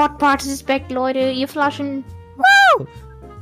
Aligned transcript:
Discord 0.00 0.18
Party 0.18 0.48
ist 0.48 0.66
back, 0.66 0.90
Leute. 0.90 1.18
Ihr 1.18 1.46
Flaschen. 1.46 2.04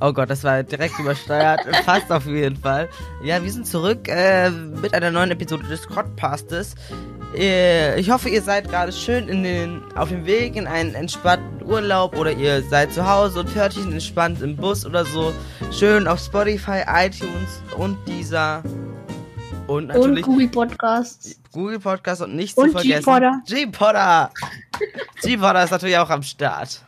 Oh 0.01 0.13
Gott, 0.13 0.29
das 0.29 0.43
war 0.43 0.65
direkt 0.65 0.99
übersteuert. 0.99 1.61
Fast 1.85 2.11
auf 2.11 2.27
jeden 2.27 2.57
Fall. 2.57 2.89
Ja, 3.23 3.41
wir 3.41 3.53
sind 3.53 3.65
zurück 3.65 4.09
äh, 4.09 4.51
mit 4.51 4.93
einer 4.93 5.13
neuen 5.13 5.31
Episode 5.31 5.63
des 5.69 5.87
Codpastes. 5.87 6.75
Äh, 7.37 8.01
ich 8.01 8.11
hoffe, 8.11 8.29
ihr 8.29 8.43
seid 8.43 8.69
gerade 8.69 8.91
schön 8.91 9.29
in 9.29 9.45
den, 9.45 9.83
auf 9.95 10.09
dem 10.09 10.27
Weg 10.27 10.57
in 10.57 10.67
einen 10.67 10.97
entspannten 10.97 11.65
Urlaub 11.65 12.17
oder 12.17 12.33
ihr 12.33 12.61
seid 12.63 12.93
zu 12.93 13.09
Hause 13.09 13.39
und 13.39 13.55
hört 13.55 13.77
ihn 13.77 13.93
entspannt 13.93 14.43
im 14.43 14.57
Bus 14.57 14.85
oder 14.85 15.05
so. 15.05 15.33
Schön 15.71 16.09
auf 16.09 16.19
Spotify, 16.19 16.83
iTunes 16.93 17.63
und 17.77 17.97
dieser. 18.09 18.65
Und 19.69 19.89
natürlich 19.89 20.27
Und 20.27 20.33
Google 20.33 20.49
Podcasts. 20.49 21.39
Google 21.59 21.81
Podcast 21.81 22.23
und 22.23 22.37
nicht 22.37 22.57
Und 22.57 22.67
zu 22.69 22.73
vergessen. 22.79 23.01
G-Podder. 23.05 23.43
G-Podder. 23.47 24.31
G-Podder 25.23 25.65
ist 25.65 25.71
natürlich 25.73 25.99
auch 25.99 26.09
am 26.09 26.23
Start. 26.23 26.85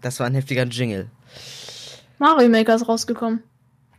Das 0.00 0.20
war 0.20 0.26
ein 0.26 0.34
heftiger 0.34 0.64
Jingle. 0.64 1.10
Mario 2.18 2.48
Maker 2.48 2.74
ist 2.74 2.88
rausgekommen. 2.88 3.42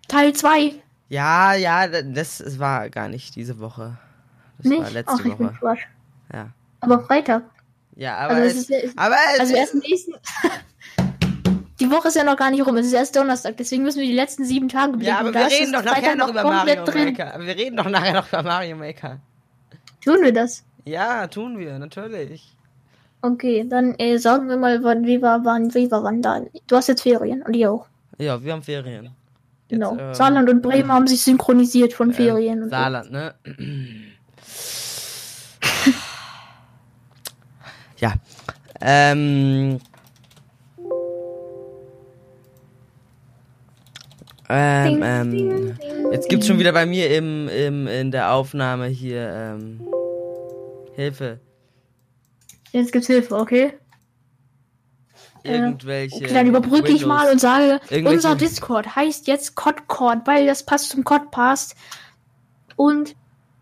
Teil 0.08 0.34
2. 0.34 0.74
Ja, 1.10 1.54
ja, 1.54 1.88
das 1.88 2.60
war 2.60 2.90
gar 2.90 3.08
nicht 3.08 3.36
diese 3.36 3.60
Woche. 3.60 3.98
Das 4.60 4.66
Nicht? 4.68 4.82
war 4.84 4.92
letzte 4.92 5.14
Ach, 5.14 5.26
ich 5.26 5.34
bin 5.36 5.48
Woche. 5.48 5.56
Quatsch. 5.60 5.82
Ja. 6.34 6.50
Aber 6.82 7.00
Freitag. 7.02 7.44
Ja, 7.96 8.18
aber 8.18 8.36
Also, 8.36 8.48
es 8.48 8.56
ist, 8.56 8.70
ist, 8.70 8.98
aber 8.98 9.16
es, 9.34 9.40
also 9.42 9.54
erst 9.56 9.76
nächsten. 9.76 10.14
Die 11.80 11.90
Woche 11.92 12.10
ist 12.10 12.16
ja 12.18 12.26
noch 12.26 12.36
gar 12.36 12.52
nicht 12.52 12.66
rum. 12.66 12.76
Es 12.78 12.88
ist 12.88 12.94
erst 12.94 13.16
Donnerstag. 13.16 13.56
Deswegen 13.58 13.84
müssen 13.84 14.00
wir 14.00 14.06
die 14.06 14.14
letzten 14.14 14.44
sieben 14.44 14.68
Tage 14.68 14.92
bedenken. 14.98 15.08
ja, 15.08 15.20
aber 15.20 15.34
wir 15.34 15.46
reden 15.48 15.72
doch 15.72 15.84
nachher 15.84 16.16
noch 16.16 16.30
über 16.30 16.44
Mario 16.44 16.84
drin. 16.84 17.06
Maker. 17.06 17.40
Wir 17.40 17.56
reden 17.56 17.78
doch 17.78 17.90
nachher 17.90 18.14
noch 18.14 18.28
über 18.28 18.44
Mario 18.44 18.76
Maker. 18.76 19.20
Tun 20.04 20.18
wir 20.22 20.34
das? 20.34 20.64
Ja, 20.84 21.26
tun 21.28 21.58
wir, 21.58 21.80
natürlich. 21.80 22.54
Okay, 23.22 23.66
dann 23.68 23.96
äh, 23.96 24.18
sagen 24.18 24.50
wir 24.50 24.58
mal, 24.58 24.84
wann 24.84 25.06
wie 25.06 25.22
war, 25.22 25.44
wann, 25.46 25.74
wie 25.74 25.90
war, 25.90 26.04
wann 26.04 26.22
da. 26.22 26.42
Du 26.68 26.76
hast 26.76 26.88
jetzt 26.88 27.02
Ferien 27.04 27.42
und 27.44 27.54
ihr 27.56 27.72
auch. 27.72 27.86
Ja, 28.18 28.44
wir 28.44 28.52
haben 28.54 28.64
Ferien. 28.64 29.06
Jetzt, 29.06 29.14
Genau. 29.70 29.98
ähm, 29.98 30.14
Saarland 30.14 30.50
und 30.50 30.62
Bremen 30.62 30.92
haben 30.92 31.08
sich 31.08 31.22
synchronisiert 31.22 31.94
von 31.94 32.10
äh, 32.12 32.14
Ferien. 32.14 32.64
und 32.64 32.70
so. 32.70 32.76
Saarland, 32.76 33.12
ne? 33.12 33.36
ja. 38.00 38.14
Ähm. 38.82 39.80
Ähm, 44.52 45.04
ähm, 45.04 45.78
jetzt 46.12 46.28
gibt's 46.28 46.48
schon 46.48 46.58
wieder 46.58 46.72
bei 46.72 46.88
mir 46.88 47.16
im, 47.16 47.48
im, 47.50 47.86
in 47.86 48.10
der 48.10 48.34
Aufnahme 48.34 48.88
hier, 48.88 49.30
ähm, 49.32 49.80
Hilfe. 50.96 51.40
Jetzt 52.72 52.92
gibt's 52.92 53.08
Hilfe, 53.08 53.36
okay? 53.36 53.74
Irgendwelche. 55.44 56.16
Okay, 56.16 56.34
dann 56.34 56.48
überbrücke 56.48 56.90
ich 56.90 57.02
Windows- 57.04 57.08
mal 57.08 57.32
und 57.32 57.40
sage, 57.40 57.80
unser 58.06 58.36
Discord 58.36 58.96
heißt 58.96 59.28
jetzt 59.28 59.56
Codcord, 59.56 60.26
weil 60.26 60.48
das 60.48 60.66
passt 60.66 60.90
zum 60.90 61.04
Codpast. 61.04 61.76
Und 62.76 63.16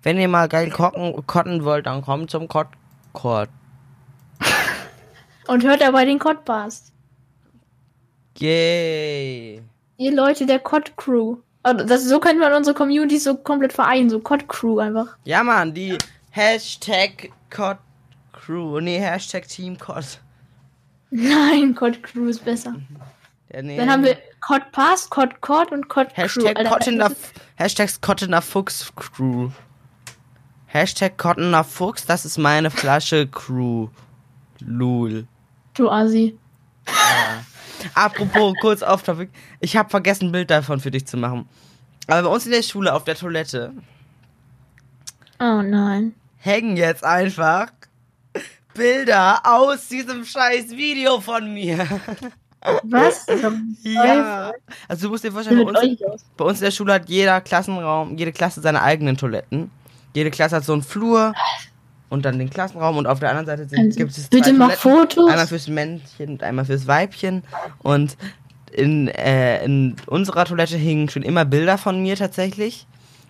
Wenn 0.03 0.18
ihr 0.18 0.28
mal 0.28 0.47
geil 0.47 0.70
kotten 0.72 1.64
wollt, 1.66 1.86
dann 1.86 2.02
kommt 2.02 2.31
zum 2.31 2.47
Kott. 2.47 2.68
Und 5.47 5.63
hört 5.63 5.81
dabei 5.81 6.06
den 6.06 6.19
Codpast. 6.19 6.91
Yay. 8.38 9.63
Ihr 9.97 10.16
Leute 10.16 10.46
der 10.46 10.59
Cod 10.59 10.96
Crew. 10.96 11.38
Also 11.63 11.85
das, 11.85 12.06
so 12.06 12.19
können 12.19 12.40
wir 12.40 12.56
unsere 12.56 12.75
Community 12.75 13.18
so 13.18 13.35
komplett 13.35 13.74
vereinen, 13.74 14.09
so 14.09 14.19
Cod 14.19 14.47
Crew 14.47 14.80
einfach. 14.80 15.18
Ja, 15.25 15.44
Mann, 15.44 15.74
die 15.74 15.97
Hashtag 16.31 17.31
Cod 17.50 17.78
Crew. 18.31 18.80
Nee, 18.80 19.00
Hashtag 19.00 19.47
Team 19.47 19.78
Cod. 19.78 20.19
Nein, 21.09 21.74
Cod 21.74 22.03
Crew 22.03 22.28
ist 22.28 22.46
besser. 22.46 22.75
Ja, 23.52 23.62
nee. 23.62 23.78
Dann 23.78 23.90
haben 23.90 24.03
wir 24.03 24.18
Codpast, 24.40 25.09
Codcord 25.09 25.72
und 25.72 25.90
Cod 25.90 26.09
Crew. 26.09 26.22
Hashtag 26.22 26.58
Alter, 26.58 26.69
Cottener, 26.69 27.12
Hashtag 27.56 28.02
Cottener 28.02 28.41
Fuchs 28.41 28.94
Crew. 28.96 29.50
Hashtag 30.68 31.18
Cottener 31.18 31.64
Fuchs, 31.64 32.06
das 32.06 32.24
ist 32.24 32.38
meine 32.38 32.69
Flasche 32.69 33.28
Crew. 33.28 33.88
Lul. 34.59 35.28
Du 35.78 35.90
Asi. 35.90 36.38
Apropos, 37.94 38.56
kurz 38.60 38.82
auf 38.82 39.04
Topic. 39.04 39.30
Ich 39.60 39.78
habe 39.78 39.90
vergessen, 39.90 40.30
ein 40.30 40.32
Bild 40.32 40.50
davon 40.50 40.80
für 40.80 40.92
dich 40.92 41.06
zu 41.06 41.18
machen. 41.18 41.48
Aber 42.08 42.24
bei 42.24 42.30
uns 42.30 42.46
in 42.46 42.52
der 42.52 42.64
Schule 42.64 42.94
auf 42.94 43.04
der 43.04 43.16
Toilette 43.16 43.74
Oh 45.40 45.62
nein. 45.62 46.16
hängen 46.38 46.78
jetzt 46.78 47.04
einfach 47.04 47.68
Bilder 48.74 49.42
aus 49.44 49.88
diesem 49.88 50.26
scheiß 50.26 50.72
Video 50.72 51.20
von 51.20 51.54
mir. 51.54 51.86
Was? 52.84 53.28
Ja. 53.84 54.52
Also 54.88 55.08
du 55.08 55.12
musst 55.12 55.24
dir 55.24 55.32
vorstellen, 55.32 55.64
bei 55.64 55.80
uns, 55.80 56.26
bei 56.36 56.46
uns 56.46 56.59
in 56.59 56.66
der 56.66 56.72
Schule 56.72 56.94
hat 56.94 57.08
jeder 57.08 57.40
Klassenraum, 57.42 58.18
jede 58.18 58.32
Klasse 58.32 58.62
seine 58.62 58.82
eigenen 58.82 59.16
Toiletten. 59.16 59.70
Jede 60.14 60.32
Klasse 60.32 60.56
hat 60.58 60.66
so 60.66 60.74
einen 60.74 60.82
Flur 60.82 61.34
und 62.09 62.25
dann 62.25 62.40
den 62.40 62.50
Klassenraum 62.50 62.97
und 62.97 63.07
auf 63.07 63.19
der 63.19 63.29
anderen 63.29 63.45
Seite 63.45 63.68
sind, 63.68 63.79
Also, 63.79 63.97
gibt 63.97 64.18
es 64.18 64.28
bitte 64.29 64.53
mach. 64.53 64.72
Fotos. 64.73 65.29
Einmal 65.29 65.47
fürs 65.47 65.68
Männchen 65.68 66.29
und 66.29 66.44
einmal 66.44 66.66
fürs 66.66 66.88
Weibchen. 66.88 67.44
Und 67.79 68.18
in, 68.72 69.07
äh, 69.09 69.63
in 69.66 69.95
unserer 70.07 70.46
Toilette 70.46 70.78
hingen 70.78 71.09
schon 71.09 71.23
immer 71.23 71.46
Bilder 71.46 71.78
von 71.78 72.01
mir 72.01 72.16
tatsächlich. 72.16 72.85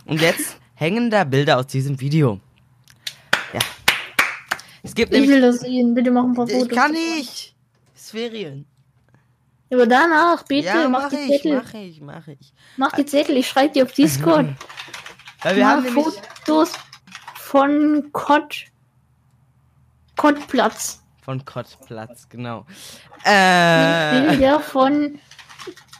Und 0.05 0.21
jetzt 0.21 0.57
hängen 0.75 1.09
da 1.09 1.23
Bilder 1.23 1.57
aus 1.57 1.67
diesem 1.67 1.99
Video. 1.99 2.39
Ja. 3.53 3.59
Es 4.83 4.93
gibt 4.93 5.11
Ich 5.13 5.19
nämlich. 5.21 5.35
will 5.35 5.41
das 5.41 5.59
sehen. 5.61 5.93
Bitte 5.93 6.11
mach 6.11 6.23
ein 6.23 6.33
paar 6.33 6.47
Fotos. 6.47 6.63
Ich 6.63 6.69
kann 6.69 6.91
nicht. 6.91 7.55
Es 7.95 8.03
ist 8.03 8.11
Ferien. 8.11 8.65
Aber 9.73 9.85
danach, 9.85 10.43
bitte, 10.43 10.67
ja, 10.67 10.87
mach 10.87 11.03
mach 11.03 11.09
die 11.09 11.15
ich, 11.17 11.41
Zettel. 11.41 11.61
mach 11.61 11.73
ich, 11.73 12.01
mach 12.01 12.27
ich. 12.27 12.53
Mach 12.77 12.91
die 12.93 13.05
Zettel, 13.05 13.35
ich 13.35 13.47
schreibe 13.49 13.73
die 13.73 13.83
auf 13.83 13.91
Discord. 13.91 14.47
Weil 15.43 15.55
wir 15.57 15.63
Mach 15.65 15.71
haben 15.71 15.83
nämlich. 15.83 16.05
Fotos 16.05 16.71
von 17.47 18.09
Kott. 18.11 18.65
Kottplatz. 20.17 21.01
Von 21.21 21.45
Kottplatz, 21.45 22.27
genau. 22.27 22.65
Äh. 23.23 24.27
Bilder 24.29 24.59
von 24.59 25.19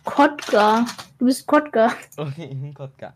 Kotka. 0.04 0.86
Du 1.20 1.26
bist 1.26 1.48
Kotka. 1.48 1.94
Okay, 2.18 2.74
Kotka. 2.76 3.14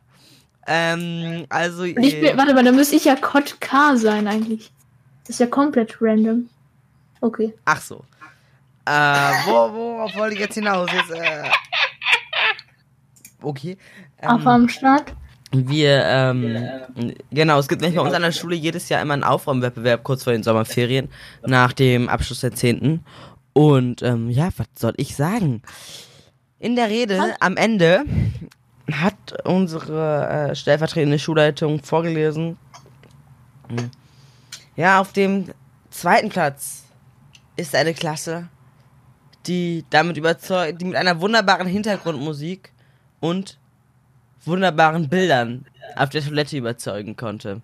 Ähm, 0.67 1.45
also. 1.49 1.83
Und 1.83 2.03
ich 2.03 2.15
äh, 2.15 2.21
bin, 2.21 2.37
warte 2.37 2.53
mal, 2.53 2.63
da 2.63 2.71
müsste 2.71 2.95
ich 2.95 3.05
ja 3.05 3.15
Kotka 3.15 3.95
sein 3.97 4.27
eigentlich. 4.27 4.71
Das 5.23 5.31
ist 5.31 5.39
ja 5.39 5.47
komplett 5.47 5.97
random. 5.99 6.49
Okay. 7.19 7.53
Ach 7.65 7.81
so. 7.81 8.05
Äh, 8.85 8.91
wo, 9.45 9.51
worauf 9.51 10.15
wollte 10.15 10.35
ich 10.35 10.41
jetzt 10.41 10.55
hinaus? 10.55 10.89
Jetzt, 10.91 11.11
äh, 11.11 11.49
okay. 13.41 13.77
Auf 14.21 14.41
Ähm, 14.41 14.47
am 14.47 14.69
Start. 14.69 15.13
Wir, 15.51 16.03
ähm, 16.05 17.13
genau, 17.29 17.59
es 17.59 17.67
gibt 17.67 17.81
nämlich 17.81 17.97
bei 17.97 18.05
uns 18.05 18.13
an 18.13 18.21
der 18.21 18.31
Schule 18.31 18.55
jedes 18.55 18.87
Jahr 18.89 19.01
immer 19.01 19.13
einen 19.13 19.23
Aufräumwettbewerb 19.23 20.03
kurz 20.03 20.23
vor 20.23 20.33
den 20.33 20.43
Sommerferien, 20.43 21.09
nach 21.45 21.73
dem 21.73 22.07
Abschluss 22.07 22.39
der 22.39 22.53
Zehnten. 22.53 23.03
Und 23.53 24.01
ähm, 24.01 24.29
ja, 24.29 24.49
was 24.57 24.67
soll 24.77 24.93
ich 24.97 25.15
sagen? 25.15 25.61
In 26.59 26.75
der 26.75 26.89
Rede 26.89 27.35
am 27.39 27.57
Ende 27.57 28.05
hat 28.91 29.45
unsere 29.45 30.51
äh, 30.51 30.55
stellvertretende 30.55 31.19
Schulleitung 31.19 31.83
vorgelesen. 31.83 32.57
Ja, 34.75 34.99
auf 35.01 35.11
dem 35.11 35.45
zweiten 35.89 36.29
Platz 36.29 36.83
ist 37.55 37.75
eine 37.75 37.93
Klasse, 37.93 38.47
die 39.47 39.85
damit 39.89 40.17
überzeugt, 40.17 40.81
die 40.81 40.85
mit 40.85 40.95
einer 40.95 41.19
wunderbaren 41.19 41.67
Hintergrundmusik 41.67 42.71
und 43.19 43.57
wunderbaren 44.45 45.09
Bildern 45.09 45.65
auf 45.95 46.09
der 46.09 46.23
Toilette 46.23 46.57
überzeugen 46.57 47.15
konnte. 47.15 47.61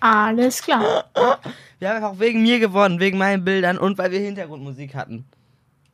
Alles 0.00 0.62
klar. 0.62 1.04
Wir 1.78 1.88
haben 1.88 1.96
einfach 1.96 2.18
wegen 2.18 2.42
mir 2.42 2.58
gewonnen, 2.58 3.00
wegen 3.00 3.18
meinen 3.18 3.44
Bildern 3.44 3.78
und 3.78 3.98
weil 3.98 4.10
wir 4.10 4.20
Hintergrundmusik 4.20 4.94
hatten. 4.94 5.24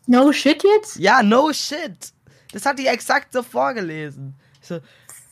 No 0.06 0.32
shit 0.32 0.62
jetzt? 0.62 0.96
Ja, 0.96 1.22
no 1.22 1.52
shit. 1.52 2.12
Das 2.52 2.66
hat 2.66 2.78
die 2.78 2.86
exakt 2.86 3.32
so 3.32 3.42
vorgelesen. 3.42 4.34
Ich 4.60 4.68
so, 4.68 4.76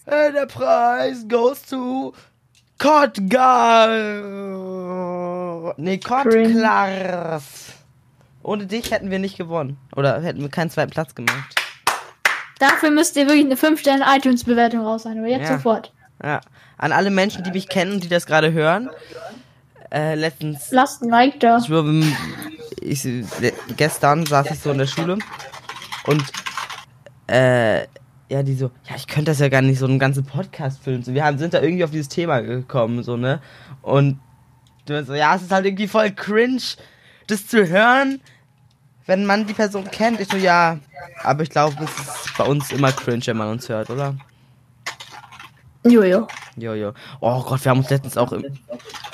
äh, 0.06 0.32
der 0.32 0.46
Preis 0.46 1.26
goes 1.28 1.62
to 1.64 2.12
Kotgar. 2.78 3.88
Nee, 5.76 5.98
Kotklars. 5.98 7.74
Ohne 8.42 8.66
dich 8.66 8.90
hätten 8.90 9.10
wir 9.10 9.20
nicht 9.20 9.38
gewonnen. 9.38 9.78
Oder 9.94 10.20
hätten 10.20 10.40
wir 10.40 10.48
keinen 10.48 10.70
zweiten 10.70 10.90
Platz 10.90 11.14
gemacht. 11.14 11.61
Dafür 12.62 12.90
müsst 12.92 13.16
ihr 13.16 13.26
wirklich 13.26 13.44
eine 13.44 13.56
5-Sterne-iTunes-Bewertung 13.56 14.82
raus 14.82 15.02
sein, 15.02 15.18
aber 15.18 15.26
jetzt 15.26 15.48
Ja. 15.48 15.56
sofort. 15.56 15.92
Ja. 16.22 16.40
An 16.78 16.92
alle 16.92 17.10
Menschen, 17.10 17.42
die 17.42 17.50
mich 17.50 17.68
kennen 17.68 17.94
und 17.94 18.04
die 18.04 18.08
das 18.08 18.24
gerade 18.24 18.52
hören. 18.52 18.88
Äh, 19.90 20.14
letztens 20.14 20.70
Lasst 20.70 21.02
ein 21.02 21.08
Like 21.08 21.40
da. 21.40 21.58
Ich 22.80 23.04
ich, 23.04 23.24
gestern 23.76 24.24
saß 24.26 24.52
ich 24.52 24.60
so 24.60 24.70
in 24.70 24.78
der 24.78 24.86
Schule 24.86 25.18
und 26.06 26.22
äh, 27.26 27.80
ja, 28.28 28.44
die 28.44 28.54
so, 28.54 28.70
ja, 28.88 28.94
ich 28.94 29.08
könnte 29.08 29.32
das 29.32 29.40
ja 29.40 29.48
gar 29.48 29.60
nicht 29.62 29.80
so 29.80 29.86
einen 29.86 29.98
ganzen 29.98 30.24
Podcast 30.24 30.84
füllen. 30.84 31.02
So, 31.02 31.14
wir 31.14 31.24
haben, 31.24 31.38
sind 31.38 31.54
da 31.54 31.60
irgendwie 31.60 31.82
auf 31.82 31.90
dieses 31.90 32.08
Thema 32.08 32.42
gekommen, 32.42 33.02
so, 33.02 33.16
ne? 33.16 33.40
Und 33.82 34.20
du 34.86 35.04
so, 35.04 35.14
ja, 35.14 35.34
es 35.34 35.42
ist 35.42 35.50
halt 35.50 35.66
irgendwie 35.66 35.88
voll 35.88 36.12
cringe, 36.12 36.62
das 37.26 37.48
zu 37.48 37.68
hören, 37.68 38.20
wenn 39.06 39.24
man 39.26 39.46
die 39.46 39.54
Person 39.54 39.90
kennt. 39.90 40.20
Ich 40.20 40.28
so, 40.28 40.36
ja, 40.36 40.78
aber 41.22 41.42
ich 41.42 41.50
glaube, 41.50 41.76
es 41.84 41.90
ist 42.26 42.36
bei 42.38 42.44
uns 42.44 42.70
immer 42.72 42.92
cringe, 42.92 43.26
wenn 43.26 43.36
man 43.36 43.48
uns 43.48 43.68
hört, 43.68 43.90
oder? 43.90 44.14
Jojo. 45.84 46.28
Jojo. 46.56 46.92
Oh 47.20 47.42
Gott, 47.42 47.64
wir 47.64 47.70
haben 47.70 47.78
uns 47.80 47.90
letztens 47.90 48.16
auch 48.16 48.32
im, 48.32 48.44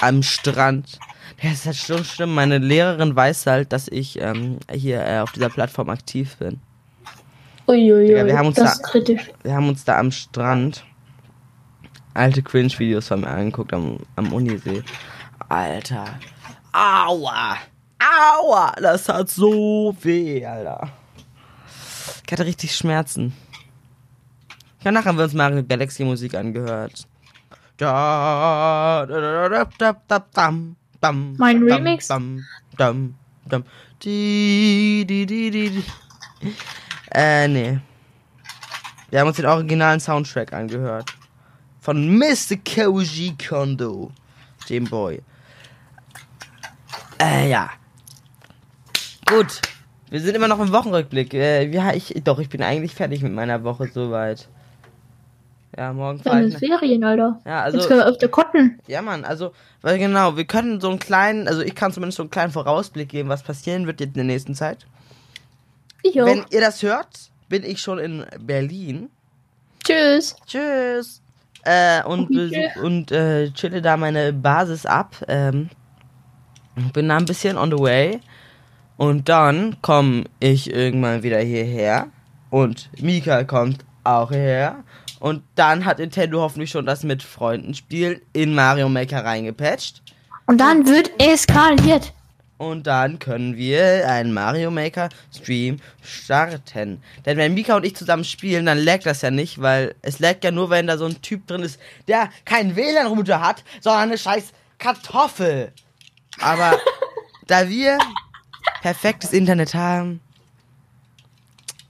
am 0.00 0.22
Strand. 0.22 0.98
Ja, 1.40 1.50
das 1.50 1.60
ist 1.60 1.66
halt 1.66 1.76
so 1.76 2.04
schlimm. 2.04 2.34
Meine 2.34 2.58
Lehrerin 2.58 3.14
weiß 3.16 3.46
halt, 3.46 3.72
dass 3.72 3.88
ich 3.88 4.20
ähm, 4.20 4.58
hier 4.70 5.04
äh, 5.06 5.20
auf 5.20 5.32
dieser 5.32 5.48
Plattform 5.48 5.88
aktiv 5.88 6.36
bin. 6.36 6.60
Uiuiui. 7.66 8.06
Digga, 8.08 8.26
wir 8.26 8.36
haben 8.38 8.48
uns 8.48 8.56
das 8.56 8.64
da- 8.64 8.72
ist 8.72 8.82
kritisch. 8.82 9.30
Wir 9.42 9.54
haben 9.54 9.68
uns 9.68 9.84
da 9.84 9.98
am 9.98 10.10
Strand 10.10 10.84
alte 12.14 12.42
Cringe-Videos 12.42 13.08
von 13.08 13.20
mir 13.20 13.28
angeguckt 13.28 13.72
am, 13.72 13.98
am 14.16 14.32
Unisee. 14.32 14.82
Alter. 15.48 16.04
Aua. 16.72 17.56
Aua. 17.98 18.72
Das 18.80 19.08
hat 19.08 19.28
so 19.30 19.96
weh, 20.00 20.44
Alter. 20.44 20.90
Ich 22.26 22.32
hatte 22.32 22.44
richtig 22.44 22.74
Schmerzen. 22.76 23.32
Danach 24.84 25.04
haben 25.06 25.18
wir 25.18 25.24
uns 25.24 25.34
Mario 25.34 25.64
Galaxy 25.64 26.04
Musik 26.04 26.34
angehört. 26.34 27.06
Mein 31.38 31.62
Remix? 31.62 32.08
Äh, 37.10 37.48
nee. 37.48 37.78
Wir 39.10 39.20
haben 39.20 39.28
uns 39.28 39.36
den 39.36 39.46
originalen 39.46 40.00
Soundtrack 40.00 40.52
angehört. 40.52 41.14
Von 41.80 42.18
Mr. 42.18 42.56
Koji 42.64 43.36
Kondo. 43.48 44.12
Dem 44.68 44.84
Boy. 44.84 45.22
Äh, 47.18 47.50
ja. 47.50 47.70
Gut. 49.28 49.60
Wir 50.10 50.20
sind 50.20 50.34
immer 50.34 50.48
noch 50.48 50.58
im 50.60 50.72
Wochenrückblick. 50.72 51.34
Äh, 51.34 51.68
ja, 51.68 51.92
ich, 51.92 52.14
doch, 52.24 52.38
ich 52.38 52.48
bin 52.48 52.62
eigentlich 52.62 52.94
fertig 52.94 53.22
mit 53.22 53.32
meiner 53.32 53.62
Woche 53.62 53.88
soweit. 53.92 54.48
Ja, 55.76 55.92
morgen 55.92 56.22
Deine. 56.22 56.50
Ferien, 56.58 57.04
Alter. 57.04 57.40
Ja, 57.44 57.66
Jetzt 57.66 57.74
also, 57.76 57.88
können 57.88 58.00
wir 58.00 58.06
öfter 58.06 58.28
kotten. 58.28 58.80
ja, 58.86 59.02
Mann, 59.02 59.24
also, 59.24 59.52
weil 59.82 59.98
genau, 59.98 60.36
wir 60.36 60.44
können 60.44 60.80
so 60.80 60.88
einen 60.88 60.98
kleinen, 60.98 61.46
also 61.46 61.60
ich 61.60 61.74
kann 61.74 61.92
zumindest 61.92 62.16
so 62.16 62.22
einen 62.22 62.30
kleinen 62.30 62.52
Vorausblick 62.52 63.10
geben, 63.10 63.28
was 63.28 63.42
passieren 63.42 63.86
wird 63.86 64.00
jetzt 64.00 64.08
in 64.08 64.14
der 64.14 64.24
nächsten 64.24 64.54
Zeit. 64.54 64.86
Ich 66.02 66.20
auch. 66.20 66.26
Wenn 66.26 66.44
ihr 66.50 66.60
das 66.60 66.82
hört, 66.82 67.30
bin 67.48 67.64
ich 67.64 67.80
schon 67.80 67.98
in 67.98 68.24
Berlin. 68.40 69.10
Tschüss. 69.84 70.36
Tschüss. 70.46 71.20
Äh, 71.64 72.02
und, 72.04 72.30
Okay. 72.30 72.70
und 72.82 73.12
äh, 73.12 73.50
chille 73.50 73.82
da 73.82 73.96
meine 73.96 74.32
Basis 74.32 74.86
ab. 74.86 75.16
Ähm, 75.28 75.68
bin 76.94 77.08
da 77.08 77.18
ein 77.18 77.24
bisschen 77.26 77.58
on 77.58 77.70
the 77.70 77.78
way. 77.78 78.20
Und 78.98 79.28
dann 79.28 79.76
komme 79.80 80.24
ich 80.40 80.72
irgendwann 80.72 81.22
wieder 81.22 81.38
hierher. 81.38 82.08
Und 82.50 82.90
Mika 83.00 83.44
kommt 83.44 83.84
auch 84.02 84.30
hierher. 84.30 84.82
Und 85.20 85.44
dann 85.54 85.84
hat 85.84 86.00
Nintendo 86.00 86.40
hoffentlich 86.40 86.70
schon 86.70 86.84
das 86.84 87.04
mit 87.04 87.22
Freunden 87.22 87.74
spielen 87.74 88.20
in 88.32 88.56
Mario 88.56 88.88
Maker 88.88 89.24
reingepatcht. 89.24 90.02
Und 90.46 90.60
dann 90.60 90.84
wird 90.84 91.12
eskaliert. 91.22 92.12
Und 92.56 92.88
dann 92.88 93.20
können 93.20 93.56
wir 93.56 94.08
einen 94.08 94.32
Mario 94.32 94.72
Maker 94.72 95.10
Stream 95.32 95.76
starten. 96.02 97.00
Denn 97.24 97.36
wenn 97.36 97.54
Mika 97.54 97.76
und 97.76 97.86
ich 97.86 97.94
zusammen 97.94 98.24
spielen, 98.24 98.66
dann 98.66 98.78
laggt 98.78 99.06
das 99.06 99.22
ja 99.22 99.30
nicht, 99.30 99.62
weil 99.62 99.94
es 100.02 100.18
laggt 100.18 100.42
ja 100.42 100.50
nur, 100.50 100.70
wenn 100.70 100.88
da 100.88 100.98
so 100.98 101.04
ein 101.04 101.22
Typ 101.22 101.46
drin 101.46 101.62
ist, 101.62 101.78
der 102.08 102.30
keinen 102.44 102.74
WLAN-Router 102.74 103.40
hat, 103.40 103.62
sondern 103.80 104.02
eine 104.02 104.18
scheiß 104.18 104.52
Kartoffel. 104.78 105.72
Aber 106.40 106.76
da 107.46 107.68
wir 107.68 107.98
perfektes 108.82 109.32
Internet 109.32 109.74
haben, 109.74 110.20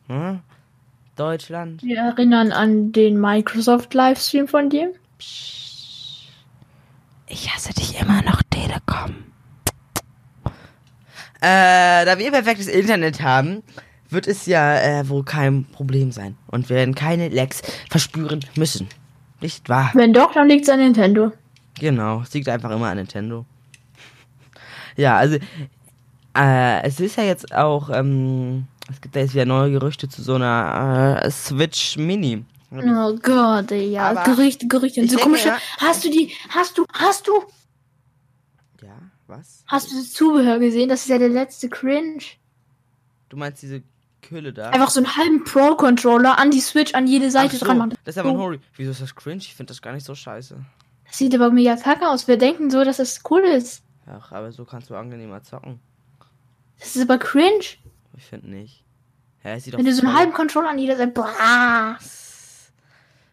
hm, 0.09 0.41
Deutschland, 1.17 1.83
Wir 1.83 1.99
erinnern 1.99 2.53
an 2.53 2.93
den 2.93 3.21
Microsoft-Livestream 3.21 4.49
von 4.49 4.71
dir. 4.71 4.93
Ich 7.27 7.51
hasse 7.53 7.75
dich 7.75 8.01
immer 8.01 8.23
noch, 8.23 8.43
Telekom. 8.51 9.25
Äh, 11.41 12.05
da 12.05 12.19
wir 12.19 12.31
perfektes 12.31 12.69
Internet 12.69 13.21
haben, 13.21 13.63
wird 14.11 14.27
es 14.27 14.47
ja 14.47 14.81
äh, 14.81 15.09
wohl 15.09 15.25
kein 15.25 15.65
Problem 15.67 16.11
sein. 16.13 16.37
Und 16.47 16.69
wir 16.69 16.77
werden 16.77 16.95
keine 16.95 17.29
Lags 17.29 17.63
verspüren 17.91 18.41
müssen. 18.57 18.89
Nicht 19.41 19.69
wahr? 19.69 19.91
Wenn 19.95 20.13
doch, 20.13 20.33
dann 20.33 20.49
liegt's 20.49 20.69
an 20.69 20.79
Nintendo. 20.79 21.33
Genau, 21.79 22.23
es 22.23 22.33
liegt 22.33 22.49
einfach 22.49 22.71
immer 22.71 22.89
an 22.89 22.97
Nintendo. 22.97 23.45
Ja, 24.97 25.17
also, 25.17 25.39
äh, 26.37 26.83
es 26.85 27.01
ist 27.01 27.17
ja 27.17 27.25
jetzt 27.25 27.55
auch, 27.55 27.91
ähm, 27.91 28.67
es 28.91 29.01
gibt 29.01 29.15
ja 29.17 29.23
jetzt 29.23 29.35
wieder 29.35 29.45
neue 29.47 29.71
Gerüchte 29.73 30.09
zu 30.09 30.23
so 30.23 30.35
einer 30.35 31.21
äh, 31.25 31.31
Switch 31.31 31.97
Mini. 31.97 32.45
Oh 32.71 33.17
Gott, 33.23 33.73
ey, 33.73 33.91
ja. 33.93 34.11
Aber 34.11 34.25
Gerüchte, 34.25 34.67
Gerüchte. 34.69 35.01
Und 35.01 35.11
so 35.11 35.19
komische. 35.19 35.49
ja- 35.49 35.59
Hast 35.79 36.05
du 36.05 36.11
die, 36.11 36.33
hast 36.51 36.77
du, 36.77 36.85
hast 36.93 37.27
du, 37.27 37.33
Ja, 38.83 38.89
was? 39.27 39.65
hast 39.67 39.91
du 39.91 39.97
das 39.97 40.13
Zubehör 40.13 40.59
gesehen? 40.59 40.89
Das 40.89 41.03
ist 41.03 41.09
ja 41.09 41.19
der 41.19 41.31
letzte 41.31 41.69
Cringe. 41.69 42.23
Du 43.31 43.37
meinst 43.37 43.63
diese 43.63 43.83
Kühle 44.21 44.53
da? 44.53 44.71
Einfach 44.71 44.91
so 44.91 45.01
einen 45.01 45.17
halben 45.17 45.45
Pro-Controller 45.45 46.39
an 46.39 46.51
die 46.51 46.61
Switch 46.61 46.95
an 46.95 47.07
jede 47.07 47.31
Seite 47.31 47.57
so, 47.57 47.65
dran 47.67 47.79
machen. 47.79 47.95
Das 48.05 48.17
ist 48.17 48.19
aber 48.19 48.31
ein 48.31 48.37
So. 48.37 48.43
Hori. 48.43 48.61
Wieso 48.77 48.91
ist 48.91 49.01
das 49.01 49.15
cringe? 49.15 49.39
Ich 49.39 49.55
finde 49.55 49.71
das 49.71 49.81
gar 49.81 49.93
nicht 49.95 50.05
so 50.05 50.15
scheiße. 50.15 50.57
Das 51.07 51.17
sieht 51.17 51.35
aber 51.35 51.51
mega 51.51 51.77
kacke 51.77 52.07
aus. 52.09 52.29
Wir 52.29 52.37
denken 52.37 52.71
so, 52.71 52.85
dass 52.85 52.99
das 52.99 53.23
cool 53.31 53.41
ist. 53.41 53.83
Ach, 54.07 54.33
aber 54.33 54.53
so 54.53 54.65
kannst 54.67 54.91
du 54.91 54.95
angenehmer 54.95 55.43
zocken. 55.43 55.81
Das 56.79 56.97
ist 56.97 57.03
aber 57.03 57.19
cringe. 57.19 57.65
Ich 58.17 58.25
finde 58.25 58.51
nicht. 58.51 58.85
Hä, 59.43 59.59
doch 59.71 59.79
Wenn 59.79 59.85
du 59.85 59.93
so 59.95 60.07
einen 60.07 60.17
halben 60.17 60.33
Controller 60.33 60.71
an 60.71 60.79
jeder 60.79 60.97
Seite. 60.97 61.13
Boah, 61.13 61.97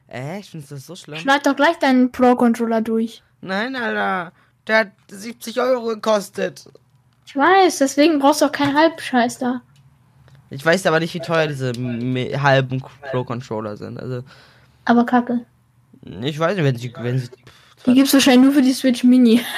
Äh, 0.08 0.40
ich 0.40 0.50
finde 0.50 0.66
das 0.70 0.86
so 0.86 0.96
schlimm. 0.96 1.20
schneid 1.20 1.46
doch 1.46 1.56
gleich 1.56 1.78
deinen 1.80 2.12
Pro-Controller 2.12 2.82
durch. 2.82 3.24
Nein, 3.42 3.76
Alter. 3.76 4.32
Der 4.68 4.78
hat 4.80 4.92
70 5.10 5.60
Euro 5.60 5.88
gekostet. 5.88 6.66
Ich 7.26 7.36
weiß, 7.36 7.80
deswegen 7.80 8.20
brauchst 8.20 8.42
du 8.42 8.46
auch 8.46 8.52
keinen 8.52 8.76
Halbscheiß 8.76 9.40
da. 9.40 9.62
Ich 10.52 10.64
weiß 10.64 10.86
aber 10.86 11.00
nicht, 11.00 11.14
wie 11.14 11.20
teuer 11.20 11.48
diese 11.48 11.72
halben 12.42 12.82
Pro-Controller 13.12 13.78
sind. 13.78 14.00
Also, 14.00 14.24
Aber 14.86 15.06
kacke. 15.06 15.46
ich 16.22 16.38
weiß 16.40 16.56
nicht, 16.56 16.64
wenn 16.66 16.78
sie, 16.78 16.94
wenn 16.98 17.20
sie 17.20 17.30
Die 17.88 17.94
gibt's 17.96 18.14
wahrscheinlich 18.14 18.44
nur 18.46 18.54
für 18.54 18.62
die 18.62 18.74
Switch 18.74 19.04
Mini. 19.04 19.42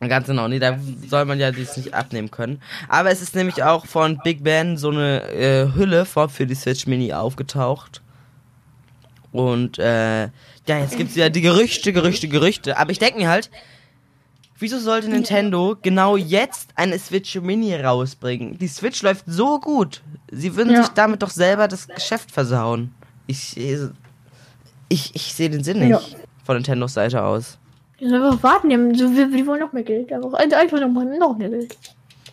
Ganz 0.00 0.26
genau, 0.26 0.48
nee, 0.48 0.58
da 0.58 0.78
soll 1.08 1.26
man 1.26 1.38
ja 1.38 1.50
dies 1.52 1.76
nicht 1.76 1.92
abnehmen 1.92 2.30
können. 2.30 2.62
Aber 2.88 3.10
es 3.10 3.20
ist 3.20 3.34
nämlich 3.34 3.62
auch 3.62 3.84
von 3.84 4.18
Big 4.24 4.42
Ben 4.42 4.78
so 4.78 4.90
eine 4.90 5.22
äh, 5.32 5.74
Hülle 5.74 6.06
vor 6.06 6.28
für 6.30 6.46
die 6.46 6.54
Switch 6.54 6.86
Mini 6.86 7.12
aufgetaucht. 7.12 8.00
Und 9.32 9.78
äh, 9.78 10.22
ja, 10.22 10.30
jetzt 10.80 10.96
gibt's 10.96 11.14
ja 11.16 11.28
die 11.28 11.42
Gerüchte, 11.42 11.92
Gerüchte, 11.92 12.28
Gerüchte. 12.28 12.78
Aber 12.78 12.90
ich 12.90 12.98
denke 12.98 13.18
mir 13.18 13.28
halt, 13.28 13.50
Wieso 14.62 14.78
sollte 14.78 15.08
Nintendo 15.08 15.74
genau 15.80 16.18
jetzt 16.18 16.68
eine 16.74 16.98
Switch 16.98 17.34
Mini 17.40 17.74
rausbringen? 17.74 18.58
Die 18.58 18.68
Switch 18.68 19.00
läuft 19.00 19.24
so 19.26 19.58
gut. 19.58 20.02
Sie 20.30 20.54
würden 20.54 20.74
Ja. 20.74 20.82
sich 20.82 20.92
damit 20.92 21.22
doch 21.22 21.30
selber 21.30 21.66
das 21.66 21.88
Geschäft 21.88 22.30
versauen. 22.30 22.92
Ich, 23.26 23.56
ich, 23.56 25.14
ich 25.14 25.34
sehe 25.34 25.48
den 25.48 25.64
Sinn 25.64 25.78
nicht 25.78 25.88
Ja. 25.88 26.00
von 26.44 26.56
Nintendos 26.56 26.92
Seite 26.92 27.22
aus. 27.22 27.56
Die 28.00 28.08
sollen 28.08 28.22
einfach 28.22 28.42
warten, 28.42 28.70
die, 28.70 28.74
haben, 28.74 28.94
so, 28.94 29.14
wir, 29.14 29.26
die 29.30 29.46
wollen 29.46 29.60
noch 29.60 29.72
mehr 29.72 29.82
Geld. 29.82 30.12
Einfach, 30.12 30.32
einfach 30.32 30.80
noch, 30.80 30.88
noch 30.88 31.36
mehr 31.36 31.50
Geld. 31.50 31.76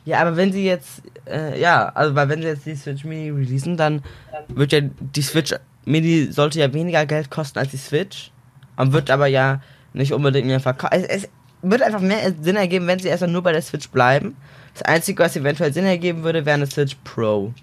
Ja, 0.06 0.22
aber 0.22 0.38
wenn 0.38 0.54
sie 0.54 0.66
jetzt, 0.66 1.02
äh, 1.30 1.60
ja, 1.60 1.90
also 1.90 2.16
weil 2.16 2.30
wenn 2.30 2.42
sie 2.42 2.48
jetzt 2.48 2.66
die 2.66 2.76
Switch 2.76 3.04
Mini 3.04 3.30
releasen, 3.30 3.76
dann 3.76 4.02
wird 4.48 4.72
ja 4.72 4.80
die 4.82 5.22
Switch 5.22 5.54
Mini 5.84 6.32
sollte 6.32 6.60
ja 6.60 6.74
weniger 6.74 7.06
Geld 7.06 7.30
kosten 7.30 7.60
als 7.60 7.72
die 7.72 7.78
Switch. 7.78 8.32
Und 8.78 8.94
wird 8.94 9.10
aber 9.10 9.28
ja 9.28 9.62
nicht 9.94 10.14
unbedingt 10.14 10.48
mehr 10.48 10.60
verkauft. 10.60 10.94
Es, 10.94 11.04
es 11.04 11.30
wird 11.62 11.82
einfach 11.82 12.00
mehr 12.00 12.34
Sinn 12.42 12.56
ergeben, 12.56 12.88
wenn 12.88 13.00
sie 13.00 13.08
erstmal 13.08 13.32
nur 13.32 13.44
bei 13.44 13.52
der 13.52 13.62
Switch 13.62 13.90
bleiben. 13.90 14.38
Das 14.74 14.84
Einzige, 14.84 15.24
was 15.24 15.36
eventuell 15.36 15.74
Sinn 15.74 15.86
ergeben 15.86 16.24
würde, 16.24 16.46
wäre 16.46 16.56
eine 16.56 16.68
Switch 16.68 16.96
Pro. 17.04 17.54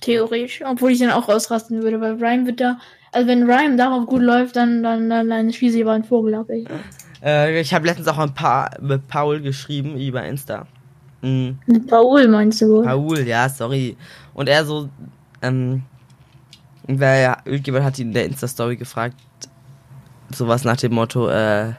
Theoretisch. 0.00 0.62
Obwohl 0.64 0.92
ich 0.92 0.98
dann 0.98 1.10
auch 1.10 1.28
ausrasten 1.28 1.82
würde, 1.82 2.00
weil 2.00 2.14
Ryan 2.14 2.46
wird 2.46 2.60
da. 2.60 2.78
Also 3.12 3.28
wenn 3.28 3.44
Ryan 3.44 3.76
darauf 3.76 4.06
gut 4.06 4.22
läuft, 4.22 4.56
dann, 4.56 4.82
dann, 4.82 5.08
dann, 5.10 5.28
dann 5.28 5.52
schieße 5.52 5.76
ich 5.76 5.82
aber 5.84 5.92
einen 5.92 6.04
Vogel 6.04 6.34
ab, 6.34 6.46
ey. 6.48 6.66
Äh, 7.22 7.60
ich 7.60 7.72
habe 7.72 7.86
letztens 7.86 8.08
auch 8.08 8.18
ein 8.18 8.34
paar 8.34 8.70
mit 8.80 9.06
Paul 9.06 9.40
geschrieben 9.40 9.98
über 9.98 10.24
Insta. 10.24 10.66
Mhm. 11.20 11.58
Mit 11.66 11.86
Paul 11.86 12.26
meinst 12.28 12.62
du 12.62 12.68
wohl? 12.68 12.84
Paul, 12.84 13.20
ja, 13.20 13.48
sorry. 13.48 13.96
Und 14.34 14.48
er 14.48 14.64
so, 14.64 14.88
ähm, 15.42 15.82
wer 16.86 17.16
ja, 17.18 17.36
irgendjemand 17.44 17.84
hat 17.84 17.98
ihn 17.98 18.08
in 18.08 18.14
der 18.14 18.24
Insta-Story 18.24 18.76
gefragt, 18.76 19.16
sowas 20.34 20.64
nach 20.64 20.78
dem 20.78 20.94
Motto, 20.94 21.28
äh, 21.28 21.72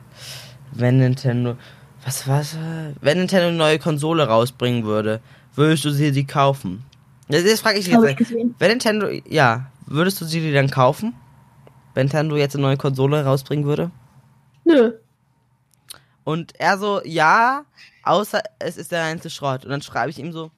wenn 0.72 1.00
Nintendo, 1.00 1.58
was 2.06 2.28
war's, 2.28 2.54
äh, 2.54 2.94
wenn 3.02 3.18
Nintendo 3.18 3.48
eine 3.48 3.58
neue 3.58 3.80
Konsole 3.80 4.28
rausbringen 4.28 4.86
würde, 4.86 5.20
würdest 5.56 5.84
du 5.84 5.90
sie 5.90 6.12
die 6.12 6.26
kaufen? 6.26 6.84
Das, 7.28 7.44
das 7.44 7.60
frage 7.60 7.80
ich 7.80 7.88
ich 7.88 7.94
jetzt. 7.94 8.18
gesehen. 8.18 8.56
Wenn 8.60 8.70
Nintendo, 8.70 9.08
ja, 9.28 9.68
würdest 9.88 10.22
du 10.22 10.26
sie 10.26 10.40
die 10.40 10.54
dann 10.54 10.70
kaufen? 10.70 11.14
Wenn 11.94 12.08
Nintendo 12.08 12.36
jetzt 12.38 12.56
eine 12.56 12.64
neue 12.64 12.78
Konsole 12.78 13.24
rausbringen 13.24 13.66
würde? 13.66 13.92
Nö. 14.64 14.94
Und 16.24 16.60
er 16.60 16.78
so, 16.78 17.02
ja, 17.04 17.66
außer 18.04 18.42
es 18.60 18.78
ist 18.78 18.92
der 18.92 19.04
reinste 19.04 19.30
Schrott. 19.30 19.66
Und 19.66 19.72
dann 19.72 19.82
schreibe 19.82 20.10
ich 20.10 20.20
ihm 20.20 20.32
so, 20.32 20.52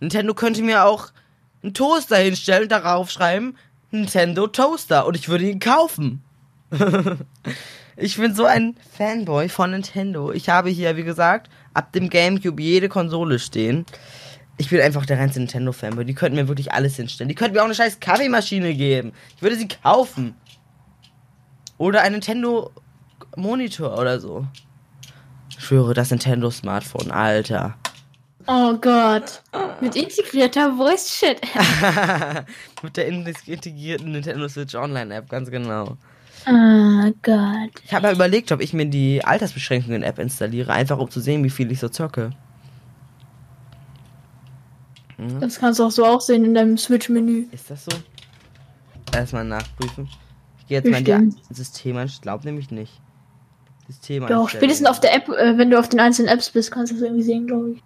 Nintendo 0.00 0.34
könnte 0.34 0.62
mir 0.62 0.84
auch 0.84 1.08
einen 1.62 1.74
Toaster 1.74 2.16
hinstellen 2.16 2.64
und 2.64 2.72
darauf 2.72 3.10
schreiben, 3.10 3.56
Nintendo 3.90 4.46
Toaster. 4.46 5.06
Und 5.06 5.16
ich 5.16 5.28
würde 5.28 5.48
ihn 5.48 5.60
kaufen. 5.60 6.22
ich 7.96 8.16
bin 8.16 8.34
so 8.34 8.44
ein 8.44 8.76
Fanboy 8.96 9.48
von 9.48 9.70
Nintendo. 9.70 10.32
Ich 10.32 10.48
habe 10.48 10.68
hier, 10.68 10.96
wie 10.96 11.04
gesagt, 11.04 11.48
ab 11.72 11.92
dem 11.92 12.10
Gamecube 12.10 12.60
jede 12.60 12.88
Konsole 12.88 13.38
stehen. 13.38 13.86
Ich 14.56 14.70
bin 14.70 14.80
einfach 14.80 15.04
der 15.04 15.18
reinste 15.18 15.40
Nintendo-Fanboy. 15.40 16.04
Die 16.04 16.14
könnten 16.14 16.36
mir 16.36 16.48
wirklich 16.48 16.72
alles 16.72 16.96
hinstellen. 16.96 17.28
Die 17.28 17.34
könnten 17.34 17.54
mir 17.54 17.62
auch 17.62 17.66
eine 17.66 17.74
scheiß 17.74 17.98
Kaffeemaschine 18.00 18.74
geben. 18.74 19.12
Ich 19.36 19.42
würde 19.42 19.56
sie 19.56 19.68
kaufen. 19.68 20.34
Oder 21.76 22.02
ein 22.02 22.12
Nintendo 22.12 22.70
Monitor 23.36 23.98
oder 23.98 24.20
so. 24.20 24.46
Ich 25.50 25.64
schwöre, 25.64 25.94
das 25.94 26.10
Nintendo 26.10 26.50
Smartphone, 26.50 27.10
Alter. 27.10 27.76
Oh 28.46 28.74
Gott. 28.74 29.42
Mit 29.80 29.96
integrierter 29.96 30.76
Voice 30.76 31.16
Shit. 31.16 31.40
Mit 32.82 32.96
der 32.96 33.08
integrierten 33.08 34.12
Nintendo 34.12 34.48
Switch 34.48 34.74
Online 34.74 35.14
App, 35.14 35.30
ganz 35.30 35.50
genau. 35.50 35.96
Oh 36.46 37.12
Gott. 37.22 37.70
Ich 37.84 37.94
habe 37.94 38.06
mal 38.06 38.14
überlegt, 38.14 38.52
ob 38.52 38.60
ich 38.60 38.74
mir 38.74 38.86
die 38.86 39.24
Altersbeschränkungen 39.24 40.02
App 40.02 40.18
installiere, 40.18 40.72
einfach 40.72 40.98
um 40.98 41.10
zu 41.10 41.20
sehen, 41.20 41.42
wie 41.42 41.50
viel 41.50 41.72
ich 41.72 41.80
so 41.80 41.88
zocke. 41.88 42.30
Das 45.40 45.58
kannst 45.58 45.78
du 45.78 45.84
auch 45.84 45.90
so 45.90 46.04
auch 46.04 46.20
sehen 46.20 46.44
in 46.44 46.54
deinem 46.54 46.76
Switch-Menü. 46.76 47.46
Ist 47.52 47.70
das 47.70 47.84
so? 47.84 47.92
Erstmal 49.12 49.44
nachprüfen. 49.44 50.08
Ich 50.58 50.66
gehe 50.66 50.78
jetzt 50.78 50.90
mal 50.90 50.98
in 50.98 51.04
Bestimmt. 51.04 51.36
die 51.50 51.54
Systeme, 51.54 52.04
ich 52.04 52.20
glaube 52.20 52.44
nämlich 52.44 52.70
nicht. 52.70 53.00
Systeme 53.86 54.26
Doch, 54.26 54.48
spätestens 54.48 54.88
auf 54.88 55.00
der 55.00 55.14
App, 55.14 55.28
äh, 55.28 55.58
wenn 55.58 55.70
du 55.70 55.78
auf 55.78 55.88
den 55.88 56.00
einzelnen 56.00 56.28
Apps 56.28 56.50
bist, 56.50 56.72
kannst 56.72 56.90
du 56.92 56.96
das 56.96 57.04
irgendwie 57.04 57.22
sehen, 57.22 57.46
glaube 57.46 57.72
ich. 57.72 57.82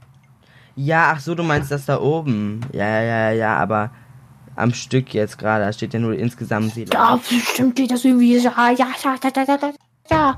Ja, 0.76 1.12
ach 1.12 1.20
so, 1.20 1.34
du 1.34 1.42
meinst 1.42 1.72
das 1.72 1.86
da 1.86 2.00
oben. 2.00 2.60
Ja, 2.72 2.86
ja, 2.86 3.02
ja, 3.02 3.30
ja, 3.32 3.56
aber 3.56 3.90
am 4.54 4.72
Stück 4.72 5.12
jetzt 5.12 5.36
gerade, 5.36 5.64
da 5.64 5.72
steht 5.72 5.92
ja 5.92 6.00
nur 6.00 6.14
insgesamt 6.14 6.76
Ja, 6.76 7.16
bestimmt 7.16 7.74
geht 7.74 7.90
das 7.90 8.04
irgendwie. 8.04 8.36
Ja, 8.36 8.70
ja, 8.70 8.70
ja, 8.70 9.16
ja, 9.22 9.30
ja, 9.36 9.44
ja, 9.44 9.72
ja. 10.10 10.36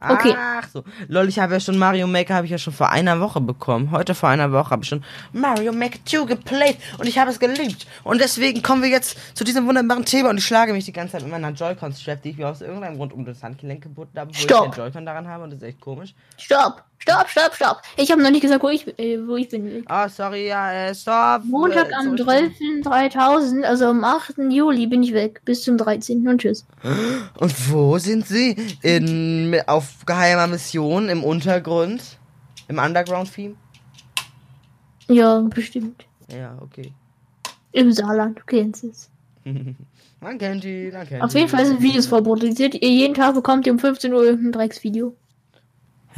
Okay. 0.00 0.34
Ach 0.36 0.68
so. 0.68 0.84
Lol, 1.08 1.28
ich 1.28 1.38
habe 1.38 1.54
ja 1.54 1.60
schon 1.60 1.78
Mario 1.78 2.06
Maker 2.06 2.34
habe 2.34 2.46
ich 2.46 2.50
ja 2.50 2.58
schon 2.58 2.72
vor 2.72 2.90
einer 2.90 3.20
Woche 3.20 3.40
bekommen. 3.40 3.90
Heute 3.90 4.14
vor 4.14 4.28
einer 4.28 4.52
Woche 4.52 4.70
habe 4.70 4.82
ich 4.82 4.88
schon 4.88 5.04
Mario 5.32 5.72
Maker 5.72 5.98
2 6.04 6.24
geplayt 6.24 6.78
und 6.98 7.06
ich 7.06 7.18
habe 7.18 7.30
es 7.30 7.38
geliebt. 7.38 7.86
Und 8.04 8.20
deswegen 8.20 8.62
kommen 8.62 8.82
wir 8.82 8.90
jetzt 8.90 9.18
zu 9.36 9.44
diesem 9.44 9.66
wunderbaren 9.66 10.04
Thema 10.04 10.30
und 10.30 10.38
ich 10.38 10.46
schlage 10.46 10.72
mich 10.72 10.84
die 10.84 10.92
ganze 10.92 11.12
Zeit 11.12 11.22
mit 11.22 11.30
meiner 11.30 11.50
Joy-Con-Strap, 11.50 12.22
die 12.22 12.30
ich 12.30 12.36
mir 12.36 12.48
aus 12.48 12.60
irgendeinem 12.60 12.96
Grund 12.96 13.12
um 13.12 13.24
das 13.24 13.42
Handgelenk 13.42 13.82
gebunden 13.82 14.18
habe, 14.18 14.30
wo 14.30 14.34
Stopp. 14.34 14.66
ich 14.66 14.74
den 14.74 14.84
Joy-Con 14.84 15.06
daran 15.06 15.26
habe 15.28 15.44
und 15.44 15.50
das 15.50 15.58
ist 15.60 15.68
echt 15.68 15.80
komisch. 15.80 16.14
Stopp, 16.36 16.84
stopp, 16.98 17.28
stopp, 17.28 17.54
stopp. 17.54 17.82
Ich 17.96 18.10
habe 18.10 18.22
noch 18.22 18.30
nicht 18.30 18.42
gesagt, 18.42 18.62
wo 18.62 18.68
ich, 18.68 18.86
äh, 18.98 19.18
wo 19.26 19.36
ich 19.36 19.48
bin. 19.48 19.82
Ah, 19.86 20.08
sorry, 20.08 20.48
ja, 20.48 20.72
äh, 20.72 20.94
stopp. 20.94 21.44
Montag 21.44 21.90
Äh, 21.90 21.94
am 21.94 22.16
zurück- 22.16 22.52
12.3000, 22.82 23.64
also 23.64 23.86
am 23.86 24.04
8. 24.04 24.50
Juli 24.50 24.86
bin 24.86 25.02
ich 25.02 25.12
weg. 25.14 25.40
Bis 25.44 25.62
zum 25.62 25.76
13. 25.78 26.26
und 26.28 26.40
tschüss. 26.40 26.66
Und 27.38 27.70
wo 27.72 27.98
sind 27.98 28.26
sie? 28.26 28.56
In, 28.82 29.56
auf 29.66 30.04
geheimer 30.06 30.46
Mission 30.46 31.08
im 31.08 31.24
Untergrund? 31.24 32.02
Im 32.68 32.78
Underground-Theme? 32.78 33.54
Ja, 35.08 35.40
bestimmt. 35.40 36.04
Ja, 36.30 36.56
okay. 36.60 36.92
Im 37.72 37.92
Saarland, 37.92 38.38
du 38.38 38.42
kennst 38.46 38.84
es. 38.84 39.08
Man 40.20 40.36
kennt 40.36 40.64
die, 40.64 40.90
man 40.92 41.06
kennt 41.06 41.22
Auf 41.22 41.32
jeden 41.34 41.48
Fall 41.48 41.64
sind 41.64 41.80
Videos 41.80 42.06
vorproduziert. 42.08 42.74
Ihr 42.74 42.90
jeden 42.90 43.14
Tag 43.14 43.34
bekommt 43.34 43.66
ihr 43.68 43.72
um 43.72 43.78
15 43.78 44.12
Uhr 44.12 44.24
irgendein 44.24 44.50
Drecksvideo. 44.50 45.14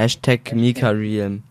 Hashtag 0.00 0.54
Mika 0.54 0.88
Real. 0.88 1.42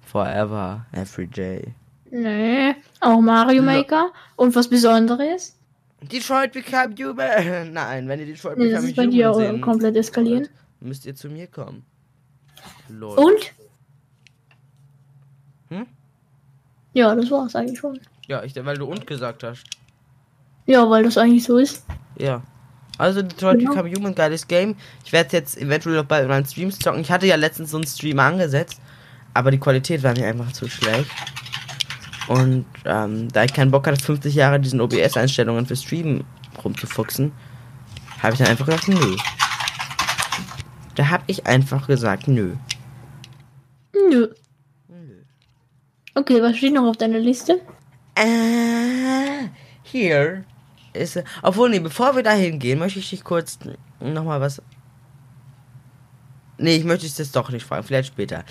Forever, 0.00 0.86
every 0.92 1.28
day. 1.28 1.72
Nee, 2.10 2.74
auch 3.00 3.20
Mario. 3.20 3.62
Maker. 3.62 4.10
Und 4.34 4.56
was 4.56 4.66
Besonderes? 4.66 5.54
Detroit 6.02 6.52
Become 6.52 6.96
Human. 6.98 7.72
Nein, 7.72 8.08
wenn 8.08 8.18
ihr 8.18 8.26
Detroit 8.26 8.58
Nee, 8.58 8.70
das 8.72 8.80
Become 8.84 8.90
ist 8.90 8.96
bei 8.96 9.06
dir 9.06 9.30
Human 9.30 9.46
sehen 9.52 9.60
komplett 9.60 9.96
eskalieren. 9.96 10.48
müsst 10.80 11.06
ihr 11.06 11.14
zu 11.14 11.28
mir 11.28 11.46
kommen. 11.46 11.84
Lol. 12.88 13.16
Und? 13.18 13.52
Hm? 15.68 15.86
Ja, 16.92 17.14
das 17.14 17.30
war's 17.30 17.54
eigentlich 17.54 17.78
schon. 17.78 18.00
Ja, 18.26 18.42
ich, 18.42 18.56
weil 18.64 18.78
du 18.78 18.86
und 18.86 19.06
gesagt 19.06 19.44
hast. 19.44 19.62
Ja, 20.66 20.90
weil 20.90 21.04
das 21.04 21.16
eigentlich 21.16 21.44
so 21.44 21.58
ist. 21.58 21.86
Ja. 22.18 22.42
Also 22.98 23.22
Detroit 23.22 23.58
Genau. 23.58 23.72
Become 23.72 23.90
Human, 23.94 24.14
geiles 24.14 24.46
Game. 24.48 24.76
Ich 25.04 25.12
werde 25.12 25.36
jetzt 25.36 25.58
eventuell 25.58 25.96
noch 25.96 26.04
bald 26.04 26.22
in 26.24 26.28
meinen 26.28 26.46
Streams 26.46 26.78
zocken. 26.78 27.00
Ich 27.00 27.10
hatte 27.10 27.26
ja 27.26 27.36
letztens 27.36 27.70
so 27.70 27.76
einen 27.76 27.86
Stream 27.86 28.18
angesetzt, 28.18 28.80
aber 29.34 29.50
die 29.50 29.58
Qualität 29.58 30.02
war 30.02 30.12
mir 30.16 30.26
einfach 30.26 30.52
zu 30.52 30.68
schlecht. 30.68 31.10
Und 32.28 32.66
ähm, 32.84 33.28
da 33.32 33.44
ich 33.44 33.52
keinen 33.52 33.70
Bock 33.70 33.86
hatte, 33.86 34.02
50 34.02 34.34
Jahre 34.34 34.58
diesen 34.58 34.80
OBS-Einstellungen 34.80 35.66
für 35.66 35.76
Streamen 35.76 36.24
rumzufuchsen, 36.64 37.32
habe 38.22 38.32
ich 38.32 38.38
dann 38.38 38.48
einfach 38.48 38.66
gesagt, 38.66 38.88
nö. 38.88 39.16
Da 40.96 41.08
habe 41.10 41.24
ich 41.26 41.46
einfach 41.46 41.86
gesagt, 41.86 42.26
nö. 42.26 42.54
Nö. 44.10 44.28
Okay, 46.14 46.42
was 46.42 46.56
steht 46.56 46.72
noch 46.72 46.86
auf 46.86 46.96
deiner 46.96 47.18
Liste? 47.18 47.60
Äh, 48.14 49.48
hier 49.82 50.44
ist. 50.96 51.22
Obwohl, 51.42 51.70
nee, 51.70 51.80
bevor 51.80 52.16
wir 52.16 52.22
da 52.22 52.32
hingehen, 52.32 52.78
möchte 52.78 52.98
ich 52.98 53.10
dich 53.10 53.24
kurz 53.24 53.58
nochmal 54.00 54.40
was. 54.40 54.62
Nee, 56.58 56.76
ich 56.76 56.84
möchte 56.84 57.04
dich 57.06 57.14
das 57.16 57.32
doch 57.32 57.50
nicht 57.50 57.64
fragen, 57.66 57.84
vielleicht 57.84 58.08
später. 58.08 58.44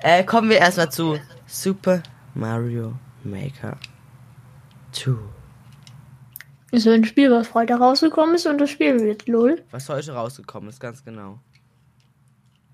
Äh, 0.00 0.24
kommen 0.24 0.48
wir 0.48 0.58
erstmal 0.58 0.90
zu 0.90 1.18
Super 1.46 2.02
Mario 2.34 2.94
Maker 3.22 3.76
2. 4.92 5.12
Ist 6.72 6.84
so 6.84 6.90
ein 6.90 7.04
Spiel, 7.04 7.30
was 7.30 7.48
Freitag 7.48 7.80
rausgekommen 7.80 8.36
ist 8.36 8.46
und 8.46 8.58
das 8.58 8.70
Spiel 8.70 9.00
wird 9.00 9.26
lol. 9.28 9.62
Was 9.72 9.88
heute 9.88 10.12
rausgekommen 10.12 10.70
ist, 10.70 10.80
ganz 10.80 11.04
genau. 11.04 11.40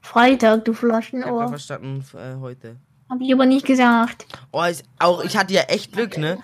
Freitag, 0.03 0.65
du 0.65 0.73
Ich 0.73 0.79
habe 0.79 0.89
Flaschenohr. 0.89 1.49
verstanden, 1.49 2.05
äh, 2.15 2.37
heute. 2.39 2.77
Hab 3.09 3.21
ich 3.21 3.33
aber 3.33 3.47
nicht 3.47 3.67
gesagt. 3.67 4.27
Oh, 4.53 4.63
ich, 4.65 4.83
auch, 4.99 5.25
ich 5.25 5.37
hatte 5.37 5.55
ja 5.55 5.63
echt 5.63 5.93
Glück, 5.93 6.19
ne? 6.19 6.39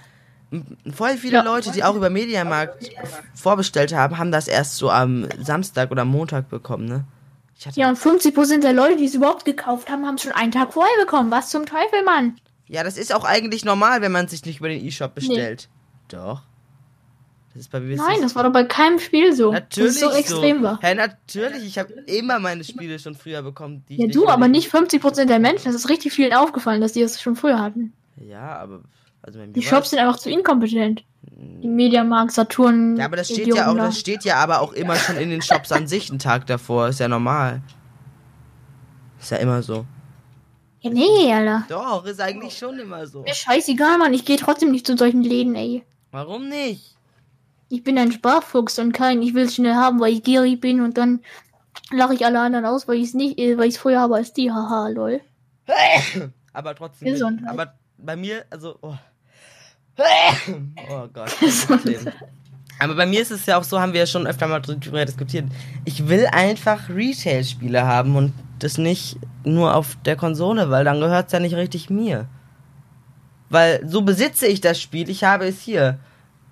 Voll 0.92 1.16
viele 1.16 1.38
Ja. 1.38 1.42
Leute, 1.42 1.73
die 1.73 1.82
auch 1.82 1.94
über 1.94 2.11
Mediamarkt 2.11 2.90
vorbestellt 3.35 3.94
haben, 3.94 4.18
haben 4.18 4.32
das 4.32 4.49
erst 4.49 4.76
so 4.76 4.90
am 4.90 5.26
Samstag 5.40 5.90
oder 5.90 6.04
Montag 6.04 6.50
bekommen, 6.50 6.87
ne? 6.87 7.04
Ja, 7.75 7.88
und 7.88 7.97
50% 7.97 8.61
der 8.61 8.73
Leute, 8.73 8.97
die 8.97 9.04
es 9.04 9.14
überhaupt 9.14 9.44
gekauft 9.44 9.88
haben, 9.88 10.04
haben 10.04 10.16
es 10.16 10.23
schon 10.23 10.32
einen 10.32 10.50
Tag 10.50 10.73
vorher 10.73 10.92
bekommen. 10.99 11.30
Was 11.30 11.50
zum 11.50 11.64
Teufel, 11.64 12.02
Mann? 12.04 12.37
Ja, 12.66 12.82
das 12.82 12.99
ist 12.99 13.14
auch 13.14 13.25
eigentlich 13.25 13.64
normal, 13.64 14.00
wenn 14.02 14.11
man 14.11 14.26
sich 14.26 14.44
nicht 14.44 14.59
über 14.59 14.68
den 14.68 14.85
E-Shop 14.85 15.14
bestellt. 15.14 15.68
Doch. 16.09 16.42
Das 17.54 17.68
Nein, 17.71 18.23
das 18.23 18.35
war 18.35 18.44
doch 18.44 18.52
bei 18.52 18.64
keinem 18.64 18.99
Spiel 18.99 19.35
so. 19.35 19.52
natürlich 19.52 19.99
so 19.99 20.11
extrem 20.11 20.62
war. 20.62 20.78
Hä, 20.80 20.94
natürlich, 20.94 21.64
ich 21.64 21.78
habe 21.78 21.92
immer 22.06 22.38
meine 22.38 22.64
Spiele 22.64 22.99
schon 22.99 23.14
früher 23.14 23.42
bekommen. 23.42 23.85
Ja, 23.88 24.06
du, 24.06 24.26
aber 24.26 24.49
nicht 24.49 24.73
50% 24.73 25.26
der 25.26 25.38
Menschen. 25.38 25.66
Das 25.66 25.75
ist 25.75 25.90
richtig 25.90 26.14
vielen 26.14 26.32
aufgefallen, 26.32 26.80
dass 26.80 26.94
die 26.94 27.02
das 27.02 27.21
schon 27.21 27.37
früher 27.37 27.61
hatten. 27.61 27.92
Ja, 28.16 28.56
aber 28.56 28.80
also 29.23 29.45
Die 29.47 29.62
Shops 29.62 29.91
sind 29.91 30.00
einfach 30.00 30.19
zu 30.19 30.31
inkompetent. 30.31 31.05
Die 31.23 31.69
Mediamarkt, 31.69 32.33
Saturn. 32.33 32.97
Ja, 32.97 33.05
aber 33.05 33.17
das 33.17 33.29
steht 33.29 33.41
Idioten 33.41 33.59
ja 33.59 33.71
auch, 33.71 33.76
da. 33.76 33.87
das 33.87 33.99
steht 33.99 34.25
ja 34.25 34.37
aber 34.37 34.61
auch 34.61 34.73
immer 34.73 34.97
schon 34.97 35.17
in 35.17 35.31
den 35.31 35.43
Shops 35.43 35.71
an 35.71 35.87
sich 35.87 36.11
einen 36.11 36.19
Tag 36.19 36.47
davor. 36.47 36.88
Ist 36.88 37.00
ja 37.00 37.09
normal. 37.09 37.62
Ist 39.21 39.31
ja 39.31 39.37
immer 39.38 39.62
so. 39.62 39.87
Ja, 40.81 40.91
nee, 40.91 41.33
Alter. 41.33 41.64
Doch, 41.69 42.05
ist 42.05 42.21
eigentlich 42.21 42.59
schon 42.59 42.79
immer 42.81 43.07
so. 43.07 43.23
Mir 43.23 43.35
scheißegal, 43.35 43.99
Mann. 43.99 44.12
Ich 44.14 44.25
gehe 44.25 44.37
trotzdem 44.37 44.73
nicht 44.73 44.87
zu 44.87 44.97
solchen 44.97 45.23
Läden, 45.23 45.55
ey. 45.55 45.85
Warum 46.11 46.49
nicht? 46.49 46.97
Ich 47.69 47.85
bin 47.85 47.97
ein 47.99 48.11
Sparfuchs 48.11 48.79
und 48.81 48.93
kein, 48.93 49.23
ich 49.23 49.33
will 49.33 49.45
es 49.45 49.55
schnell 49.55 49.75
haben, 49.75 50.00
weil 50.00 50.12
ich 50.12 50.25
gierig 50.25 50.61
bin 50.61 50.81
und 50.81 50.99
dann 50.99 51.21
lache 51.93 52.14
ich 52.14 52.26
alle 52.26 52.41
anderen 52.41 52.67
aus, 52.67 52.88
weil 52.88 52.97
ich 52.97 53.09
es 53.09 53.14
nicht, 53.14 53.38
äh, 53.38 53.57
weil 53.57 53.69
ich 53.69 53.76
es 53.76 53.81
früher 53.81 54.00
habe 54.00 54.17
als 54.17 54.33
die. 54.33 54.50
Haha, 54.50 54.88
lol. 54.88 55.21
Aber 56.52 56.75
trotzdem. 56.75 57.09
Gesundheit. 57.09 57.49
Aber 57.49 57.75
bei 57.97 58.17
mir, 58.17 58.45
also. 58.50 58.76
Oh, 58.83 58.95
oh 59.99 61.09
Gott. 61.13 61.37
Aber 62.79 62.95
bei 62.95 63.07
mir 63.07 63.21
ist 63.23 63.31
es 63.31 63.47
ja 63.47 63.59
auch 63.59 63.65
so, 63.65 63.81
haben 63.81 63.93
wir 63.93 64.01
ja 64.01 64.07
schon 64.07 64.27
öfter 64.27 64.49
mal 64.49 64.61
drüber 64.61 65.05
diskutiert. 65.05 65.45
Ich 65.85 66.09
will 66.09 66.27
einfach 66.33 66.89
Retail-Spiele 66.89 67.87
haben 67.87 68.17
und 68.17 68.33
das 68.59 68.79
nicht 68.79 69.19
nur 69.45 69.75
auf 69.75 69.97
der 70.05 70.17
Konsole, 70.17 70.71
weil 70.71 70.85
dann 70.85 71.01
gehört 71.01 71.27
es 71.27 71.33
ja 71.33 71.39
nicht 71.41 71.55
richtig 71.55 71.91
mir. 71.91 72.27
Weil 73.51 73.87
so 73.87 74.03
besitze 74.03 74.47
ich 74.47 74.61
das 74.61 74.81
Spiel, 74.81 75.11
ich 75.11 75.25
habe 75.25 75.47
es 75.47 75.61
hier. 75.61 75.99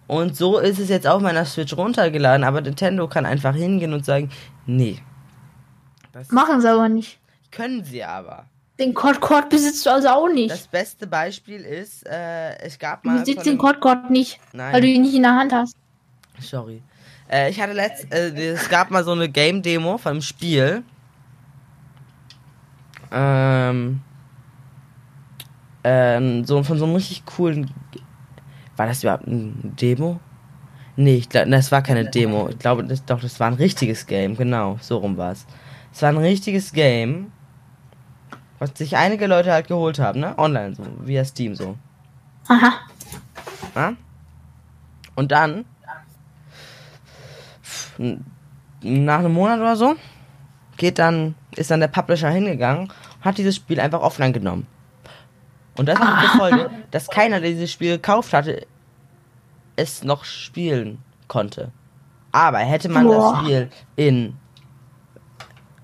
Und 0.06 0.36
so 0.36 0.58
ist 0.58 0.78
es 0.78 0.88
jetzt 0.88 1.06
auf 1.06 1.22
meiner 1.22 1.44
Switch 1.44 1.76
runtergeladen, 1.76 2.44
aber 2.44 2.60
Nintendo 2.60 3.08
kann 3.08 3.26
einfach 3.26 3.54
hingehen 3.54 3.92
und 3.92 4.04
sagen, 4.04 4.30
nee. 4.66 4.98
Das 6.12 6.30
Machen 6.30 6.60
sie 6.60 6.70
aber 6.70 6.88
nicht. 6.88 7.18
können 7.50 7.84
sie 7.84 8.04
aber. 8.04 8.46
Den 8.80 8.94
Code 8.94 9.18
besitzt 9.48 9.84
du 9.86 9.90
also 9.90 10.08
auch 10.08 10.28
nicht. 10.28 10.50
Das 10.50 10.66
beste 10.66 11.06
Beispiel 11.06 11.60
ist, 11.60 12.06
äh, 12.08 12.56
es 12.60 12.78
gab 12.78 13.02
du 13.02 13.10
mal. 13.10 13.20
besitzt 13.20 13.42
von 13.44 13.44
den 13.58 13.60
einem- 13.60 13.80
Code 13.80 14.10
nicht, 14.12 14.40
Nein. 14.54 14.72
weil 14.72 14.80
du 14.80 14.86
ihn 14.88 15.02
nicht 15.02 15.14
in 15.14 15.22
der 15.22 15.36
Hand 15.36 15.52
hast. 15.52 15.76
Sorry. 16.40 16.82
Äh, 17.30 17.50
ich 17.50 17.60
hatte 17.60 17.74
letzt, 17.74 18.12
äh, 18.12 18.30
es 18.52 18.68
gab 18.70 18.90
mal 18.90 19.04
so 19.04 19.12
eine 19.12 19.28
Game-Demo 19.28 19.98
von 19.98 20.12
einem 20.12 20.22
Spiel. 20.22 20.82
Ähm, 23.12 24.00
ähm, 25.84 26.44
so 26.44 26.62
von 26.62 26.78
so 26.78 26.84
einem 26.86 26.94
richtig 26.94 27.24
coolen. 27.26 27.70
War 28.76 28.86
das 28.86 29.02
überhaupt 29.02 29.26
ein 29.26 29.74
Demo? 29.80 30.20
Nee, 30.96 31.16
ich 31.16 31.28
glaube, 31.28 31.50
das 31.50 31.70
war 31.70 31.82
keine 31.82 32.08
Demo. 32.10 32.48
Ich 32.48 32.58
glaube, 32.58 32.84
das, 32.84 33.04
doch, 33.04 33.20
das 33.20 33.38
war 33.40 33.48
ein 33.48 33.54
richtiges 33.54 34.06
Game. 34.06 34.36
Genau, 34.36 34.78
so 34.80 34.98
rum 34.98 35.16
war 35.16 35.32
es. 35.32 35.46
Es 35.92 36.02
war 36.02 36.10
ein 36.10 36.16
richtiges 36.18 36.72
Game, 36.72 37.32
was 38.60 38.70
sich 38.74 38.96
einige 38.96 39.26
Leute 39.26 39.52
halt 39.52 39.66
geholt 39.66 39.98
haben, 39.98 40.20
ne? 40.20 40.38
Online, 40.38 40.74
so, 40.76 40.84
via 41.00 41.24
Steam, 41.24 41.56
so. 41.56 41.76
Aha. 42.46 42.74
Ja? 43.74 43.94
Und 45.16 45.32
dann, 45.32 45.64
nach 48.82 49.18
einem 49.18 49.32
Monat 49.32 49.60
oder 49.60 49.76
so, 49.76 49.96
geht 50.76 50.98
dann, 50.98 51.34
ist 51.56 51.70
dann 51.70 51.80
der 51.80 51.88
Publisher 51.88 52.30
hingegangen 52.30 52.84
und 52.84 53.24
hat 53.24 53.38
dieses 53.38 53.56
Spiel 53.56 53.80
einfach 53.80 54.02
offline 54.02 54.32
genommen. 54.32 54.66
Und 55.76 55.86
das 55.86 55.98
hat 55.98 56.22
die 56.22 56.38
Folge, 56.38 56.70
dass 56.90 57.08
keiner, 57.08 57.40
der 57.40 57.50
dieses 57.50 57.72
Spiel 57.72 57.96
gekauft 57.96 58.34
hatte, 58.34 58.66
es 59.76 60.04
noch 60.04 60.24
spielen 60.24 60.98
konnte. 61.28 61.72
Aber 62.32 62.58
hätte 62.58 62.90
man 62.90 63.06
Boah. 63.06 63.32
das 63.32 63.40
Spiel 63.40 63.70
in 63.96 64.36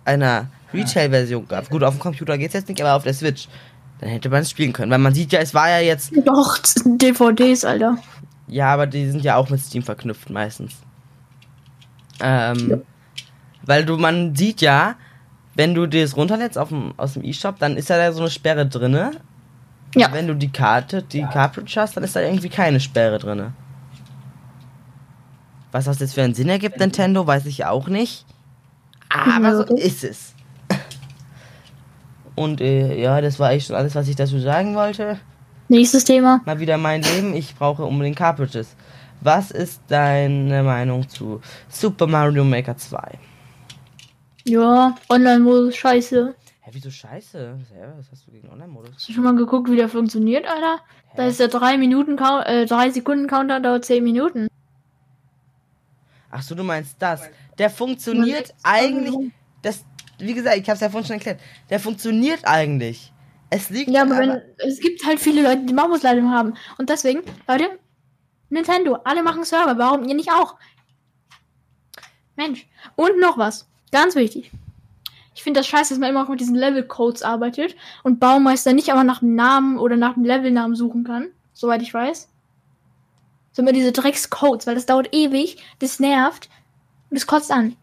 einer 0.04 0.48
Retail-Version 0.72 1.48
gehabt, 1.48 1.70
gut, 1.70 1.82
auf 1.84 1.94
dem 1.94 2.00
Computer 2.00 2.36
geht's 2.38 2.54
jetzt 2.54 2.68
nicht, 2.68 2.80
aber 2.80 2.94
auf 2.94 3.04
der 3.04 3.14
Switch, 3.14 3.48
dann 4.00 4.08
hätte 4.10 4.28
man 4.28 4.42
es 4.42 4.50
spielen 4.50 4.72
können. 4.72 4.90
Weil 4.90 4.98
man 4.98 5.14
sieht 5.14 5.32
ja, 5.32 5.40
es 5.40 5.54
war 5.54 5.68
ja 5.68 5.78
jetzt 5.80 6.12
Doch, 6.24 6.58
das 6.58 6.74
sind 6.74 7.00
DVDs, 7.00 7.64
Alter. 7.64 7.98
ja, 8.48 8.72
aber 8.72 8.86
die 8.86 9.10
sind 9.10 9.22
ja 9.22 9.36
auch 9.36 9.48
mit 9.50 9.60
Steam 9.60 9.82
verknüpft 9.82 10.30
meistens. 10.30 10.74
Ähm, 12.20 12.82
Weil 13.62 13.84
du, 13.84 13.96
man 13.96 14.34
sieht 14.34 14.60
ja, 14.60 14.96
wenn 15.54 15.74
du 15.74 15.86
das 15.86 16.16
runterlädst 16.16 16.58
auf 16.58 16.68
dem, 16.68 16.92
aus 16.96 17.14
dem 17.14 17.24
E-Shop, 17.24 17.58
dann 17.58 17.76
ist 17.76 17.88
ja 17.88 17.96
da 17.96 18.12
so 18.12 18.20
eine 18.20 18.30
Sperre 18.30 18.66
drinne. 18.66 19.12
Ja. 19.94 20.12
Wenn 20.12 20.26
du 20.26 20.34
die 20.34 20.50
Karte, 20.52 21.02
die 21.02 21.22
Cartridge 21.22 21.74
hast, 21.76 21.96
dann 21.96 22.04
ist 22.04 22.14
da 22.14 22.20
irgendwie 22.20 22.50
keine 22.50 22.80
Sperre 22.80 23.18
drinne. 23.18 23.52
Was 25.72 25.86
das 25.86 25.98
jetzt 26.00 26.14
für 26.14 26.22
einen 26.22 26.34
Sinn 26.34 26.48
ergibt, 26.48 26.78
Nintendo, 26.78 27.26
weiß 27.26 27.46
ich 27.46 27.64
auch 27.64 27.88
nicht. 27.88 28.26
Aber 29.08 29.56
so 29.56 29.74
ist 29.76 30.04
es. 30.04 30.34
Und 32.36 32.60
äh, 32.60 33.00
ja, 33.00 33.20
das 33.20 33.40
war 33.40 33.48
eigentlich 33.48 33.66
schon 33.66 33.76
alles, 33.76 33.94
was 33.94 34.08
ich 34.08 34.14
dazu 34.14 34.38
sagen 34.38 34.76
wollte. 34.76 35.18
Nächstes 35.68 36.04
Thema. 36.04 36.40
Mal 36.44 36.60
wieder 36.60 36.78
mein 36.78 37.02
Leben, 37.02 37.34
ich 37.34 37.56
brauche 37.56 37.84
unbedingt 37.84 38.16
Cartridges. 38.16 38.76
Was 39.20 39.50
ist 39.50 39.80
deine 39.88 40.62
Meinung 40.62 41.08
zu 41.08 41.40
Super 41.68 42.06
Mario 42.06 42.44
Maker 42.44 42.76
2? 42.76 43.18
Ja, 44.44 44.94
Online-Modus, 45.08 45.74
scheiße. 45.76 46.34
Hä, 46.60 46.70
wieso 46.72 46.90
scheiße? 46.90 47.58
Was 47.96 48.10
hast 48.12 48.26
du 48.26 48.30
gegen 48.30 48.48
Online-Modus? 48.50 48.90
Hast 48.94 49.08
du 49.08 49.12
schon 49.12 49.24
mal 49.24 49.34
geguckt, 49.34 49.70
wie 49.70 49.76
der 49.76 49.88
funktioniert, 49.88 50.46
Alter? 50.46 50.78
Da 51.16 51.24
Hä? 51.24 51.30
ist 51.30 51.40
der 51.40 51.48
3 51.48 51.78
Minuten 51.78 52.16
Count, 52.16 52.46
äh, 52.46 52.66
3 52.66 52.90
Sekunden 52.90 53.26
Counter 53.26 53.58
dauert 53.58 53.84
10 53.84 54.04
Minuten. 54.04 54.48
Ach 56.30 56.42
so, 56.42 56.54
du 56.54 56.62
meinst 56.62 56.96
das. 56.98 57.22
Der 57.58 57.70
funktioniert 57.70 58.54
eigentlich. 58.62 59.32
Das, 59.62 59.84
wie 60.18 60.34
gesagt, 60.34 60.56
ich 60.56 60.68
hab's 60.68 60.80
ja 60.80 60.90
vorhin 60.90 61.06
schon 61.06 61.16
erklärt. 61.16 61.40
Der 61.70 61.80
funktioniert 61.80 62.40
eigentlich. 62.44 63.12
Es 63.50 63.70
liegt 63.70 63.90
Ja, 63.90 64.02
aber 64.02 64.18
wenn, 64.18 64.42
es 64.58 64.80
gibt 64.80 65.04
halt 65.06 65.20
viele 65.20 65.42
Leute, 65.42 65.64
die 65.64 65.74
Mamusleitung 65.74 66.30
haben. 66.30 66.54
Und 66.78 66.90
deswegen, 66.90 67.22
Leute, 67.46 67.78
Nintendo, 68.48 68.98
alle 69.04 69.22
machen 69.22 69.44
Server, 69.44 69.78
warum 69.78 70.04
ihr 70.08 70.14
nicht 70.14 70.30
auch? 70.30 70.56
Mensch. 72.36 72.66
Und 72.96 73.20
noch 73.20 73.38
was. 73.38 73.68
Ganz 73.92 74.14
wichtig. 74.14 74.50
Ich 75.34 75.42
finde 75.42 75.60
das 75.60 75.66
scheiße, 75.66 75.94
dass 75.94 76.00
man 76.00 76.10
immer 76.10 76.24
auch 76.24 76.28
mit 76.28 76.40
diesen 76.40 76.54
Level-Codes 76.54 77.22
arbeitet 77.22 77.76
und 78.02 78.20
Baumeister 78.20 78.72
nicht 78.72 78.90
aber 78.90 79.04
nach 79.04 79.20
dem 79.20 79.34
Namen 79.34 79.78
oder 79.78 79.96
nach 79.96 80.14
dem 80.14 80.24
Levelnamen 80.24 80.74
suchen 80.74 81.04
kann. 81.04 81.28
Soweit 81.52 81.82
ich 81.82 81.92
weiß. 81.92 82.28
So 83.52 83.62
immer 83.62 83.72
diese 83.72 83.92
Dreckscodes, 83.92 84.66
weil 84.66 84.74
das 84.74 84.86
dauert 84.86 85.14
ewig, 85.14 85.62
das 85.78 86.00
nervt 86.00 86.48
und 87.10 87.16
es 87.16 87.26
kotzt 87.26 87.50
an. 87.50 87.76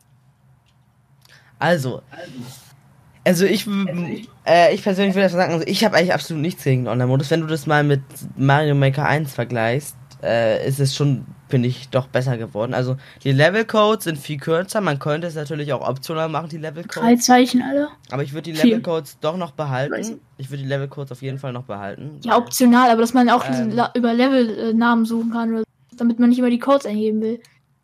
Also. 1.59 2.01
Also 3.25 3.45
ich, 3.45 3.65
w- 3.67 4.25
äh, 4.45 4.73
ich 4.75 4.83
persönlich 4.83 5.15
würde 5.15 5.29
sagen, 5.29 5.53
also 5.53 5.65
ich 5.65 5.85
habe 5.85 5.95
eigentlich 5.95 6.13
absolut 6.13 6.41
nichts 6.41 6.63
gegen 6.63 6.83
den 6.83 6.87
Online-Modus. 6.89 7.31
Wenn 7.31 7.39
du 7.41 7.47
das 7.47 7.65
mal 7.65 7.83
mit 7.83 8.01
Mario 8.35 8.75
Maker 8.75 9.05
1 9.05 9.33
vergleichst, 9.33 9.95
äh, 10.21 10.67
ist 10.67 10.81
es 10.81 10.93
schon, 10.93 11.25
finde 11.47 11.69
ich, 11.69 11.87
doch 11.87 12.07
besser 12.07 12.37
geworden. 12.37 12.73
Also 12.73 12.97
die 13.23 13.31
Level-Codes 13.31 14.03
sind 14.03 14.17
viel 14.17 14.37
kürzer. 14.37 14.81
Man 14.81 14.99
könnte 14.99 15.27
es 15.27 15.35
natürlich 15.35 15.71
auch 15.71 15.87
optional 15.87 16.27
machen, 16.27 16.49
die 16.49 16.57
Drei 16.59 16.69
Level-Codes. 16.69 17.25
Zeichen, 17.25 17.61
Alter. 17.61 17.89
Aber 18.11 18.23
ich 18.23 18.33
würde 18.33 18.51
die. 18.51 18.57
Level-Codes 18.59 19.19
doch 19.21 19.37
noch 19.37 19.51
behalten. 19.51 20.19
Ich 20.37 20.49
würde 20.49 20.63
die 20.63 20.69
Level-Codes 20.69 21.13
auf 21.13 21.21
jeden 21.21 21.39
Fall 21.39 21.53
noch 21.53 21.63
behalten. 21.63 22.19
Ja, 22.25 22.35
optional, 22.37 22.89
aber 22.89 22.99
dass 22.99 23.13
man 23.13 23.29
auch 23.29 23.45
Ähm. 23.49 23.71
Über 23.93 24.13
Level-Namen 24.13 25.05
suchen 25.05 25.31
kann, 25.31 25.63
damit 25.95 26.19
man 26.19 26.27
nicht 26.27 26.39
immer 26.39 26.49
die 26.49 26.59
Codes 26.59 26.85
eingeben 26.85 27.21
will. 27.21 27.39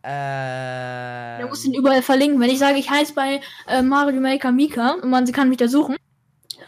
Äh, 0.10 1.38
Der 1.38 1.48
muss 1.48 1.62
den 1.64 1.74
überall 1.74 2.02
verlinken. 2.02 2.40
Wenn 2.40 2.50
ich 2.50 2.60
sage, 2.60 2.78
ich 2.80 2.90
heiße 2.90 3.14
bei 3.14 3.42
äh, 3.68 3.82
Mario 3.82 4.20
Maker 4.20 4.52
Mika 4.52 4.94
und 5.02 5.10
man 5.10 5.32
kann 5.32 5.50
mich 5.50 5.58
da 5.60 5.68
suchen. 5.68 5.96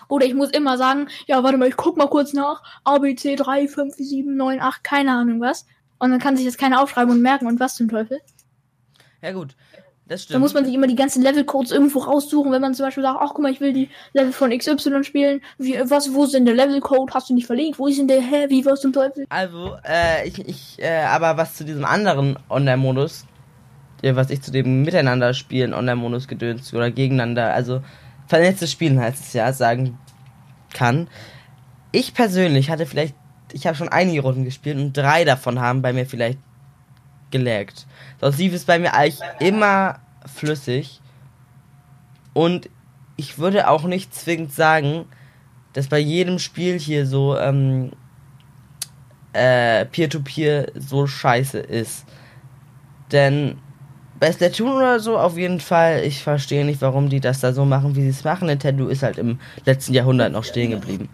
Oder 0.08 0.26
ich 0.26 0.34
muss 0.34 0.50
immer 0.52 0.78
sagen, 0.78 1.08
ja, 1.26 1.42
warte 1.44 1.58
mal, 1.58 1.68
ich 1.68 1.78
guck 1.78 1.98
mal 1.98 2.08
kurz 2.08 2.34
nach. 2.34 2.62
ABC 2.84 3.36
3, 3.36 3.68
5, 3.68 3.96
7, 3.96 4.36
9, 4.36 4.62
8, 4.62 4.84
keine 4.84 5.12
Ahnung 5.14 5.40
was. 5.42 5.66
Und 6.00 6.12
dann 6.12 6.20
kann 6.20 6.36
sich 6.38 6.46
das 6.46 6.58
keiner 6.58 6.82
aufschreiben 6.82 7.12
und 7.12 7.22
merken 7.22 7.48
und 7.48 7.60
was 7.60 7.76
zum 7.76 7.88
Teufel. 7.90 8.20
ja 9.22 9.32
gut, 9.32 9.56
das 10.08 10.24
stimmt. 10.24 10.36
Da 10.36 10.40
muss 10.40 10.54
man 10.54 10.66
sich 10.66 10.74
immer 10.74 10.88
die 10.88 10.96
ganzen 10.96 11.22
Level-Codes 11.24 11.72
irgendwo 11.72 12.00
raussuchen, 12.00 12.52
wenn 12.52 12.62
man 12.62 12.74
zum 12.74 12.86
Beispiel 12.86 13.04
sagt, 13.04 13.20
ach 13.22 13.30
guck 13.34 13.40
mal, 13.44 13.52
ich 13.52 13.62
will 13.62 13.72
die 13.72 13.90
Level 14.14 14.34
von 14.34 14.50
XY 14.56 15.04
spielen. 15.04 15.42
Wie, 15.58 15.80
was, 15.86 16.14
wo 16.14 16.26
ist 16.26 16.34
denn 16.34 16.46
der 16.46 16.56
Level-Code? 16.56 17.14
Hast 17.14 17.30
du 17.30 17.34
nicht 17.34 17.48
verlinkt? 17.48 17.80
Wo 17.80 17.88
ist 17.88 17.98
denn 18.00 18.08
der, 18.08 18.22
hä, 18.22 18.48
wie, 18.50 18.66
was 18.66 18.82
zum 18.82 18.92
Teufel? 18.94 19.26
Also, 19.30 19.78
äh, 19.88 20.28
ich, 20.28 20.40
ich, 20.40 20.80
äh, 20.80 21.04
aber 21.04 21.38
was 21.38 21.56
zu 21.56 21.64
diesem 21.64 21.86
anderen 21.86 22.38
Online-Modus, 22.50 23.26
was 24.04 24.30
ich 24.30 24.42
zu 24.42 24.52
dem 24.52 24.84
Miteinander 24.84 25.34
spielen 25.34 25.74
Online-Modus 25.74 26.28
gedöns 26.28 26.74
oder 26.74 26.92
gegeneinander, 26.92 27.54
also 27.54 27.84
vernetztes 28.28 28.72
Spielen 28.72 29.00
heißt 29.00 29.26
es 29.26 29.34
ja, 29.34 29.52
sagen 29.54 29.98
kann. 30.74 31.08
Ich 31.92 32.14
persönlich 32.14 32.70
hatte 32.70 32.86
vielleicht, 32.86 33.16
ich 33.52 33.68
habe 33.68 33.76
schon 33.76 33.90
einige 33.90 34.22
Runden 34.22 34.46
gespielt 34.46 34.78
und 34.78 34.96
drei 34.96 35.26
davon 35.26 35.60
haben 35.60 35.82
bei 35.82 35.94
mir 35.94 36.06
vielleicht 36.06 36.40
gelaggt. 37.30 37.86
Sonst 38.20 38.38
lief 38.38 38.54
es 38.54 38.66
bei 38.66 38.80
mir 38.80 38.94
eigentlich 38.94 39.20
immer 39.40 40.00
flüssig. 40.26 41.02
Und 42.34 42.70
ich 43.18 43.38
würde 43.38 43.68
auch 43.70 43.84
nicht 43.84 44.16
zwingend 44.16 44.54
sagen, 44.54 45.06
dass 45.74 45.88
bei 45.88 46.00
jedem 46.00 46.40
Spiel 46.40 46.80
hier 46.80 47.06
so, 47.06 47.38
ähm, 47.38 47.92
äh, 49.34 49.86
Peer-to-Peer 49.86 50.72
so 50.76 51.08
scheiße 51.08 51.60
ist. 51.60 52.06
Denn 53.12 53.58
bei 54.22 54.32
Splatoon 54.32 54.74
oder 54.74 55.00
so 55.00 55.18
auf 55.18 55.36
jeden 55.36 55.60
Fall, 55.60 56.04
ich 56.04 56.22
verstehe 56.22 56.64
nicht, 56.64 56.80
warum 56.80 57.10
die 57.10 57.20
das 57.20 57.40
da 57.40 57.54
so 57.54 57.66
machen, 57.66 57.96
wie 57.96 58.04
sie 58.04 58.10
es 58.10 58.24
machen. 58.24 58.46
Nintendo 58.46 58.88
ist 58.88 59.02
halt 59.02 59.18
im 59.18 59.40
letzten 59.66 59.96
Jahrhundert 59.96 60.32
noch 60.32 60.44
stehen 60.44 60.70
geblieben. 60.70 61.10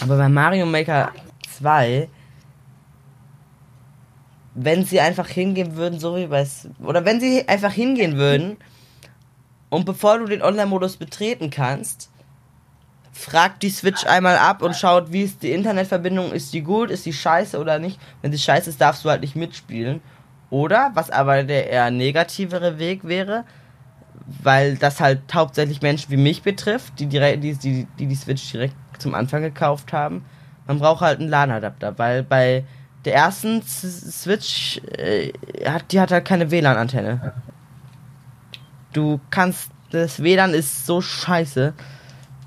Aber 0.00 0.16
bei 0.16 0.28
Mario 0.28 0.64
Maker 0.64 1.10
2, 1.58 2.08
wenn 4.54 4.84
sie 4.84 5.00
einfach 5.00 5.26
hingehen 5.26 5.74
würden, 5.74 5.98
so 5.98 6.14
wie 6.14 6.28
bei... 6.28 6.46
Oder 6.84 7.04
wenn 7.04 7.18
sie 7.18 7.48
einfach 7.48 7.72
hingehen 7.72 8.16
würden 8.16 8.56
und 9.70 9.86
bevor 9.86 10.20
du 10.20 10.26
den 10.26 10.40
Online-Modus 10.40 10.98
betreten 10.98 11.50
kannst, 11.50 12.10
fragt 13.10 13.64
die 13.64 13.70
Switch 13.70 14.06
einmal 14.06 14.38
ab 14.38 14.62
und 14.62 14.76
schaut, 14.76 15.10
wie 15.10 15.22
ist 15.22 15.42
die 15.42 15.50
Internetverbindung, 15.50 16.30
ist 16.30 16.54
die 16.54 16.62
gut, 16.62 16.92
ist 16.92 17.06
die 17.06 17.12
scheiße 17.12 17.58
oder 17.58 17.80
nicht. 17.80 17.98
Wenn 18.22 18.30
sie 18.30 18.38
scheiße 18.38 18.70
ist, 18.70 18.80
darfst 18.80 19.04
du 19.04 19.10
halt 19.10 19.22
nicht 19.22 19.34
mitspielen. 19.34 20.00
Oder, 20.54 20.92
was 20.94 21.10
aber 21.10 21.42
der 21.42 21.68
eher 21.68 21.90
negativere 21.90 22.78
Weg 22.78 23.02
wäre, 23.02 23.42
weil 24.40 24.76
das 24.76 25.00
halt 25.00 25.22
hauptsächlich 25.34 25.82
Menschen 25.82 26.12
wie 26.12 26.16
mich 26.16 26.42
betrifft, 26.42 27.00
die 27.00 27.06
direkt, 27.06 27.42
die, 27.42 27.54
die, 27.54 27.88
die, 27.98 28.06
die 28.06 28.14
Switch 28.14 28.52
direkt 28.52 28.76
zum 29.00 29.16
Anfang 29.16 29.42
gekauft 29.42 29.92
haben. 29.92 30.24
Man 30.68 30.78
braucht 30.78 31.00
halt 31.00 31.18
einen 31.18 31.28
LAN-Adapter, 31.28 31.98
weil 31.98 32.22
bei 32.22 32.62
der 33.04 33.16
ersten 33.16 33.62
Switch, 33.62 34.80
äh, 34.96 35.32
hat, 35.66 35.90
die 35.90 35.98
hat 35.98 36.12
halt 36.12 36.24
keine 36.24 36.48
WLAN-Antenne. 36.52 37.32
Du 38.92 39.18
kannst, 39.30 39.72
das 39.90 40.22
WLAN 40.22 40.54
ist 40.54 40.86
so 40.86 41.00
scheiße. 41.00 41.72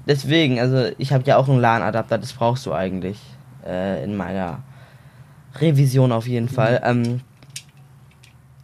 Deswegen, 0.07 0.61
also 0.61 0.93
ich 0.97 1.11
habe 1.11 1.25
ja 1.25 1.35
auch 1.35 1.49
einen 1.49 1.59
LAN-Adapter, 1.59 2.19
das 2.19 2.31
brauchst 2.31 2.65
du 2.67 2.71
eigentlich 2.71 3.19
äh, 3.65 4.01
in 4.01 4.15
meiner 4.15 4.59
Revision 5.59 6.13
auf 6.13 6.25
jeden 6.25 6.47
Fall. 6.47 6.79
Ähm, 6.85 7.19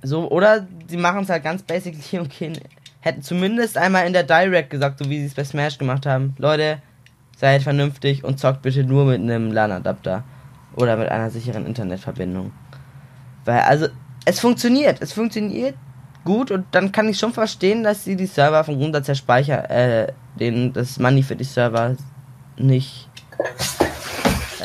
so, 0.04 0.30
oder 0.30 0.68
sie 0.88 0.98
machen 0.98 1.24
es 1.24 1.30
halt 1.30 1.44
ganz 1.44 1.64
basically 1.64 2.20
und 2.20 2.30
gehen, 2.30 2.60
hätten 3.00 3.22
zumindest 3.22 3.78
einmal 3.78 4.06
in 4.06 4.14
der 4.14 4.24
Direct 4.24 4.70
gesagt, 4.70 5.00
so 5.00 5.10
wie 5.10 5.20
sie 5.20 5.26
es 5.26 5.34
bei 5.34 5.44
Smash 5.44 5.78
gemacht 5.78 6.06
haben. 6.06 6.36
Leute, 6.38 6.82
seid 7.38 7.64
vernünftig 7.64 8.24
und 8.24 8.40
zockt 8.40 8.62
bitte 8.62 8.84
nur 8.84 9.06
mit 9.06 9.20
einem 9.20 9.52
LAN-Adapter. 9.52 10.24
Oder 10.76 10.98
mit 10.98 11.10
einer 11.10 11.30
sicheren 11.30 11.66
Internetverbindung. 11.66 12.52
Weil, 13.46 13.60
also, 13.60 13.88
es 14.26 14.40
funktioniert. 14.40 15.02
Es 15.02 15.14
funktioniert 15.14 15.76
gut 16.24 16.52
und 16.52 16.66
dann 16.72 16.92
kann 16.92 17.10
ich 17.10 17.20
schon 17.20 17.34
verstehen, 17.34 17.84
dass 17.84 18.06
sie 18.06 18.16
die 18.16 18.26
Server 18.26 18.64
vom 18.64 18.80
Grundsatz 18.80 19.08
her 19.08 19.16
speichern, 19.16 19.66
äh, 19.66 20.14
den, 20.40 20.74
das 20.74 20.98
Money 20.98 21.22
für 21.22 21.36
die 21.36 21.44
Server 21.44 21.96
nicht. 22.58 23.10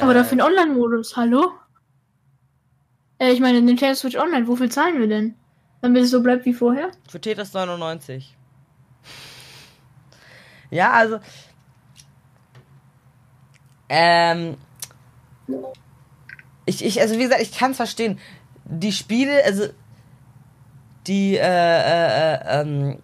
Aber 0.00 0.14
dafür 0.14 0.38
ein 0.38 0.42
Online-Modus, 0.42 1.16
hallo? 1.16 1.50
Äh, 3.18 3.32
ich 3.32 3.40
meine, 3.40 3.60
Nintendo 3.60 3.94
Switch 3.94 4.16
Online, 4.16 4.46
wofür 4.46 4.70
zahlen 4.70 4.98
wir 4.98 5.08
denn? 5.08 5.34
Damit 5.80 6.04
es 6.04 6.10
so 6.10 6.22
bleibt 6.22 6.44
wie 6.44 6.54
vorher? 6.54 6.90
Für 7.08 7.20
Tetris 7.20 7.52
99. 7.52 8.36
Ja, 10.70 10.92
also. 10.92 11.20
Ähm. 13.88 14.56
Ich, 16.66 16.84
ich, 16.84 17.00
also 17.00 17.16
wie 17.16 17.22
gesagt, 17.22 17.40
ich 17.40 17.52
kann 17.52 17.70
es 17.70 17.78
verstehen. 17.78 18.18
Die 18.64 18.92
Spiele, 18.92 19.42
also 19.44 19.68
die, 21.06 21.36
äh, 21.36 21.40
äh, 21.40 22.34
äh, 22.34 22.60
ähm, 22.60 22.98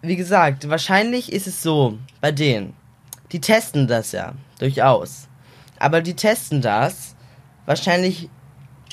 wie 0.00 0.16
gesagt, 0.16 0.68
wahrscheinlich 0.70 1.32
ist 1.32 1.46
es 1.46 1.62
so, 1.62 1.98
bei 2.22 2.32
denen, 2.32 2.74
die 3.32 3.40
testen 3.40 3.86
das 3.86 4.12
ja, 4.12 4.32
durchaus. 4.58 5.28
Aber 5.78 6.00
die 6.00 6.14
testen 6.14 6.62
das 6.62 7.14
wahrscheinlich 7.66 8.28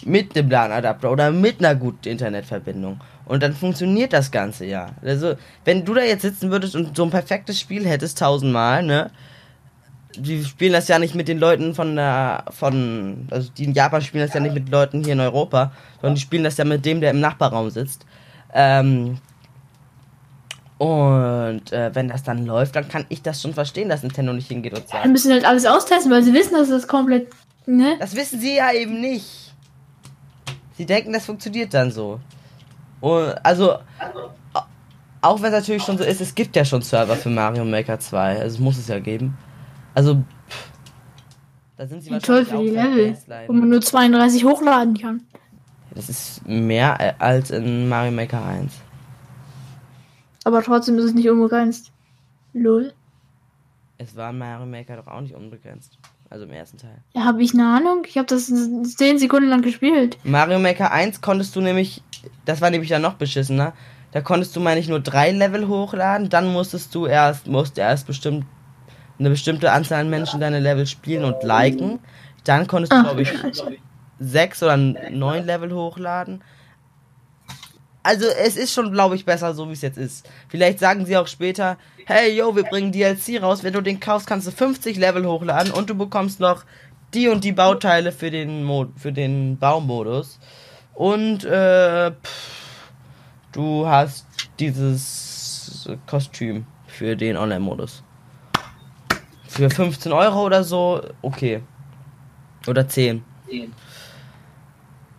mit 0.06 0.38
einem 0.38 0.50
LAN-Adapter 0.50 1.12
oder 1.12 1.32
mit 1.32 1.60
einer 1.60 1.76
guten 1.76 2.10
Internetverbindung. 2.10 3.00
Und 3.26 3.42
dann 3.42 3.54
funktioniert 3.54 4.12
das 4.12 4.32
Ganze 4.32 4.66
ja. 4.66 4.90
Also, 5.02 5.36
wenn 5.64 5.86
du 5.86 5.94
da 5.94 6.02
jetzt 6.02 6.24
sitzen 6.24 6.52
würdest 6.52 6.76
und 6.76 6.96
so 6.98 7.04
ein 7.04 7.10
perfektes 7.10 7.60
Spiel 7.60 7.88
hättest, 7.88 8.20
tausendmal, 8.20 8.84
ne? 8.84 9.12
die 10.18 10.44
spielen 10.44 10.74
das 10.74 10.88
ja 10.88 11.00
nicht 11.00 11.16
mit 11.16 11.28
den 11.28 11.40
Leuten 11.40 11.74
von 11.74 11.96
der, 11.96 12.46
von, 12.50 13.28
also 13.32 13.50
die 13.58 13.64
in 13.64 13.74
Japan 13.74 14.02
spielen 14.02 14.26
das 14.26 14.34
ja 14.34 14.40
nicht 14.40 14.54
mit 14.54 14.70
Leuten 14.70 15.04
hier 15.04 15.14
in 15.14 15.20
Europa, 15.20 15.72
sondern 16.02 16.16
die 16.16 16.22
spielen 16.22 16.44
das 16.44 16.58
ja 16.58 16.66
mit 16.66 16.86
dem, 16.86 17.02
der 17.02 17.12
im 17.12 17.20
Nachbarraum 17.20 17.70
sitzt. 17.70 18.06
Ähm, 18.54 19.18
und 20.78 21.72
äh, 21.72 21.94
wenn 21.94 22.08
das 22.08 22.24
dann 22.24 22.46
läuft, 22.46 22.76
dann 22.76 22.88
kann 22.88 23.06
ich 23.10 23.22
das 23.22 23.42
schon 23.42 23.54
verstehen, 23.54 23.90
dass 23.90 24.04
Nintendo 24.04 24.34
nicht 24.34 24.48
hingeht 24.48 24.74
und 24.74 24.88
sagt. 24.88 25.06
Dann 25.06 25.12
müssen 25.12 25.32
halt 25.32 25.46
alles 25.46 25.66
austesten, 25.66 26.12
weil 26.12 26.24
sie 26.24 26.34
wissen, 26.34 26.54
dass 26.54 26.70
das 26.70 26.88
komplett, 26.88 27.28
ne? 27.66 27.96
Das 28.00 28.16
wissen 28.16 28.40
sie 28.40 28.56
ja 28.56 28.72
eben 28.74 29.00
nicht. 29.00 29.54
Sie 30.76 30.86
denken, 30.86 31.14
das 31.14 31.26
funktioniert 31.26 31.74
dann 31.74 31.92
so. 31.92 32.20
Und, 33.00 33.34
also, 33.44 33.76
auch 35.22 35.42
wenn 35.42 35.54
es 35.54 35.60
natürlich 35.60 35.84
schon 35.84 35.98
so 35.98 36.04
ist, 36.04 36.20
es 36.22 36.34
gibt 36.34 36.56
ja 36.56 36.66
schon 36.66 36.82
Server 36.82 37.16
für 37.16 37.30
Mario 37.30 37.64
Maker 37.64 38.00
2, 38.00 38.40
also 38.40 38.56
es 38.56 38.60
muss 38.60 38.78
es 38.78 38.88
ja 38.88 39.00
geben. 39.00 39.38
Also, 39.94 40.16
pff, 40.16 40.72
da 41.78 41.88
sind 41.88 42.02
sie 42.02 42.10
ja, 42.10 42.16
wahrscheinlich 42.16 42.50
toll 42.50 42.58
für 42.58 42.64
die 42.64 42.70
Level, 42.72 43.18
wo 43.48 43.54
man 43.54 43.70
nur 43.70 43.82
32 43.82 44.44
hochladen 44.44 44.98
kann. 44.98 45.22
Das 45.94 46.10
ist 46.10 46.48
mehr 46.48 47.22
als 47.22 47.52
in 47.52 47.88
Mario 47.88 48.12
Maker 48.12 48.44
1. 48.44 48.74
Aber 50.44 50.62
trotzdem 50.62 50.98
ist 50.98 51.06
es 51.06 51.14
nicht 51.14 51.30
unbegrenzt. 51.30 51.92
Lol. 52.54 52.94
Es 53.98 54.16
war 54.16 54.34
Mario 54.34 54.66
Maker 54.66 54.98
doch 54.98 55.08
auch 55.08 55.22
nicht 55.22 55.36
unbegrenzt. 55.36 55.98
Also 56.30 56.46
im 56.46 56.52
ersten 56.52 56.78
Teil. 56.78 56.98
Ja, 57.14 57.26
habe 57.26 57.44
ich 57.44 57.54
eine 57.54 57.68
Ahnung? 57.76 58.04
Ich 58.08 58.18
habe 58.18 58.26
das 58.26 58.48
10 58.48 59.20
Sekunden 59.20 59.50
lang 59.50 59.62
gespielt. 59.62 60.18
Mario 60.24 60.60
Maker 60.60 60.92
1 60.92 61.22
konntest 61.22 61.56
du 61.56 61.62
nämlich, 61.62 62.02
das 62.46 62.60
war 62.60 62.72
nämlich 62.72 62.90
dann 62.90 63.04
noch 63.04 63.14
beschissener, 63.14 63.74
da 64.12 64.22
konntest 64.22 64.56
du, 64.56 64.60
meine 64.60 64.80
ich, 64.80 64.88
nur 64.88 65.00
drei 65.00 65.32
Level 65.32 65.68
hochladen, 65.68 66.30
dann 66.30 66.52
musstest 66.52 66.94
du 66.94 67.06
erst, 67.06 67.48
musst 67.48 67.78
erst 67.78 68.08
bestimmt 68.08 68.46
eine 69.20 69.30
bestimmte 69.30 69.72
Anzahl 69.72 70.02
an 70.02 70.10
Menschen 70.10 70.40
deine 70.40 70.60
Level 70.60 70.86
spielen 70.86 71.24
und 71.24 71.44
liken. 71.44 72.00
Dann 72.44 72.68
konntest 72.68 72.94
du, 72.94 73.02
glaube 73.02 73.22
ich, 73.22 73.34
sechs 74.20 74.62
oder 74.62 74.76
neun 74.76 75.46
Level 75.46 75.72
hochladen. 75.72 76.44
Also 78.04 78.26
es 78.28 78.58
ist 78.58 78.74
schon, 78.74 78.92
glaube 78.92 79.16
ich, 79.16 79.24
besser, 79.26 79.54
so 79.54 79.68
wie 79.70 79.74
es 79.74 79.82
jetzt 79.82 79.98
ist. 79.98 80.30
Vielleicht 80.50 80.80
sagen 80.80 81.06
sie 81.06 81.16
auch 81.16 81.28
später, 81.28 81.78
hey, 82.06 82.36
yo, 82.36 82.54
wir 82.56 82.64
bringen 82.64 82.92
DLC 82.92 83.42
raus. 83.42 83.64
Wenn 83.64 83.74
du 83.74 83.82
den 83.82 84.02
kaufst, 84.02 84.28
kannst 84.28 84.46
du 84.46 84.52
50 84.52 84.98
Level 84.98 85.26
hochladen 85.26 85.72
und 85.72 85.90
du 85.90 85.96
bekommst 85.96 86.42
noch 86.42 86.66
die 87.14 87.30
und 87.30 87.44
die 87.44 87.54
Bauteile 87.54 88.12
für 88.12 88.30
den, 88.30 88.64
Mod 88.64 88.90
für 88.98 89.14
den 89.14 89.58
Baumodus. 89.58 90.40
Und 90.94 91.46
äh, 91.46 92.12
pff, 92.12 92.92
du 93.54 93.88
hast 93.88 94.26
dieses 94.60 95.90
Kostüm 96.06 96.66
für 96.88 97.16
den 97.16 97.38
Online-Modus. 97.38 98.04
Für 99.48 99.70
15 99.70 100.12
Euro 100.12 100.44
oder 100.46 100.64
so, 100.64 101.02
okay. 101.22 101.62
Oder 102.68 102.88
10. 102.88 103.24
10. 103.50 103.74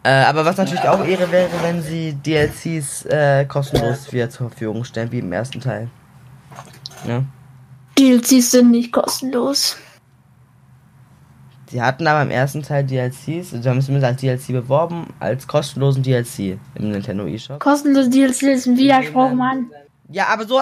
Äh, 0.04 0.24
aber 0.24 0.44
was 0.44 0.58
natürlich 0.58 0.86
auch 0.86 1.02
Ehre 1.04 1.32
wäre, 1.32 1.50
wenn 1.62 1.82
sie 1.82 2.12
DLCs 2.12 3.06
äh, 3.06 3.46
kostenlos 3.46 4.12
wieder 4.12 4.28
zur 4.28 4.50
Verfügung 4.50 4.84
stellen, 4.84 5.10
wie 5.10 5.20
im 5.20 5.32
ersten 5.32 5.60
Teil. 5.60 5.88
Ja. 7.08 7.24
DLCs 7.98 8.50
sind 8.50 8.70
nicht 8.70 8.92
kostenlos. 8.92 9.78
Sie 11.70 11.80
hatten 11.80 12.06
aber 12.06 12.22
im 12.22 12.30
ersten 12.30 12.62
Teil 12.62 12.84
DLCs, 12.84 13.50
sie 13.50 13.68
haben 13.68 13.78
es 13.78 13.86
zumindest 13.86 14.04
als 14.04 14.20
DLC 14.20 14.48
beworben, 14.48 15.06
als 15.20 15.46
kostenlosen 15.46 16.02
DLC 16.02 16.58
im 16.74 16.90
Nintendo 16.90 17.26
eShop. 17.26 17.58
Kostenlose 17.58 18.10
DLC 18.10 18.42
ist 18.42 18.66
ein 18.66 18.76
Widerspruch, 18.76 19.32
Mann. 19.32 19.70
Ja, 20.10 20.26
aber 20.28 20.46
so, 20.46 20.60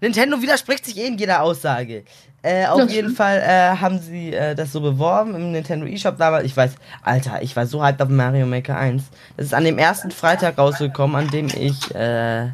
Nintendo 0.00 0.40
widerspricht 0.40 0.84
sich 0.84 0.98
eh 0.98 1.06
in 1.06 1.16
jeder 1.16 1.42
Aussage. 1.42 2.04
Äh, 2.42 2.66
auf 2.66 2.80
jeden 2.80 2.90
stimmt. 2.90 3.16
Fall 3.16 3.38
äh, 3.38 3.76
haben 3.76 4.00
sie 4.00 4.34
äh, 4.34 4.56
das 4.56 4.72
so 4.72 4.80
beworben 4.80 5.34
im 5.36 5.52
Nintendo 5.52 5.86
eShop 5.86 6.18
damals. 6.18 6.44
Ich 6.44 6.56
weiß, 6.56 6.74
Alter, 7.02 7.40
ich 7.40 7.54
war 7.54 7.66
so 7.66 7.84
hyped 7.84 8.02
auf 8.02 8.08
Mario 8.08 8.46
Maker 8.46 8.76
1. 8.76 9.04
Das 9.36 9.46
ist 9.46 9.54
an 9.54 9.62
dem 9.62 9.78
ersten 9.78 10.10
Freitag 10.10 10.58
rausgekommen, 10.58 11.14
an 11.14 11.28
dem 11.28 11.46
ich 11.46 11.94
äh, 11.94 12.48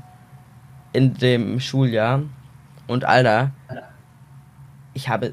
in 0.93 1.15
dem 1.15 1.59
Schuljahr. 1.59 2.21
Und 2.87 3.07
Alter, 3.07 3.53
ich 4.93 5.09
habe 5.09 5.33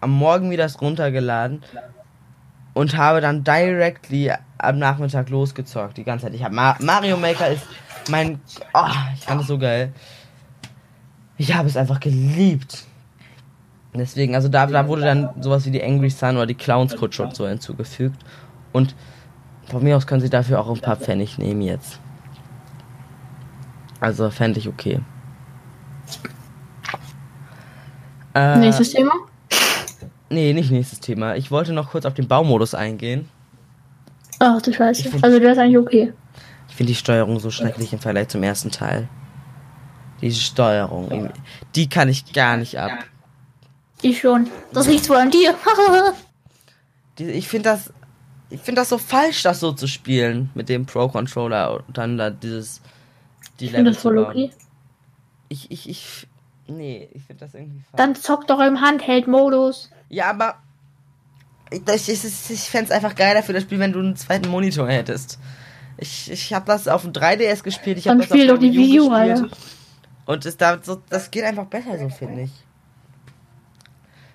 am 0.00 0.10
Morgen 0.10 0.50
wieder 0.50 0.62
das 0.64 0.80
runtergeladen 0.80 1.62
und 2.74 2.96
habe 2.96 3.20
dann 3.20 3.42
directly 3.42 4.32
am 4.58 4.78
Nachmittag 4.78 5.28
losgezockt, 5.28 5.96
die 5.96 6.04
ganze 6.04 6.26
Zeit. 6.26 6.34
Ich 6.34 6.44
habe 6.44 6.54
Ma 6.54 6.76
Mario 6.80 7.16
Maker 7.16 7.48
ist 7.48 7.66
mein, 8.08 8.40
oh, 8.74 8.86
ich 9.14 9.24
fand 9.24 9.40
es 9.40 9.48
so 9.48 9.58
geil. 9.58 9.92
Ich 11.36 11.52
habe 11.54 11.68
es 11.68 11.76
einfach 11.76 11.98
geliebt. 11.98 12.84
Deswegen, 13.94 14.34
also 14.34 14.48
da, 14.48 14.66
da 14.66 14.88
wurde 14.88 15.02
dann 15.02 15.30
sowas 15.40 15.66
wie 15.66 15.70
die 15.70 15.82
Angry 15.82 16.08
Sun 16.08 16.36
oder 16.36 16.46
die 16.46 16.54
Clowns 16.54 16.96
Kutsche 16.96 17.22
und 17.24 17.36
so 17.36 17.46
hinzugefügt. 17.46 18.16
Und 18.72 18.94
von 19.66 19.82
mir 19.82 19.96
aus 19.96 20.06
können 20.06 20.22
sie 20.22 20.30
dafür 20.30 20.60
auch 20.60 20.70
ein 20.70 20.80
paar 20.80 20.96
Pfennig 20.96 21.36
nehmen 21.38 21.60
jetzt. 21.60 21.98
Also 24.00 24.30
fände 24.30 24.58
ich 24.58 24.68
okay. 24.68 25.00
Äh, 28.34 28.56
nächstes 28.58 28.90
Thema? 28.92 29.12
Nee, 30.30 30.54
nicht 30.54 30.70
nächstes 30.70 31.00
Thema. 31.00 31.36
Ich 31.36 31.50
wollte 31.50 31.72
noch 31.74 31.90
kurz 31.90 32.06
auf 32.06 32.14
den 32.14 32.26
Baumodus 32.26 32.74
eingehen. 32.74 33.28
Ach 34.38 34.60
du 34.62 34.72
Scheiße. 34.72 35.10
Find- 35.10 35.22
Also 35.22 35.38
der 35.38 35.52
ist 35.52 35.58
eigentlich 35.58 35.78
okay. 35.78 36.12
Ich 36.68 36.74
finde 36.74 36.92
die 36.92 36.96
Steuerung 36.98 37.38
so 37.38 37.50
schrecklich 37.50 37.92
im 37.92 37.98
Vergleich 37.98 38.28
zum 38.28 38.42
ersten 38.42 38.70
Teil. 38.70 39.08
Diese 40.22 40.40
Steuerung, 40.40 41.28
die 41.74 41.88
kann 41.88 42.08
ich 42.08 42.32
gar 42.32 42.56
nicht 42.56 42.78
ab. 42.78 42.92
Ich 44.02 44.20
schon. 44.20 44.50
Das 44.72 44.88
liegt 44.88 45.08
wohl 45.08 45.16
an 45.16 45.30
dir. 45.30 45.54
Die, 47.18 47.30
ich 47.30 47.46
finde 47.48 47.70
das, 47.70 47.92
ich 48.50 48.60
finde 48.60 48.80
das 48.80 48.88
so 48.88 48.98
falsch, 48.98 49.42
das 49.42 49.60
so 49.60 49.72
zu 49.72 49.86
spielen 49.86 50.50
mit 50.54 50.68
dem 50.68 50.86
Pro 50.86 51.08
Controller 51.08 51.82
und 51.86 51.96
dann 51.96 52.16
da 52.16 52.30
dieses, 52.30 52.80
die 53.60 53.66
ich 53.66 53.72
finde 53.72 53.92
das 53.92 54.02
voll 54.02 54.18
okay. 54.18 54.50
Ich, 55.48 55.70
ich, 55.70 55.88
ich, 55.88 56.26
nee, 56.66 57.08
ich 57.12 57.22
finde 57.24 57.44
das 57.44 57.54
irgendwie 57.54 57.80
falsch. 57.80 57.96
Dann 57.96 58.14
zock 58.14 58.46
doch 58.46 58.60
im 58.60 58.80
Handheld-Modus. 58.80 59.90
Ja, 60.08 60.30
aber 60.30 60.56
ich, 61.70 61.82
ich, 61.86 62.08
ich, 62.08 62.50
ich 62.50 62.60
fände 62.62 62.86
es 62.86 62.90
einfach 62.90 63.14
geiler 63.14 63.42
für 63.42 63.52
das 63.52 63.62
Spiel, 63.62 63.78
wenn 63.78 63.92
du 63.92 63.98
einen 63.98 64.16
zweiten 64.16 64.48
Monitor 64.48 64.88
hättest. 64.88 65.38
Ich, 65.98 66.30
ich 66.30 66.52
habe 66.54 66.66
das 66.66 66.88
auf 66.88 67.02
dem 67.02 67.12
3DS 67.12 67.62
gespielt, 67.62 67.98
ich 67.98 68.08
habe 68.08 68.18
Dann 68.18 68.28
das 68.28 68.30
auf 68.30 68.36
spiel 68.36 68.48
doch 68.48 68.58
die 68.58 68.72
Wii 68.72 69.00
U. 69.00 69.10
Alter. 69.10 69.48
Und 70.24 70.46
es 70.46 70.56
da, 70.56 70.78
so, 70.82 71.02
das 71.10 71.30
geht 71.30 71.44
einfach 71.44 71.66
besser 71.66 71.98
so, 71.98 72.08
finde 72.08 72.42
ich. 72.42 72.50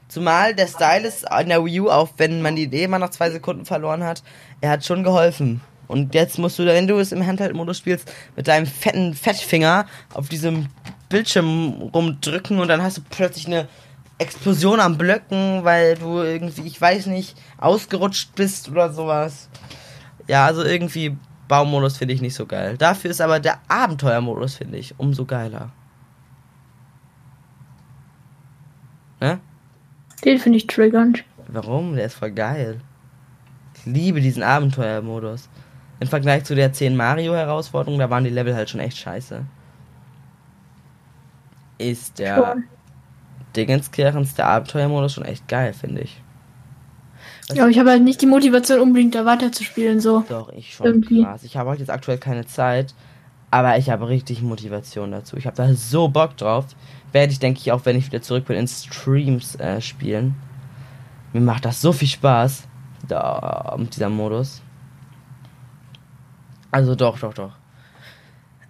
Zumal 0.08 0.56
der 0.56 0.67
Style 0.67 1.08
ist 1.08 1.26
in 1.41 1.50
der 1.50 1.63
Wii 1.63 1.82
U, 1.82 1.89
auch 1.89 2.10
wenn 2.17 2.41
man 2.41 2.56
die 2.56 2.63
Idee 2.63 2.86
immer 2.86 3.00
nach 3.00 3.10
zwei 3.10 3.30
Sekunden 3.30 3.65
verloren 3.65 4.04
hat, 4.04 4.24
er 4.62 4.72
hat 4.72 4.86
schon 4.86 5.04
geholfen. 5.04 5.62
Und 5.88 6.13
jetzt 6.15 6.38
musst 6.38 6.60
du, 6.60 6.65
wenn 6.65 6.88
du 6.88 6.98
es 7.00 7.12
im 7.12 7.26
Handheld-Modus 7.26 7.78
spielst, 7.78 8.12
mit 8.36 8.48
deinem 8.48 8.65
fetten 8.65 9.13
Fettfinger 9.13 9.86
auf 10.13 10.30
diesem 10.30 10.67
Bildschirm 11.10 11.89
rumdrücken 11.93 12.60
und 12.60 12.67
dann 12.67 12.82
hast 12.82 12.98
du 12.98 13.02
plötzlich 13.10 13.48
eine 13.48 13.67
Explosion 14.17 14.80
am 14.80 14.98
Blöcken, 14.98 15.63
weil 15.63 15.96
du 15.96 16.22
irgendwie, 16.22 16.67
ich 16.67 16.80
weiß 16.80 17.06
nicht, 17.08 17.38
ausgerutscht 17.58 18.36
bist 18.36 18.70
oder 18.70 18.91
sowas. 18.91 19.50
Ja, 20.28 20.46
also 20.46 20.63
irgendwie 20.63 21.15
Baumodus 21.48 21.98
finde 21.98 22.13
ich 22.13 22.22
nicht 22.22 22.36
so 22.36 22.46
geil. 22.46 22.78
Dafür 22.78 23.12
ist 23.12 23.22
aber 23.22 23.39
der 23.39 23.60
Abenteuermodus, 23.67 24.56
finde 24.56 24.78
ich, 24.78 24.93
umso 24.98 25.26
geiler. 25.26 25.72
Ne? 29.22 29.39
Den 30.25 30.39
finde 30.39 30.58
ich 30.58 30.67
triggernd. 30.67 31.23
Warum? 31.47 31.95
Der 31.95 32.06
ist 32.06 32.15
voll 32.15 32.32
geil. 32.32 32.82
Ich 33.75 33.86
liebe 33.86 34.21
diesen 34.21 34.43
Abenteuermodus. 34.43 35.49
Im 35.99 36.08
Vergleich 36.08 36.43
zu 36.43 36.56
der 36.56 36.73
10 36.73 36.95
Mario-Herausforderung, 36.95 37.99
da 37.99 38.10
waren 38.10 38.23
die 38.23 38.30
Level 38.30 38.56
halt 38.56 38.69
schon 38.69 38.80
echt 38.80 38.97
scheiße. 38.97 39.43
Ist 41.80 42.19
der 42.19 42.36
Schon. 42.36 42.63
Dingenskirchens, 43.56 44.36
der 44.36 44.47
Abenteuermodus 44.47 45.13
schon 45.13 45.25
echt 45.25 45.47
geil, 45.47 45.73
finde 45.73 46.01
ich. 46.01 46.21
Ja, 47.53 47.63
aber 47.63 47.71
ich 47.71 47.80
habe 47.80 47.91
halt 47.91 48.03
nicht 48.03 48.21
die 48.21 48.25
Motivation, 48.25 48.80
unbedingt 48.82 49.15
da 49.15 49.25
weiterzuspielen. 49.25 49.99
So. 49.99 50.23
Doch, 50.27 50.49
ich 50.49 50.73
schon 50.73 50.86
Irgendwie. 50.86 51.23
krass. 51.23 51.43
Ich 51.43 51.56
habe 51.56 51.69
halt 51.69 51.80
jetzt 51.80 51.89
aktuell 51.89 52.17
keine 52.17 52.45
Zeit, 52.45 52.93
aber 53.51 53.77
ich 53.77 53.89
habe 53.89 54.08
richtig 54.10 54.41
Motivation 54.41 55.12
dazu. 55.12 55.38
Ich 55.38 55.45
habe 55.45 55.56
da 55.56 55.73
so 55.73 56.10
Bock 56.10 56.36
drauf. 56.38 56.65
Werde 57.17 57.34
ich, 57.34 57.39
denke 57.39 57.60
ich, 57.60 57.71
auch 57.71 57.84
wenn 57.84 57.97
ich 57.97 58.06
wieder 58.06 58.21
zurück 58.21 58.45
bin, 58.45 58.58
in 58.58 58.67
Streams 58.67 59.56
äh, 59.56 59.82
spielen. 59.82 60.36
Mir 61.34 61.41
macht 61.41 61.65
das 61.65 61.82
so 61.82 61.91
viel 61.91 62.08
Spaß, 62.08 62.67
da 63.08 63.75
mit 63.75 63.95
dieser 63.95 64.10
Modus. 64.10 64.62
Also 66.69 66.93
doch, 66.93 67.17
doch, 67.17 67.34
doch. 67.34 67.53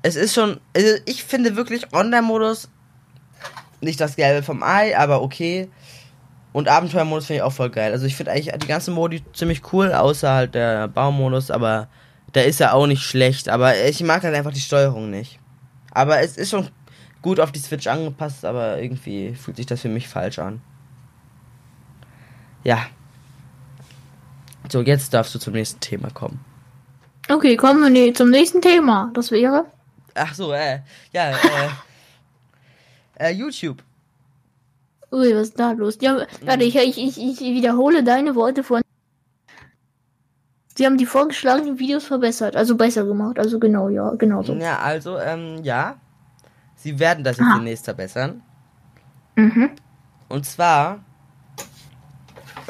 Es 0.02 0.16
ist 0.16 0.34
schon, 0.34 0.62
also 0.74 0.88
ich 1.04 1.26
finde 1.26 1.58
wirklich 1.58 1.92
Online-Modus 1.92 2.70
nicht 3.82 4.00
das 4.00 4.16
Gelbe 4.16 4.44
vom 4.44 4.64
Ei, 4.64 4.98
aber 4.98 5.22
okay. 5.22 5.70
Und 6.54 6.70
Abenteuermodus 6.70 7.26
finde 7.26 7.40
ich 7.40 7.44
auch 7.44 7.52
voll 7.52 7.70
geil. 7.70 7.92
Also 7.92 8.06
ich 8.06 8.16
finde 8.16 8.32
eigentlich 8.32 8.54
die 8.60 8.68
ganzen 8.68 8.94
Modi 8.94 9.26
ziemlich 9.34 9.62
cool, 9.74 9.92
außer 9.92 10.32
halt 10.32 10.56
der 10.56 10.88
Baumodus, 10.88 11.52
aber 11.52 11.90
der 12.34 12.46
ist 12.46 12.62
ja 12.62 12.72
auch 12.72 12.88
nicht 12.88 13.04
schlecht. 13.04 13.50
Aber 13.50 13.78
ich 13.78 14.02
mag 14.04 14.24
halt 14.24 14.36
einfach 14.36 14.54
die 14.54 14.62
Steuerung 14.62 15.10
nicht. 15.10 15.38
Aber 15.92 16.22
es 16.22 16.38
ist 16.38 16.52
schon 16.52 16.70
gut 17.28 17.42
auf 17.42 17.52
die 17.52 17.60
Switch 17.60 17.88
angepasst, 17.88 18.46
aber 18.46 18.82
irgendwie 18.82 19.36
fühlt 19.36 19.58
sich 19.58 19.66
das 19.66 19.82
für 19.82 19.90
mich 19.90 20.08
falsch 20.08 20.40
an. 20.40 20.62
Ja. 22.64 22.86
So, 24.72 24.82
jetzt 24.82 25.14
darfst 25.14 25.36
du 25.36 25.40
zum 25.40 25.52
nächsten 25.52 25.82
Thema 25.82 26.10
kommen. 26.10 26.40
Okay, 27.28 27.58
kommen 27.58 27.94
wir 27.94 28.14
zum 28.14 28.30
nächsten 28.30 28.62
Thema. 28.62 29.12
Das 29.14 29.30
wäre. 29.32 29.66
Ach 30.16 30.34
so, 30.34 30.54
äh, 30.54 30.80
ja, 31.12 31.32
äh, 31.32 31.36
äh, 33.26 33.32
YouTube. 33.32 33.84
Ui, 35.12 35.36
was 35.36 35.50
ist 35.50 35.60
da 35.60 35.74
los? 35.74 35.98
Ja, 36.00 36.26
warte, 36.46 36.64
ich, 36.64 36.78
ich, 36.78 36.98
ich, 36.98 37.18
ich 37.18 37.42
wiederhole 37.42 38.06
deine 38.06 38.36
Worte 38.36 38.64
von. 38.64 38.82
Sie 40.78 40.86
haben 40.86 40.98
die 40.98 41.06
vorgeschlagenen 41.06 41.78
Videos 41.78 42.06
verbessert, 42.06 42.56
also 42.56 42.78
besser 42.78 43.04
gemacht. 43.04 43.38
Also 43.38 43.60
genau, 43.60 43.90
ja, 43.90 44.12
genau 44.12 44.44
so. 44.44 44.54
Ja, 44.54 44.80
also, 44.80 45.18
ähm, 45.18 45.62
ja. 45.64 46.00
Sie 46.88 46.98
werden 47.00 47.22
das 47.26 47.36
jetzt 47.38 47.48
Ah. 47.52 47.56
demnächst 47.58 47.84
verbessern. 47.84 48.42
Mhm. 49.36 49.72
Und 50.30 50.46
zwar 50.46 51.00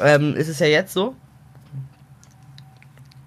ähm, 0.00 0.34
ist 0.34 0.48
es 0.48 0.58
ja 0.58 0.66
jetzt 0.66 0.92
so. 0.92 1.14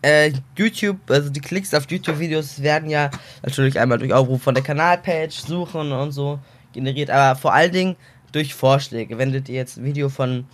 Äh, 0.02 0.34
YouTube, 0.58 0.98
also 1.10 1.30
die 1.30 1.40
Klicks 1.40 1.74
auf 1.74 1.90
YouTube-Videos 1.90 2.62
werden 2.62 2.90
ja 2.90 3.10
natürlich 3.42 3.80
einmal 3.80 4.00
durch 4.00 4.12
Aufruf 4.12 4.42
von 4.44 4.54
der 4.54 4.64
Kanalpage, 4.66 5.32
Suchen 5.40 5.94
und 5.94 6.12
so 6.12 6.40
generiert, 6.74 7.10
aber 7.10 7.40
vor 7.40 7.54
allen 7.54 7.72
Dingen 7.72 7.96
durch 8.34 8.54
Vorschläge. 8.54 9.18
Wenn 9.18 9.32
du 9.32 9.42
dir 9.42 9.56
jetzt 9.56 9.78
ein 9.78 9.86
Video 9.86 10.10
von 10.10 10.46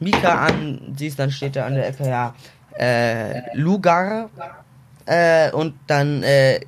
Mika 0.00 0.46
an 0.46 0.94
siehst, 0.96 1.18
dann 1.18 1.30
steht 1.30 1.54
da 1.56 1.66
an 1.66 1.74
der 1.74 1.86
Ecke 1.88 2.08
ja 2.08 2.34
äh, 2.78 3.54
Lugar 3.54 4.30
äh, 5.06 5.50
und 5.52 5.74
dann 5.86 6.22
äh, 6.22 6.60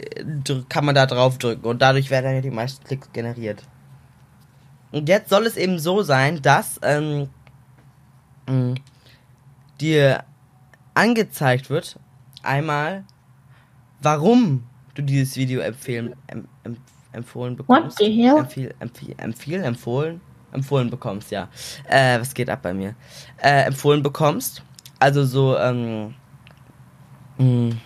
kann 0.68 0.85
man 0.85 0.94
da 0.94 1.07
drauf 1.07 1.38
drücken 1.38 1.66
und 1.66 1.83
dadurch 1.83 2.11
werden 2.11 2.24
dann 2.27 2.35
ja 2.37 2.40
die 2.40 2.51
meisten 2.51 2.85
Klicks 2.85 3.12
generiert. 3.12 3.62
Und 4.90 5.09
jetzt 5.09 5.29
soll 5.29 5.46
es 5.46 5.57
eben 5.57 5.79
so 5.79 6.03
sein, 6.03 6.40
dass 6.40 6.81
ähm, 6.83 7.29
mh, 8.48 8.77
dir 9.81 10.24
angezeigt 10.94 11.68
wird, 11.68 11.98
einmal, 12.42 13.05
warum 14.01 14.64
du 14.94 15.03
dieses 15.03 15.37
Video 15.37 15.61
empfehlen, 15.61 16.14
em, 16.29 16.48
em, 16.64 16.77
empfohlen 17.12 17.57
bekommst. 17.57 17.98
What 18.01 18.07
the 18.07 18.22
hell? 18.22 18.38
Empfehl, 18.38 18.74
empfehl, 18.81 19.14
empfehlen, 19.18 19.64
empfohlen, 19.64 20.20
empfohlen 20.53 20.90
bekommst, 20.90 21.31
ja. 21.31 21.48
Äh, 21.88 22.20
was 22.20 22.35
geht 22.35 22.48
ab 22.48 22.61
bei 22.62 22.72
mir? 22.72 22.94
Äh, 23.42 23.64
empfohlen 23.64 24.03
bekommst. 24.03 24.62
Also 24.98 25.24
so, 25.24 25.57
ähm, 25.59 26.14
mh, 27.38 27.77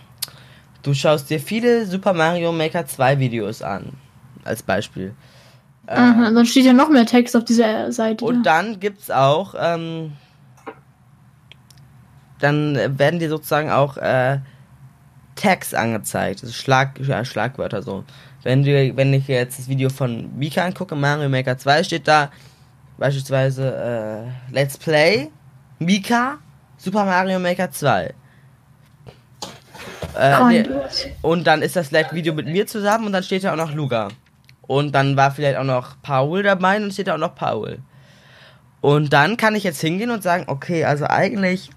du 0.83 0.93
schaust 0.93 1.29
dir 1.29 1.39
viele 1.39 1.85
Super 1.85 2.13
Mario 2.13 2.51
Maker 2.51 2.85
2 2.85 3.19
Videos 3.19 3.61
an. 3.61 3.93
Als 4.43 4.61
Beispiel. 4.61 5.15
Äh, 5.87 5.95
Aha, 5.95 6.31
dann 6.31 6.45
steht 6.45 6.65
ja 6.65 6.73
noch 6.73 6.89
mehr 6.89 7.05
Text 7.05 7.35
auf 7.35 7.43
dieser 7.43 7.91
Seite. 7.91 8.23
und 8.23 8.37
ja. 8.37 8.41
dann 8.43 8.79
gibt's 8.79 9.09
auch, 9.09 9.55
ähm, 9.57 10.13
dann 12.39 12.75
äh, 12.75 12.97
werden 12.97 13.19
dir 13.19 13.29
sozusagen 13.29 13.69
auch 13.69 13.97
äh, 13.97 14.39
Tags 15.35 15.73
angezeigt, 15.73 16.41
also 16.41 16.53
Schlag, 16.53 16.99
ja, 16.99 17.25
Schlagwörter 17.25 17.81
so. 17.81 18.03
Wenn 18.43 18.63
du, 18.63 18.95
wenn 18.95 19.13
ich 19.13 19.27
jetzt 19.27 19.59
das 19.59 19.67
Video 19.67 19.89
von 19.89 20.37
Mika 20.37 20.63
angucke, 20.63 20.95
Mario 20.95 21.29
Maker 21.29 21.57
2, 21.57 21.83
steht 21.83 22.07
da 22.07 22.29
beispielsweise 22.97 24.25
äh, 24.51 24.53
Let's 24.53 24.77
Play 24.77 25.29
Mika 25.79 26.37
Super 26.77 27.05
Mario 27.05 27.39
Maker 27.39 27.71
2. 27.71 28.13
Äh, 30.17 30.43
nee, 30.47 30.63
Grandios. 30.63 31.07
und 31.21 31.47
dann 31.47 31.61
ist 31.61 31.75
das 31.75 31.87
vielleicht 31.87 32.13
Video 32.13 32.33
mit 32.33 32.47
mir 32.47 32.67
zusammen 32.67 33.07
und 33.07 33.13
dann 33.13 33.23
steht 33.23 33.43
da 33.43 33.53
auch 33.53 33.57
noch 33.57 33.73
Luga. 33.73 34.09
Und 34.61 34.93
dann 34.95 35.17
war 35.17 35.31
vielleicht 35.31 35.57
auch 35.57 35.63
noch 35.63 35.95
Paul 36.01 36.43
dabei 36.43 36.77
und 36.77 36.83
dann 36.83 36.91
steht 36.91 37.07
da 37.07 37.15
auch 37.15 37.19
noch 37.19 37.35
Paul. 37.35 37.79
Und 38.81 39.13
dann 39.13 39.37
kann 39.37 39.55
ich 39.55 39.63
jetzt 39.63 39.81
hingehen 39.81 40.11
und 40.11 40.23
sagen, 40.23 40.45
okay, 40.47 40.85
also 40.85 41.05
eigentlich 41.05 41.69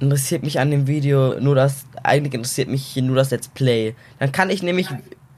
interessiert 0.00 0.42
mich 0.42 0.60
an 0.60 0.70
dem 0.70 0.86
Video 0.86 1.40
nur 1.40 1.54
das, 1.54 1.86
eigentlich 2.02 2.34
interessiert 2.34 2.68
mich 2.68 2.84
hier 2.84 3.02
nur 3.02 3.16
das 3.16 3.30
Let's 3.30 3.48
Play. 3.48 3.94
Dann 4.18 4.32
kann 4.32 4.50
ich 4.50 4.62
nämlich 4.62 4.88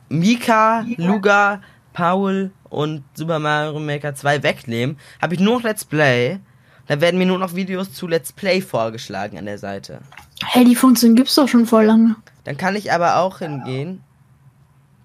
Mika, 0.08 0.84
Luga, 0.96 1.62
Paul 1.92 2.50
und 2.68 3.04
Super 3.14 3.38
Mario 3.38 3.78
Maker 3.78 4.14
2 4.14 4.42
wegnehmen. 4.42 4.98
Habe 5.20 5.34
ich 5.34 5.40
nur 5.40 5.56
noch 5.56 5.62
Let's 5.62 5.84
Play. 5.84 6.38
Da 6.86 7.00
werden 7.00 7.18
mir 7.18 7.26
nur 7.26 7.38
noch 7.38 7.54
Videos 7.54 7.92
zu 7.92 8.08
Let's 8.08 8.32
Play 8.32 8.60
vorgeschlagen 8.60 9.38
an 9.38 9.46
der 9.46 9.58
Seite. 9.58 10.00
Hey, 10.44 10.64
die 10.64 10.74
Funktion 10.76 11.14
gibt's 11.14 11.34
doch 11.34 11.48
schon 11.48 11.66
voll 11.66 11.84
lange. 11.84 12.16
Dann 12.44 12.56
kann 12.56 12.74
ich 12.76 12.92
aber 12.92 13.16
auch 13.16 13.38
hingehen. 13.38 14.02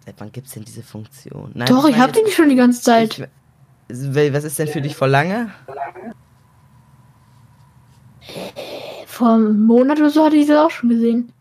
Seit 0.06 0.16
wann 0.20 0.32
gibt's 0.32 0.52
denn 0.54 0.64
diese 0.64 0.84
Funktion? 0.84 1.52
Nein, 1.54 1.68
doch, 1.68 1.86
ich 1.86 1.92
meine 1.92 2.04
hab 2.04 2.14
die 2.14 2.22
nicht 2.24 2.36
schon 2.36 2.50
die 2.50 2.56
ganze 2.56 2.82
Zeit. 2.82 3.20
ich- 3.20 4.34
Was 4.34 4.44
ist 4.44 4.58
denn 4.60 4.68
für 4.68 4.82
dich 4.82 4.96
vor 4.96 5.08
lange? 5.08 5.52
Vor 9.06 9.30
einem 9.34 9.66
Monat 9.66 10.00
oder 10.00 10.10
so 10.10 10.26
hatte 10.26 10.36
ich 10.36 10.48
das 10.48 10.58
auch 10.58 10.72
schon 10.72 10.90
gesehen. 10.90 11.32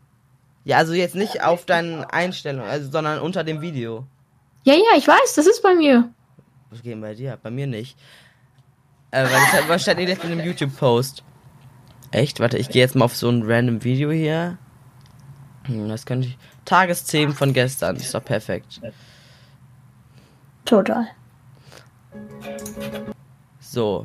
Ja, 0.65 0.79
also 0.79 0.93
jetzt 0.95 1.15
nicht 1.15 1.43
auf 1.43 1.67
deinen 1.67 2.05
Einstellungen, 2.05 2.69
also, 2.69 2.91
sondern 2.91 3.21
unter 3.21 3.45
dem 3.45 3.61
Video. 3.61 4.07
Ja, 4.65 4.75
ja, 4.75 4.97
ich 4.97 5.07
weiß, 5.07 5.35
das 5.37 5.47
ist 5.47 5.63
bei 5.63 5.75
mir. 5.75 6.09
Was 6.71 6.83
geht 6.83 6.93
denn 6.93 7.01
bei 7.01 7.15
dir? 7.15 7.39
Bei 7.43 7.51
mir 7.51 7.67
nicht. 7.67 7.99
Äh, 9.11 9.25
weil 9.25 9.67
das 9.69 9.83
stand 9.83 10.01
direkt 10.01 10.25
in 10.25 10.31
dem 10.31 10.41
YouTube-Post. 10.45 11.23
Echt? 12.15 12.39
Warte, 12.39 12.59
ich 12.59 12.69
gehe 12.69 12.81
jetzt 12.81 12.95
mal 12.95 13.07
auf 13.07 13.17
so 13.17 13.29
ein 13.29 13.43
random 13.43 13.83
Video 13.83 14.13
hier. 14.13 14.57
Hm, 15.65 15.89
das 15.89 16.07
könnte 16.07 16.29
ich. 16.29 16.39
Tagesthemen 16.65 17.35
von 17.35 17.53
gestern. 17.53 17.97
Ist 17.97 18.15
doch 18.15 18.25
perfekt. 18.25 18.81
Total. 20.65 21.09
So. 23.59 24.05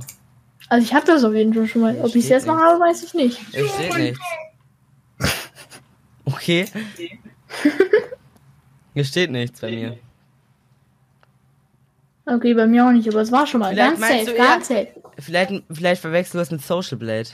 Also 0.70 0.84
ich 0.84 0.94
habe 0.96 1.06
das 1.06 1.24
auf 1.24 1.36
jeden 1.36 1.54
Fall 1.54 1.68
schon 1.68 1.84
mal. 1.84 1.96
Ob 2.02 2.08
ich 2.16 2.24
es 2.24 2.30
jetzt 2.30 2.48
noch 2.48 2.58
habe, 2.58 2.80
weiß 2.80 3.04
ich 3.04 3.14
nicht. 3.14 3.40
Es 3.54 3.72
steht 3.74 3.98
nichts. 3.98 4.20
Okay. 6.26 6.66
Hier 8.94 9.04
steht 9.04 9.32
nichts 9.32 9.62
bei 9.62 9.72
mir. 9.72 9.98
Okay, 12.26 12.54
bei 12.54 12.68
mir 12.68 12.86
auch 12.86 12.92
nicht, 12.92 13.08
aber 13.10 13.22
es 13.22 13.32
war 13.32 13.48
schon 13.48 13.60
mal. 13.60 13.74
Vielleicht 13.74 14.00
ganz 14.00 14.26
safe, 14.26 14.38
ganz 14.38 14.68
safe. 14.68 14.88
Vielleicht, 15.18 15.64
vielleicht 15.72 16.02
verwechselst 16.02 16.34
du 16.36 16.38
das 16.38 16.52
mit 16.52 16.62
Social 16.62 16.98
Blade. 16.98 17.30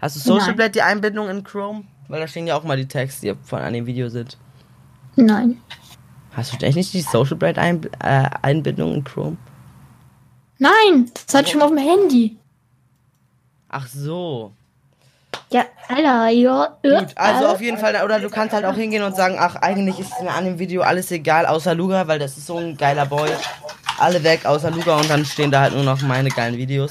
Hast 0.00 0.16
du 0.16 0.20
Social 0.20 0.48
Nein. 0.48 0.56
Blade 0.56 0.70
die 0.70 0.82
Einbindung 0.82 1.28
in 1.28 1.42
Chrome? 1.44 1.84
Weil 2.08 2.20
da 2.20 2.28
stehen 2.28 2.46
ja 2.46 2.56
auch 2.56 2.64
mal 2.64 2.76
die 2.76 2.88
Texte, 2.88 3.26
die 3.26 3.34
von 3.44 3.60
an 3.60 3.72
dem 3.72 3.86
Video 3.86 4.08
sind. 4.08 4.38
Nein. 5.16 5.60
Hast 6.32 6.52
du 6.52 6.64
echt 6.64 6.76
nicht 6.76 6.94
die 6.94 7.00
Social 7.00 7.36
Blade 7.36 7.60
Ein 7.60 7.84
äh, 8.00 8.30
Einbindung 8.42 8.94
in 8.94 9.04
Chrome? 9.04 9.36
Nein, 10.58 11.10
das 11.12 11.34
hatte 11.34 11.46
ich 11.46 11.52
schon 11.52 11.62
auf 11.62 11.70
dem 11.70 11.78
Handy. 11.78 12.36
Ach 13.68 13.86
so. 13.86 14.52
Ja, 15.50 15.64
Alter, 15.88 16.28
ja. 16.28 16.78
Gut, 16.82 17.16
also 17.16 17.46
auf 17.46 17.60
jeden 17.60 17.78
Fall, 17.78 17.94
oder 18.04 18.20
du 18.20 18.28
kannst 18.28 18.54
halt 18.54 18.64
auch 18.64 18.74
hingehen 18.74 19.02
und 19.02 19.16
sagen, 19.16 19.36
ach, 19.38 19.56
eigentlich 19.56 19.98
ist 19.98 20.20
mir 20.20 20.30
an 20.30 20.44
dem 20.44 20.58
Video 20.58 20.82
alles 20.82 21.10
egal, 21.10 21.46
außer 21.46 21.74
Luga, 21.74 22.06
weil 22.06 22.18
das 22.18 22.36
ist 22.36 22.46
so 22.46 22.58
ein 22.58 22.76
geiler 22.76 23.06
Boy. 23.06 23.30
Alle 23.98 24.22
weg, 24.22 24.44
außer 24.44 24.70
Luga 24.70 24.96
und 24.96 25.08
dann 25.08 25.24
stehen 25.24 25.50
da 25.50 25.62
halt 25.62 25.74
nur 25.74 25.84
noch 25.84 26.00
meine 26.02 26.28
geilen 26.28 26.56
Videos. 26.56 26.90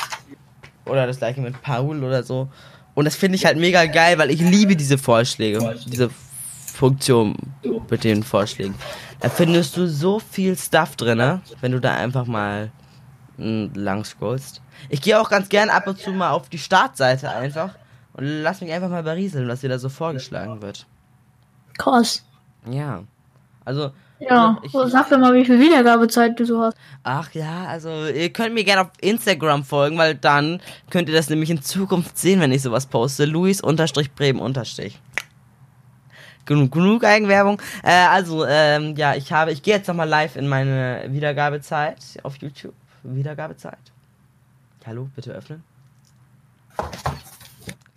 Oder 0.85 1.05
das 1.05 1.19
gleiche 1.19 1.41
mit 1.41 1.61
Paul 1.61 2.03
oder 2.03 2.23
so. 2.23 2.49
Und 2.97 3.05
das 3.05 3.15
finde 3.15 3.35
ich 3.35 3.45
halt 3.45 3.59
mega 3.59 3.85
geil, 3.85 4.17
weil 4.17 4.31
ich 4.31 4.39
liebe 4.41 4.75
diese 4.75 4.97
Vorschläge, 4.97 5.75
diese 5.85 6.09
Funktion 6.65 7.35
mit 7.91 8.03
den 8.03 8.23
Vorschlägen. 8.23 8.73
Da 9.19 9.29
findest 9.29 9.77
du 9.77 9.87
so 9.87 10.17
viel 10.17 10.57
Stuff 10.57 10.95
drin, 10.95 11.39
wenn 11.61 11.71
du 11.73 11.79
da 11.79 11.93
einfach 11.93 12.25
mal 12.25 12.71
mh, 13.37 13.69
lang 13.75 14.03
scrollst. 14.03 14.63
Ich 14.89 14.99
gehe 14.99 15.21
auch 15.21 15.29
ganz 15.29 15.47
gern 15.47 15.69
ab 15.69 15.85
und 15.85 15.99
zu 15.99 16.09
mal 16.09 16.31
auf 16.31 16.49
die 16.49 16.57
Startseite 16.57 17.29
einfach 17.29 17.75
und 18.13 18.25
lass 18.25 18.61
mich 18.61 18.71
einfach 18.71 18.89
mal 18.89 19.03
berieseln, 19.03 19.47
was 19.47 19.61
dir 19.61 19.69
da 19.69 19.77
so 19.77 19.89
vorgeschlagen 19.89 20.63
wird. 20.63 20.87
Krass. 21.77 22.25
Ja. 22.67 23.03
Also, 23.67 23.91
Ja, 24.19 24.57
Ich- 24.63 24.71
sag 24.71 25.09
doch 25.11 25.19
mal, 25.19 25.31
wie 25.35 25.45
viel 25.45 25.59
Wiedergabezeit 25.59 26.39
du 26.39 26.45
so 26.45 26.59
hast. 26.63 26.75
ach 27.03 27.29
ja, 27.33 27.65
also 27.65 27.89
ihr 28.07 28.31
könnt 28.33 28.55
mir 28.55 28.63
gerne 28.63 28.81
auf 28.81 28.87
Instagram 28.99 29.63
folgen, 29.63 29.95
weil 29.99 30.15
dann 30.15 30.59
könnt 30.89 31.07
ihr 31.09 31.13
das 31.13 31.29
nämlich 31.29 31.51
in 31.51 31.61
Zukunft 31.61 32.17
sehen, 32.17 32.39
wenn 32.39 32.51
ich 32.51 32.63
sowas 32.63 32.87
poste. 32.87 33.25
Luis 33.25 33.61
unterstrich 33.61 34.11
Bremen 34.15 34.39
unterstrich. 34.39 34.99
Genug, 36.45 36.71
genug 36.71 37.03
Eigenwerbung. 37.03 37.61
Äh, 37.83 37.91
also, 37.91 38.43
ähm, 38.47 38.95
ja, 38.95 39.13
ich 39.13 39.31
habe, 39.33 39.51
ich 39.51 39.61
gehe 39.61 39.75
jetzt 39.75 39.87
nochmal 39.87 40.07
live 40.09 40.35
in 40.37 40.47
meine 40.47 41.03
Wiedergabezeit 41.09 41.97
auf 42.23 42.37
YouTube. 42.37 42.73
Wiedergabezeit. 43.03 43.77
Hallo, 44.85 45.09
bitte 45.15 45.31
öffnen. 45.33 45.61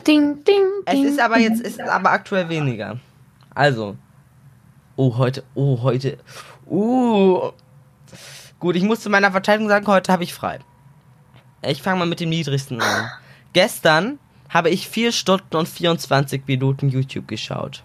Ding, 0.06 0.42
ding, 0.44 0.64
Es 0.84 0.92
ding. 0.94 1.04
ist 1.06 1.20
aber 1.20 1.38
jetzt, 1.38 1.60
es 1.64 1.76
ist 1.76 1.80
aber 1.80 2.10
aktuell 2.10 2.48
weniger. 2.48 2.98
Also. 3.54 3.96
Oh, 5.00 5.16
heute, 5.16 5.44
oh, 5.54 5.80
heute. 5.80 6.18
Uh. 6.66 7.52
Gut, 8.58 8.76
ich 8.76 8.82
muss 8.82 9.00
zu 9.00 9.08
meiner 9.08 9.32
Verteidigung 9.32 9.66
sagen, 9.70 9.86
heute 9.86 10.12
habe 10.12 10.24
ich 10.24 10.34
frei. 10.34 10.58
Ich 11.62 11.80
fange 11.80 12.00
mal 12.00 12.04
mit 12.06 12.20
dem 12.20 12.28
niedrigsten 12.28 12.82
an. 12.82 13.10
Gestern 13.54 14.18
habe 14.50 14.68
ich 14.68 14.86
4 14.86 15.12
Stunden 15.12 15.56
und 15.56 15.66
24 15.66 16.42
Minuten 16.46 16.90
YouTube 16.90 17.28
geschaut. 17.28 17.82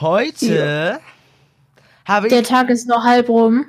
Heute 0.00 0.98
habe 2.06 2.28
Der 2.28 2.40
ich, 2.40 2.48
Tag 2.48 2.70
ist 2.70 2.88
noch 2.88 3.04
halb 3.04 3.28
rum. 3.28 3.66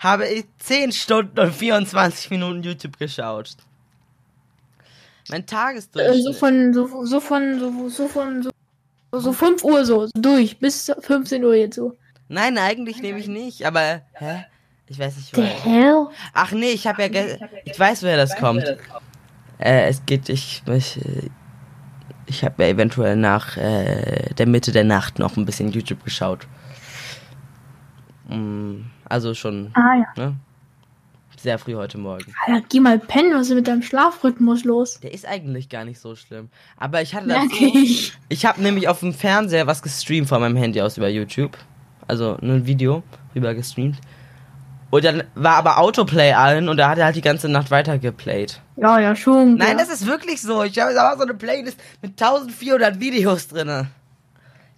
habe 0.00 0.26
ich 0.26 0.46
10 0.58 0.90
Stunden 0.90 1.38
und 1.38 1.54
24 1.54 2.30
Minuten 2.30 2.64
YouTube 2.64 2.98
geschaut. 2.98 3.56
Mein 5.28 5.42
Äh, 5.42 5.46
Tagesdurchschnitt. 5.46 6.24
so 6.24 6.32
von, 6.32 6.74
so, 6.74 7.04
so 7.06 7.20
von, 7.20 7.60
so, 7.60 7.88
so 7.88 8.08
von, 8.08 8.42
so, 8.42 8.50
so 9.20 9.32
5 9.32 9.62
Uhr 9.64 9.84
so, 9.84 10.08
durch, 10.14 10.58
bis 10.58 10.92
15 11.00 11.44
Uhr 11.44 11.54
jetzt 11.54 11.76
so. 11.76 11.96
Nein, 12.28 12.56
eigentlich 12.58 13.00
nehme 13.02 13.18
ich 13.18 13.28
nicht, 13.28 13.66
aber 13.66 14.02
hä? 14.14 14.44
Ich 14.86 14.98
weiß 14.98 15.16
nicht, 15.16 15.34
The 15.34 15.42
woher. 15.42 15.64
hell? 15.64 16.06
Ach 16.34 16.52
nee, 16.52 16.70
ich 16.70 16.86
habe 16.86 17.02
ja 17.02 17.08
ge 17.08 17.38
ich 17.64 17.78
weiß, 17.78 18.02
woher 18.02 18.16
das 18.16 18.36
kommt. 18.36 18.64
Äh, 19.58 19.88
es 19.88 20.04
geht 20.04 20.28
ich 20.28 20.62
ich, 20.66 21.00
ich 22.26 22.44
habe 22.44 22.62
ja 22.64 22.68
eventuell 22.70 23.16
nach 23.16 23.56
äh, 23.56 24.34
der 24.36 24.46
Mitte 24.46 24.72
der 24.72 24.84
Nacht 24.84 25.18
noch 25.18 25.36
ein 25.36 25.44
bisschen 25.46 25.70
YouTube 25.72 26.04
geschaut. 26.04 26.46
Mm, 28.28 28.82
also 29.08 29.34
schon, 29.34 29.70
Ah 29.74 29.94
ja. 29.96 30.06
ne? 30.24 30.36
Sehr 31.44 31.58
früh 31.58 31.74
heute 31.74 31.98
Morgen. 31.98 32.32
Alter, 32.46 32.66
geh 32.70 32.80
mal 32.80 32.98
pennen, 32.98 33.34
was 33.34 33.50
ist 33.50 33.54
mit 33.54 33.68
deinem 33.68 33.82
Schlafrhythmus 33.82 34.64
los? 34.64 34.98
Der 35.00 35.12
ist 35.12 35.28
eigentlich 35.28 35.68
gar 35.68 35.84
nicht 35.84 36.00
so 36.00 36.16
schlimm. 36.16 36.48
Aber 36.78 37.02
ich 37.02 37.14
hatte 37.14 37.28
dazu, 37.28 37.70
ich. 37.74 38.14
Ich 38.30 38.46
habe 38.46 38.62
nämlich 38.62 38.88
auf 38.88 39.00
dem 39.00 39.12
Fernseher 39.12 39.66
was 39.66 39.82
gestreamt 39.82 40.26
von 40.26 40.40
meinem 40.40 40.56
Handy 40.56 40.80
aus 40.80 40.96
über 40.96 41.10
YouTube. 41.10 41.58
Also 42.08 42.38
ein 42.40 42.64
Video 42.64 43.02
rüber 43.34 43.52
gestreamt. 43.52 43.98
Und 44.88 45.04
dann 45.04 45.24
war 45.34 45.56
aber 45.56 45.76
Autoplay 45.76 46.32
an 46.32 46.70
und 46.70 46.78
da 46.78 46.88
hat 46.88 46.96
er 46.96 47.04
halt 47.04 47.16
die 47.16 47.20
ganze 47.20 47.50
Nacht 47.50 47.70
weitergeplayt. 47.70 48.62
Ja, 48.76 48.98
ja, 48.98 49.14
schon. 49.14 49.56
Nein, 49.56 49.72
ja. 49.72 49.74
das 49.74 49.90
ist 49.90 50.06
wirklich 50.06 50.40
so. 50.40 50.62
Ich 50.62 50.78
habe 50.78 50.94
da 50.94 51.02
war 51.02 51.18
so 51.18 51.24
eine 51.24 51.34
Playlist 51.34 51.78
mit 52.00 52.12
1400 52.12 53.00
Videos 53.00 53.48
drinne. 53.48 53.88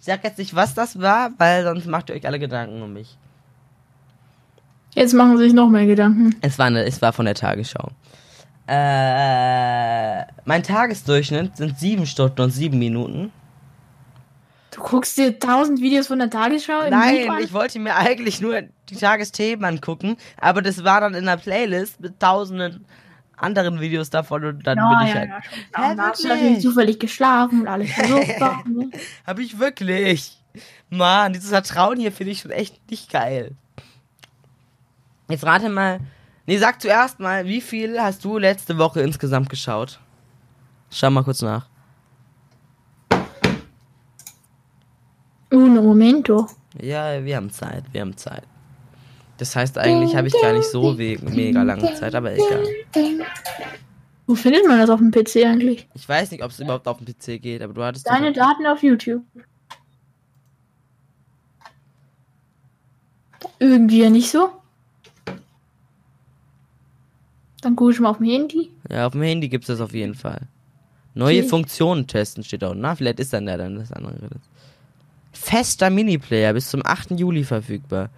Ich 0.01 0.05
sag 0.05 0.21
jetzt 0.25 0.37
nicht, 0.37 0.53
was 0.53 0.73
das 0.73 0.99
war, 0.99 1.31
weil 1.37 1.63
sonst 1.63 1.85
macht 1.85 2.09
ihr 2.09 2.15
euch 2.17 2.27
alle 2.27 2.39
Gedanken 2.39 2.81
um 2.81 2.91
mich. 2.91 3.17
Jetzt 4.97 5.13
machen 5.13 5.37
sich 5.37 5.53
noch 5.53 5.69
mehr 5.69 5.85
Gedanken. 5.85 6.35
Es 6.41 6.57
war, 6.57 6.65
eine, 6.65 6.83
es 6.83 6.99
war 7.03 7.13
von 7.13 7.25
der 7.25 7.35
Tagesschau. 7.35 7.91
Äh, 8.65 10.25
mein 10.43 10.63
Tagesdurchschnitt 10.63 11.55
sind 11.55 11.77
7 11.77 12.07
Stunden 12.07 12.41
und 12.41 12.49
7 12.49 12.79
Minuten. 12.79 13.31
Du 14.71 14.81
guckst 14.81 15.15
dir 15.19 15.27
1000 15.27 15.81
Videos 15.81 16.07
von 16.07 16.17
der 16.17 16.31
Tagesschau 16.31 16.81
in 16.81 16.89
Nein, 16.89 17.29
ich 17.43 17.53
wollte 17.53 17.77
mir 17.77 17.95
eigentlich 17.95 18.41
nur 18.41 18.63
die 18.89 18.95
Tagesthemen 18.95 19.63
angucken, 19.65 20.17
aber 20.41 20.63
das 20.63 20.83
war 20.83 20.99
dann 21.01 21.13
in 21.13 21.25
der 21.25 21.37
Playlist 21.37 22.01
mit 22.01 22.19
tausenden 22.19 22.83
anderen 23.35 23.79
Videos 23.79 24.09
davon 24.09 24.45
und 24.45 24.65
dann 24.65 24.79
ja, 24.79 24.89
bin 24.89 25.07
ich 25.07 25.13
ja, 25.13 25.19
halt. 25.19 25.29
ja, 25.29 25.41
schon. 25.43 26.01
Hast 26.01 26.23
du 26.23 26.29
wirklich? 26.29 26.41
natürlich 26.41 26.63
zufällig 26.63 26.99
geschlafen 26.99 27.61
und 27.61 27.67
alles 27.67 27.95
super. 27.95 28.63
ne? 28.67 28.89
Hab 29.27 29.37
ich 29.37 29.59
wirklich. 29.59 30.39
Mann, 30.89 31.33
dieses 31.33 31.51
Vertrauen 31.51 31.99
hier 31.99 32.11
finde 32.11 32.31
ich 32.31 32.39
schon 32.39 32.49
echt 32.49 32.89
nicht 32.89 33.11
geil. 33.11 33.55
Jetzt 35.27 35.45
rate 35.45 35.69
mal. 35.69 35.99
Nee, 36.45 36.57
sag 36.57 36.81
zuerst 36.81 37.19
mal, 37.19 37.45
wie 37.45 37.59
viel 37.61 37.99
hast 37.99 38.23
du 38.23 38.37
letzte 38.37 38.77
Woche 38.77 39.01
insgesamt 39.01 39.49
geschaut? 39.49 39.99
Schau 40.89 41.09
mal 41.09 41.23
kurz 41.23 41.41
nach. 41.41 41.67
Uno 45.51 45.81
momento. 45.81 46.47
Ja, 46.81 47.23
wir 47.23 47.35
haben 47.35 47.49
Zeit, 47.49 47.83
wir 47.91 48.01
haben 48.01 48.15
Zeit. 48.15 48.43
Das 49.37 49.55
heißt, 49.55 49.77
eigentlich 49.77 50.15
habe 50.15 50.27
ich 50.27 50.33
gar 50.41 50.53
nicht 50.53 50.69
so 50.69 50.97
we 50.97 51.17
mega 51.21 51.61
lange 51.63 51.93
Zeit, 51.95 52.15
aber 52.15 52.33
egal. 52.33 52.63
Wo 54.25 54.35
findet 54.35 54.67
man 54.67 54.79
das 54.79 54.89
auf 54.89 54.99
dem 54.99 55.11
PC 55.11 55.45
eigentlich? 55.45 55.87
Ich 55.93 56.07
weiß 56.07 56.31
nicht, 56.31 56.43
ob 56.43 56.51
es 56.51 56.59
überhaupt 56.59 56.87
auf 56.87 56.97
dem 56.97 57.05
PC 57.05 57.41
geht, 57.41 57.61
aber 57.61 57.73
du 57.73 57.83
hattest 57.83 58.07
Deine 58.07 58.33
Daten 58.33 58.65
auf 58.65 58.83
YouTube. 58.83 59.23
Irgendwie 63.59 64.01
ja 64.01 64.09
nicht 64.09 64.29
so. 64.29 64.51
Dann 67.67 67.75
gucke 67.75 67.91
ich 67.91 67.99
mal 67.99 68.11
auf 68.11 68.19
dem 68.19 68.27
Handy. 68.27 68.71
Ja, 68.89 69.07
auf 69.07 69.11
dem 69.11 69.23
Handy 69.23 69.49
gibt 69.49 69.65
es 69.65 69.67
das 69.67 69.81
auf 69.81 69.93
jeden 69.93 70.15
Fall. 70.15 70.39
Neue 71.15 71.39
Okay. 71.39 71.49
Funktionen 71.49 72.07
testen 72.07 72.41
steht 72.45 72.61
da 72.61 72.69
unten. 72.69 72.79
Na, 72.79 72.95
vielleicht 72.95 73.19
ist 73.19 73.33
dann 73.33 73.45
da 73.45 73.57
dann 73.57 73.75
das 73.75 73.91
andere. 73.91 74.15
Fester 75.33 75.89
Miniplayer 75.89 76.53
bis 76.53 76.69
zum 76.69 76.81
8. 76.85 77.19
Juli 77.19 77.43
verfügbar. 77.43 78.09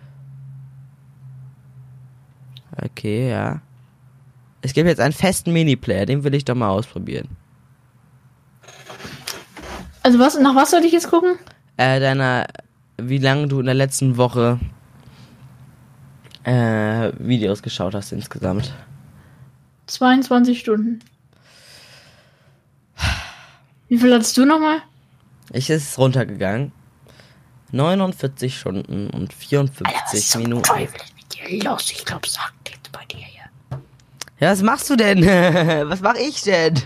Okay, 2.79 3.31
ja. 3.31 3.59
Es 4.61 4.73
gibt 4.73 4.87
jetzt 4.87 5.01
einen 5.01 5.13
festen 5.13 5.51
Miniplayer, 5.51 6.05
den 6.05 6.23
will 6.23 6.35
ich 6.35 6.45
doch 6.45 6.53
mal 6.53 6.69
ausprobieren. 6.69 7.29
Also 10.03 10.19
was, 10.19 10.39
nach 10.39 10.53
was 10.53 10.69
soll 10.69 10.85
ich 10.85 10.91
jetzt 10.91 11.09
gucken? 11.09 11.39
Äh, 11.77 11.99
deiner, 11.99 12.45
wie 13.01 13.17
lange 13.17 13.47
du 13.47 13.61
in 13.61 13.65
der 13.65 13.73
letzten 13.73 14.15
Woche 14.15 14.59
äh, 16.43 17.11
Videos 17.17 17.63
geschaut 17.63 17.95
hast 17.95 18.11
insgesamt. 18.11 18.75
22 19.89 20.59
Stunden. 20.59 20.99
Wie 23.87 23.97
viel 23.97 24.13
hattest 24.13 24.37
du 24.37 24.45
nochmal? 24.45 24.81
Ich 25.51 25.69
ist 25.69 25.97
runtergegangen. 25.97 26.71
49 27.71 28.57
Stunden 28.57 29.09
und 29.09 29.33
54 29.33 30.35
Minuten. 30.35 30.63
Teufel 30.63 31.01
ist 31.01 31.15
mit 31.15 31.33
dir 31.33 31.63
los? 31.63 31.91
Ich 31.91 32.05
glaube, 32.05 32.27
sagt 32.27 32.69
jetzt 32.69 32.91
bei 32.91 33.05
dir 33.05 33.17
hier. 33.17 33.49
Ja, 34.39 34.51
was 34.51 34.61
machst 34.61 34.89
du 34.89 34.95
denn? 34.95 35.25
was 35.89 36.01
mach 36.01 36.15
ich 36.15 36.41
denn? 36.43 36.79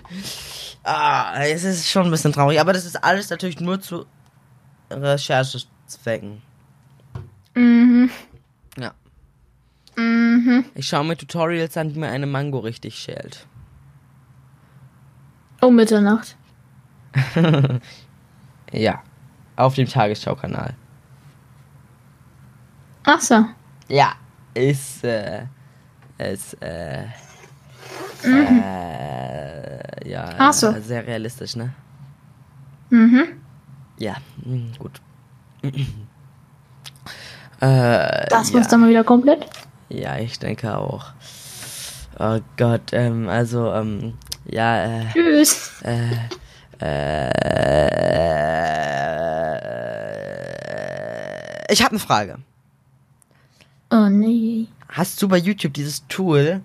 Ah, 0.84 1.42
es 1.44 1.64
ist 1.64 1.90
schon 1.90 2.06
ein 2.06 2.12
bisschen 2.12 2.34
traurig, 2.34 2.60
aber 2.60 2.74
das 2.74 2.86
ist 2.86 3.02
alles 3.04 3.30
natürlich 3.30 3.60
nur 3.60 3.80
zu 3.80 4.06
Recherchezwecken. 4.90 6.42
Mhm. 7.56 8.10
Ja. 9.98 10.04
Mhm. 10.04 10.66
Ich 10.76 10.88
schaue 10.88 11.04
mir 11.06 11.16
Tutorials 11.18 11.78
an, 11.78 11.94
wie 11.94 12.00
man 12.00 12.10
eine 12.10 12.26
Mango 12.26 12.60
richtig 12.60 12.96
schält. 12.96 13.46
Um 15.62 15.76
Mitternacht. 15.76 16.36
Ja. 18.74 19.04
Auf 19.56 19.76
dem 19.76 19.88
Tagesschau-Kanal. 19.88 20.74
Ach 23.04 23.22
so. 23.22 23.46
Ja. 23.88 24.14
Ist, 24.56 25.04
äh, 25.04 25.44
ist, 26.18 26.60
äh, 26.62 27.04
äh, 28.24 30.10
ja, 30.10 30.30
Ach 30.40 30.54
so. 30.54 30.72
sehr 30.82 31.06
realistisch, 31.06 31.56
ne? 31.56 31.72
Mhm. 32.90 33.26
Ja, 34.00 34.16
mm, 34.44 34.72
gut. 34.80 35.00
äh, 35.64 35.72
Das 37.60 38.50
ja. 38.50 38.56
war's 38.56 38.68
dann 38.70 38.82
mal 38.82 38.90
wieder 38.90 39.04
komplett. 39.04 39.46
Ja, 39.94 40.18
ich 40.18 40.40
denke 40.40 40.76
auch. 40.76 41.14
Oh 42.18 42.40
Gott, 42.58 42.94
ähm, 42.94 43.30
also, 43.30 43.72
ähm, 43.72 44.16
ja, 44.46 44.86
äh, 45.02 45.06
Tschüss. 45.14 45.72
äh, 45.84 46.16
ich 51.72 51.84
habe 51.84 51.92
eine 51.92 52.00
Frage. 52.00 52.40
Oh 53.92 54.10
nee. 54.10 54.68
Hast 54.90 55.22
du 55.22 55.28
bei 55.28 55.38
YouTube 55.38 55.76
dieses 55.76 56.08
Tool 56.08 56.62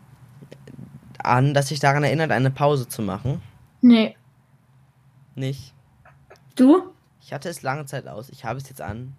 an, 1.18 1.52
das 1.52 1.66
dich 1.66 1.80
daran 1.80 2.04
erinnert, 2.04 2.30
eine 2.30 2.50
Pause 2.50 2.88
zu 2.88 3.02
machen? 3.02 3.42
Nee. 3.82 4.16
Nicht. 5.34 5.74
Du? 6.56 6.94
Ich 7.20 7.34
hatte 7.34 7.50
es 7.50 7.60
lange 7.60 7.84
Zeit 7.84 8.08
aus. 8.08 8.30
Ich 8.30 8.46
habe 8.46 8.58
es 8.58 8.68
jetzt 8.70 8.80
an. 8.80 9.14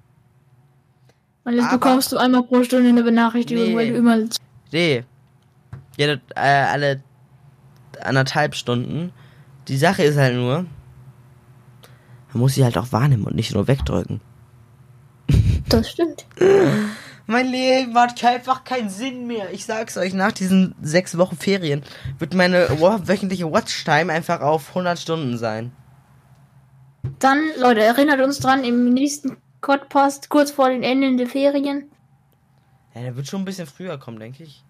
Und 1.43 1.53
jetzt 1.55 1.65
Aber- 1.65 1.77
bekommst 1.77 2.11
du 2.11 2.17
einmal 2.17 2.43
pro 2.43 2.63
Stunde 2.63 2.89
eine 2.89 3.03
Benachrichtigung, 3.03 3.65
Nee. 3.69 3.75
weil 3.75 3.89
du 3.91 3.95
immer. 3.97 4.17
Nee. 4.71 5.03
Jede, 5.97 6.21
äh, 6.35 6.39
alle 6.39 7.01
anderthalb 8.01 8.55
Stunden. 8.55 9.11
Die 9.67 9.77
Sache 9.77 10.03
ist 10.03 10.17
halt 10.17 10.35
nur, 10.35 10.65
man 12.33 12.41
muss 12.41 12.53
sie 12.55 12.63
halt 12.63 12.77
auch 12.77 12.91
wahrnehmen 12.91 13.25
und 13.25 13.35
nicht 13.35 13.53
nur 13.53 13.67
wegdrücken. 13.67 14.21
Das 15.69 15.91
stimmt. 15.91 16.25
Mein 17.27 17.45
Leben 17.51 17.93
hat 17.93 18.23
einfach 18.23 18.63
keinen 18.63 18.89
Sinn 18.89 19.27
mehr. 19.27 19.53
Ich 19.53 19.65
sag's 19.65 19.97
euch, 19.97 20.15
nach 20.15 20.31
diesen 20.31 20.73
sechs 20.81 21.15
Wochen 21.15 21.37
Ferien 21.37 21.83
wird 22.17 22.33
meine 22.33 22.67
wöchentliche 22.79 23.51
Watchtime 23.51 24.11
einfach 24.11 24.41
auf 24.41 24.69
100 24.69 24.97
Stunden 24.97 25.37
sein. 25.37 25.71
Dann, 27.19 27.39
Leute, 27.59 27.81
erinnert 27.83 28.19
uns 28.21 28.39
dran, 28.39 28.63
im 28.63 28.89
nächsten 28.93 29.37
Podcast, 29.61 30.29
kurz 30.29 30.51
vor 30.51 30.69
den 30.69 30.83
Enden 30.83 31.17
der 31.17 31.27
Ferien. 31.27 31.89
Ja, 32.95 33.01
der 33.01 33.15
wird 33.15 33.27
schon 33.27 33.41
ein 33.41 33.45
bisschen 33.45 33.67
früher 33.67 33.97
kommen, 33.97 34.19
denke 34.19 34.43
ich. 34.43 34.63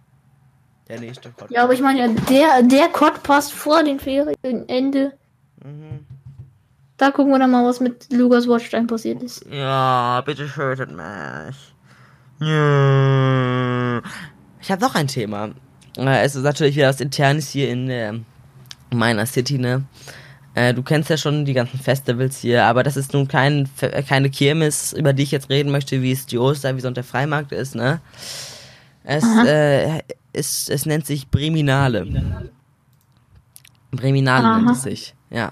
Der 0.87 0.99
nächste 0.99 1.29
Podcast. 1.29 1.51
Ja, 1.51 1.63
aber 1.63 1.73
ich 1.73 1.81
meine, 1.81 2.13
der, 2.29 2.63
der 2.63 2.87
Podcast 2.91 3.53
vor 3.53 3.83
den 3.83 3.99
Ferienende. 3.99 5.13
Mhm. 5.63 6.05
Da 6.97 7.11
gucken 7.11 7.31
wir 7.31 7.39
dann 7.39 7.51
mal, 7.51 7.63
was 7.65 7.79
mit 7.79 8.11
Lukas 8.11 8.47
Watchtime 8.47 8.87
passiert 8.87 9.23
ist. 9.23 9.45
Ja, 9.49 10.21
bitte 10.25 10.47
tötet 10.47 10.89
mich. 10.91 11.73
Ja. 12.41 14.01
Ich 14.61 14.71
habe 14.71 14.81
noch 14.81 14.95
ein 14.95 15.07
Thema. 15.07 15.51
Äh, 15.97 16.23
Es 16.25 16.35
ist 16.35 16.43
natürlich 16.43 16.75
wieder 16.75 16.89
was 16.89 16.99
Internes 16.99 17.49
hier 17.49 17.69
in 17.69 17.89
äh, 17.89 18.13
meiner 18.91 19.25
City, 19.25 19.57
ne? 19.57 19.83
Äh, 20.55 20.73
Du 20.73 20.83
kennst 20.83 21.09
ja 21.09 21.17
schon 21.17 21.45
die 21.45 21.53
ganzen 21.53 21.79
Festivals 21.79 22.39
hier, 22.39 22.65
aber 22.65 22.83
das 22.83 22.97
ist 22.97 23.13
nun 23.13 23.27
kein, 23.27 23.69
äh, 23.81 24.03
keine 24.03 24.29
Kirmes, 24.29 24.93
über 24.93 25.13
die 25.13 25.23
ich 25.23 25.31
jetzt 25.31 25.49
reden 25.49 25.71
möchte, 25.71 26.01
wie 26.01 26.11
es 26.11 26.25
die 26.25 26.37
Osterwiese 26.37 26.87
und 26.87 26.97
der 26.97 27.03
Freimarkt 27.03 27.51
ist, 27.51 27.75
ne? 27.75 28.01
Es, 29.03 29.23
äh, 29.45 29.99
ist, 30.33 30.69
es 30.69 30.85
nennt 30.85 31.05
sich 31.05 31.29
Breminale. 31.29 32.05
Breminale 33.91 34.45
Aha. 34.47 34.57
nennt 34.57 34.71
es 34.71 34.83
sich, 34.83 35.15
ja. 35.29 35.51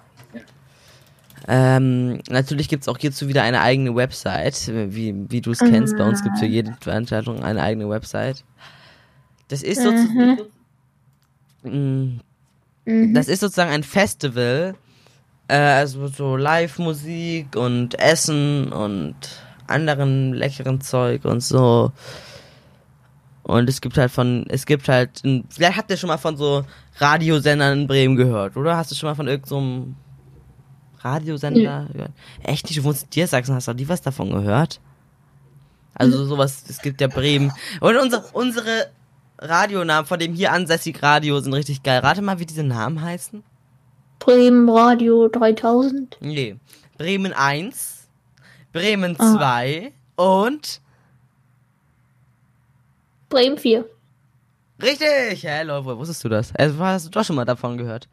Ähm, 1.47 2.19
natürlich 2.29 2.67
gibt's 2.67 2.87
auch 2.89 2.97
hierzu 2.97 3.29
wieder 3.29 3.43
eine 3.43 3.61
eigene 3.61 3.95
Website, 3.95 4.67
wie, 4.67 5.15
wie 5.29 5.39
du 5.39 5.51
es 5.51 5.59
kennst. 5.59 5.97
Bei 5.97 6.03
uns 6.03 6.21
gibt's 6.21 6.39
für 6.39 6.45
jede 6.45 6.75
Veranstaltung 6.81 7.41
eine 7.41 7.61
eigene 7.63 7.87
Website. 7.89 8.43
Das 9.47 9.63
ist 9.63 9.81
sozusagen, 9.81 10.39
Mhm. 11.63 12.19
das 12.85 13.27
ist 13.27 13.39
sozusagen 13.39 13.71
ein 13.71 13.83
Festival, 13.83 14.75
äh, 15.47 15.55
also 15.55 16.07
so 16.07 16.35
Live-Musik 16.35 17.55
und 17.55 17.99
Essen 17.99 18.71
und 18.71 19.15
anderen 19.67 20.33
leckeren 20.33 20.81
Zeug 20.81 21.25
und 21.25 21.41
so. 21.41 21.91
Und 23.43 23.69
es 23.69 23.79
gibt 23.79 23.97
halt 23.97 24.11
von, 24.11 24.45
es 24.49 24.65
gibt 24.65 24.89
halt, 24.89 25.21
vielleicht 25.49 25.77
habt 25.77 25.89
ihr 25.89 25.97
schon 25.97 26.09
mal 26.09 26.17
von 26.17 26.35
so 26.35 26.65
Radiosendern 26.97 27.81
in 27.81 27.87
Bremen 27.87 28.17
gehört, 28.17 28.57
oder? 28.57 28.75
Hast 28.75 28.91
du 28.91 28.95
schon 28.95 29.07
mal 29.07 29.15
von 29.15 29.27
irgendeinem 29.27 29.95
Radiosender 30.99 31.87
gehört? 31.93 32.11
Echt 32.43 32.65
nicht? 32.65 32.77
Du 32.77 32.83
wohnst 32.83 33.03
in 33.03 33.09
Diersachsen, 33.11 33.55
hast 33.55 33.69
du 33.69 33.73
nie 33.73 33.87
was 33.87 34.01
davon 34.01 34.31
gehört? 34.31 34.81
Also 35.93 36.25
sowas, 36.25 36.65
es 36.67 36.81
gibt 36.81 36.99
ja 36.99 37.07
Bremen. 37.07 37.53
Und 37.79 37.95
unsere, 37.95 38.23
unsere 38.33 38.87
Radionamen 39.39 40.05
von 40.05 40.19
dem 40.19 40.33
hier 40.33 40.51
ansässigen 40.51 40.99
Radio 41.01 41.39
sind 41.39 41.53
richtig 41.53 41.83
geil. 41.83 42.01
Rate 42.01 42.21
mal, 42.21 42.39
wie 42.39 42.45
diese 42.45 42.63
Namen 42.63 43.01
heißen? 43.01 43.43
Bremen 44.19 44.69
Radio 44.69 45.27
3000. 45.27 46.17
Nee. 46.21 46.55
Bremen 46.97 47.33
1, 47.33 48.07
Bremen 48.73 49.15
Ah. 49.19 49.35
2 49.37 49.91
und 50.15 50.81
Bremen 53.29 53.57
4. 53.57 53.85
richtig! 54.81 55.43
Hä, 55.43 55.63
Leute, 55.63 55.85
woher 55.85 55.97
wusstest 55.97 56.23
du 56.23 56.29
das? 56.29 56.53
Also, 56.55 56.79
hast 56.79 57.05
du 57.05 57.09
doch 57.11 57.23
schon 57.23 57.35
mal 57.35 57.45
davon 57.45 57.77
gehört? 57.77 58.07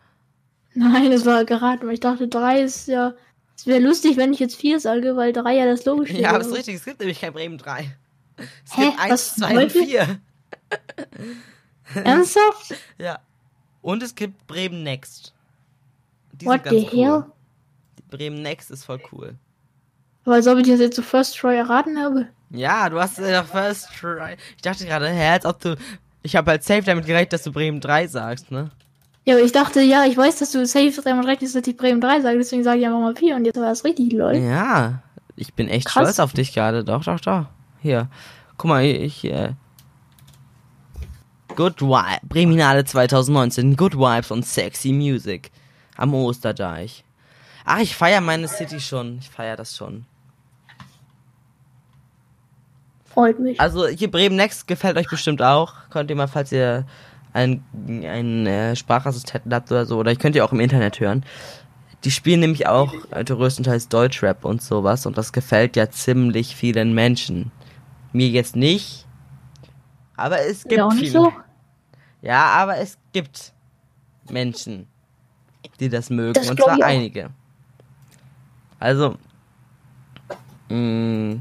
Nein, 0.74 1.10
das 1.12 1.24
war 1.24 1.44
geraten, 1.44 1.86
weil 1.86 1.94
ich 1.94 2.00
dachte, 2.00 2.28
3 2.28 2.62
ist 2.62 2.88
ja. 2.88 3.14
Es 3.56 3.66
wäre 3.66 3.78
lustig, 3.78 4.16
wenn 4.16 4.32
ich 4.32 4.40
jetzt 4.40 4.56
4 4.56 4.80
sage, 4.80 5.16
weil 5.16 5.32
3 5.32 5.54
ja 5.54 5.64
das 5.66 5.84
logische 5.84 6.18
Ja, 6.18 6.30
aber 6.30 6.40
es 6.40 6.48
ist 6.48 6.54
richtig, 6.56 6.74
es 6.76 6.84
gibt 6.84 6.98
nämlich 6.98 7.20
kein 7.20 7.32
Bremen 7.32 7.56
3. 7.58 7.96
Es 8.36 8.76
Hä? 8.76 8.86
gibt 8.86 8.98
1, 9.00 9.12
Was 9.12 9.36
2 9.36 9.46
und 9.48 9.54
wollt 9.56 9.74
ihr? 9.76 10.18
4. 11.92 12.04
Ernsthaft? 12.04 12.74
Ja. 12.98 13.20
Und 13.82 14.02
es 14.02 14.14
gibt 14.14 14.46
Bremen 14.46 14.82
Next. 14.82 15.33
Die 16.40 16.46
What 16.46 16.62
the 16.68 16.88
cool. 16.92 17.04
hell? 17.04 17.24
Bremen 18.10 18.42
Next 18.42 18.70
ist 18.70 18.84
voll 18.84 19.00
cool. 19.12 19.34
Aber 20.24 20.36
als 20.36 20.46
ob 20.46 20.58
ich 20.58 20.66
das 20.66 20.80
jetzt 20.80 20.96
so 20.96 21.02
First 21.02 21.36
Try 21.36 21.56
erraten 21.56 21.98
habe. 21.98 22.28
Ja, 22.50 22.88
du 22.88 23.00
hast 23.00 23.18
ja 23.18 23.42
First 23.42 23.88
Try. 23.98 24.36
Ich 24.56 24.62
dachte 24.62 24.84
gerade, 24.84 25.08
hä, 25.08 25.30
als 25.30 25.44
ob 25.44 25.60
du. 25.60 25.76
Ich 26.22 26.36
habe 26.36 26.52
halt 26.52 26.64
safe 26.64 26.82
damit 26.82 27.06
gerechnet, 27.06 27.34
dass 27.34 27.42
du 27.42 27.52
Bremen 27.52 27.80
3 27.80 28.06
sagst, 28.06 28.50
ne? 28.50 28.70
Ja, 29.26 29.34
aber 29.34 29.44
ich 29.44 29.52
dachte, 29.52 29.80
ja, 29.80 30.04
ich 30.04 30.16
weiß, 30.16 30.38
dass 30.38 30.52
du 30.52 30.64
safe 30.66 31.00
damit 31.02 31.26
rechnest, 31.26 31.54
dass 31.54 31.66
ich 31.66 31.76
Bremen 31.76 32.00
3 32.00 32.20
sage, 32.22 32.38
deswegen 32.38 32.64
sage 32.64 32.80
ich 32.80 32.86
einfach 32.86 33.00
mal 33.00 33.14
4 33.14 33.36
und 33.36 33.44
jetzt 33.44 33.56
war 33.56 33.68
das 33.68 33.84
richtig, 33.84 34.12
lol. 34.12 34.34
Ja, 34.36 35.02
ich 35.36 35.54
bin 35.54 35.68
echt 35.68 35.86
Krass. 35.86 36.02
stolz 36.04 36.18
auf 36.20 36.32
dich 36.32 36.54
gerade. 36.54 36.84
Doch, 36.84 37.04
doch, 37.04 37.20
doch. 37.20 37.46
Hier. 37.80 38.08
Guck 38.56 38.68
mal, 38.68 38.84
ich, 38.84 39.24
äh. 39.24 39.52
Good 41.56 41.82
Vibes. 41.82 42.20
Breminale 42.28 42.84
2019. 42.84 43.76
Good 43.76 43.96
Vibes 43.96 44.30
und 44.30 44.44
Sexy 44.44 44.92
Music. 44.92 45.50
Am 45.96 46.14
Osterdeich. 46.14 47.04
Ach, 47.64 47.78
ich 47.78 47.96
feier 47.96 48.20
meine 48.20 48.48
City 48.48 48.80
schon. 48.80 49.18
Ich 49.18 49.30
feier 49.30 49.56
das 49.56 49.76
schon. 49.76 50.04
Freut 53.04 53.38
mich. 53.38 53.60
Also, 53.60 53.86
hier 53.86 54.10
Bremen 54.10 54.36
Next 54.36 54.66
gefällt 54.66 54.96
euch 54.96 55.08
bestimmt 55.08 55.40
auch. 55.40 55.74
Könnt 55.90 56.10
ihr 56.10 56.16
mal, 56.16 56.26
falls 56.26 56.50
ihr 56.50 56.84
einen, 57.32 57.64
einen 58.04 58.46
äh, 58.46 58.76
Sprachassistenten 58.76 59.52
habt 59.54 59.70
oder 59.70 59.86
so, 59.86 59.98
oder 59.98 60.12
ich 60.12 60.18
könnt 60.18 60.36
ihr 60.36 60.44
auch 60.44 60.52
im 60.52 60.60
Internet 60.60 61.00
hören. 61.00 61.24
Die 62.04 62.10
spielen 62.10 62.40
nämlich 62.40 62.66
auch 62.66 62.92
äh, 63.10 63.24
größtenteils 63.24 63.88
Deutschrap 63.88 64.44
und 64.44 64.62
sowas 64.62 65.06
und 65.06 65.16
das 65.16 65.32
gefällt 65.32 65.74
ja 65.76 65.90
ziemlich 65.90 66.54
vielen 66.54 66.94
Menschen. 66.94 67.50
Mir 68.12 68.28
jetzt 68.28 68.56
nicht, 68.56 69.06
aber 70.16 70.40
es 70.40 70.62
gibt 70.62 70.74
ja, 70.74 70.86
auch 70.86 70.92
nicht 70.92 71.10
viele. 71.10 71.12
so. 71.12 71.32
Ja, 72.22 72.44
aber 72.46 72.78
es 72.78 72.98
gibt 73.12 73.52
Menschen, 74.30 74.86
die 75.80 75.88
das 75.88 76.10
mögen 76.10 76.34
Das 76.34 76.50
und 76.50 76.60
zwar 76.60 76.82
einige. 76.82 77.30
Also, 78.78 79.16
mh, 80.68 81.36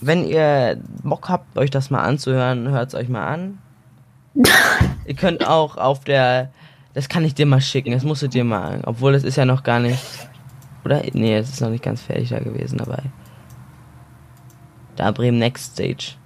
wenn 0.00 0.26
ihr 0.26 0.80
Bock 1.02 1.28
habt, 1.28 1.56
euch 1.56 1.70
das 1.70 1.90
mal 1.90 2.02
anzuhören, 2.02 2.68
hört 2.68 2.88
es 2.88 2.94
euch 2.94 3.08
mal 3.08 3.26
an. 3.26 3.58
ihr 5.06 5.14
könnt 5.14 5.46
auch 5.46 5.76
auf 5.76 6.04
der, 6.04 6.50
das 6.94 7.08
kann 7.08 7.24
ich 7.24 7.34
dir 7.34 7.46
mal 7.46 7.60
schicken, 7.60 7.92
das 7.92 8.02
musst 8.02 8.22
du 8.22 8.28
dir 8.28 8.44
mal, 8.44 8.80
obwohl 8.84 9.14
es 9.14 9.24
ist 9.24 9.36
ja 9.36 9.44
noch 9.44 9.62
gar 9.62 9.78
nicht, 9.78 10.02
oder? 10.84 11.02
Nee, 11.12 11.36
es 11.36 11.50
ist 11.50 11.60
noch 11.60 11.70
nicht 11.70 11.84
ganz 11.84 12.02
fertig 12.02 12.30
da 12.30 12.40
gewesen 12.40 12.78
dabei. 12.78 13.02
Da 14.96 15.10
Bremen 15.10 15.38
Next 15.38 15.74
Stage. 15.74 16.16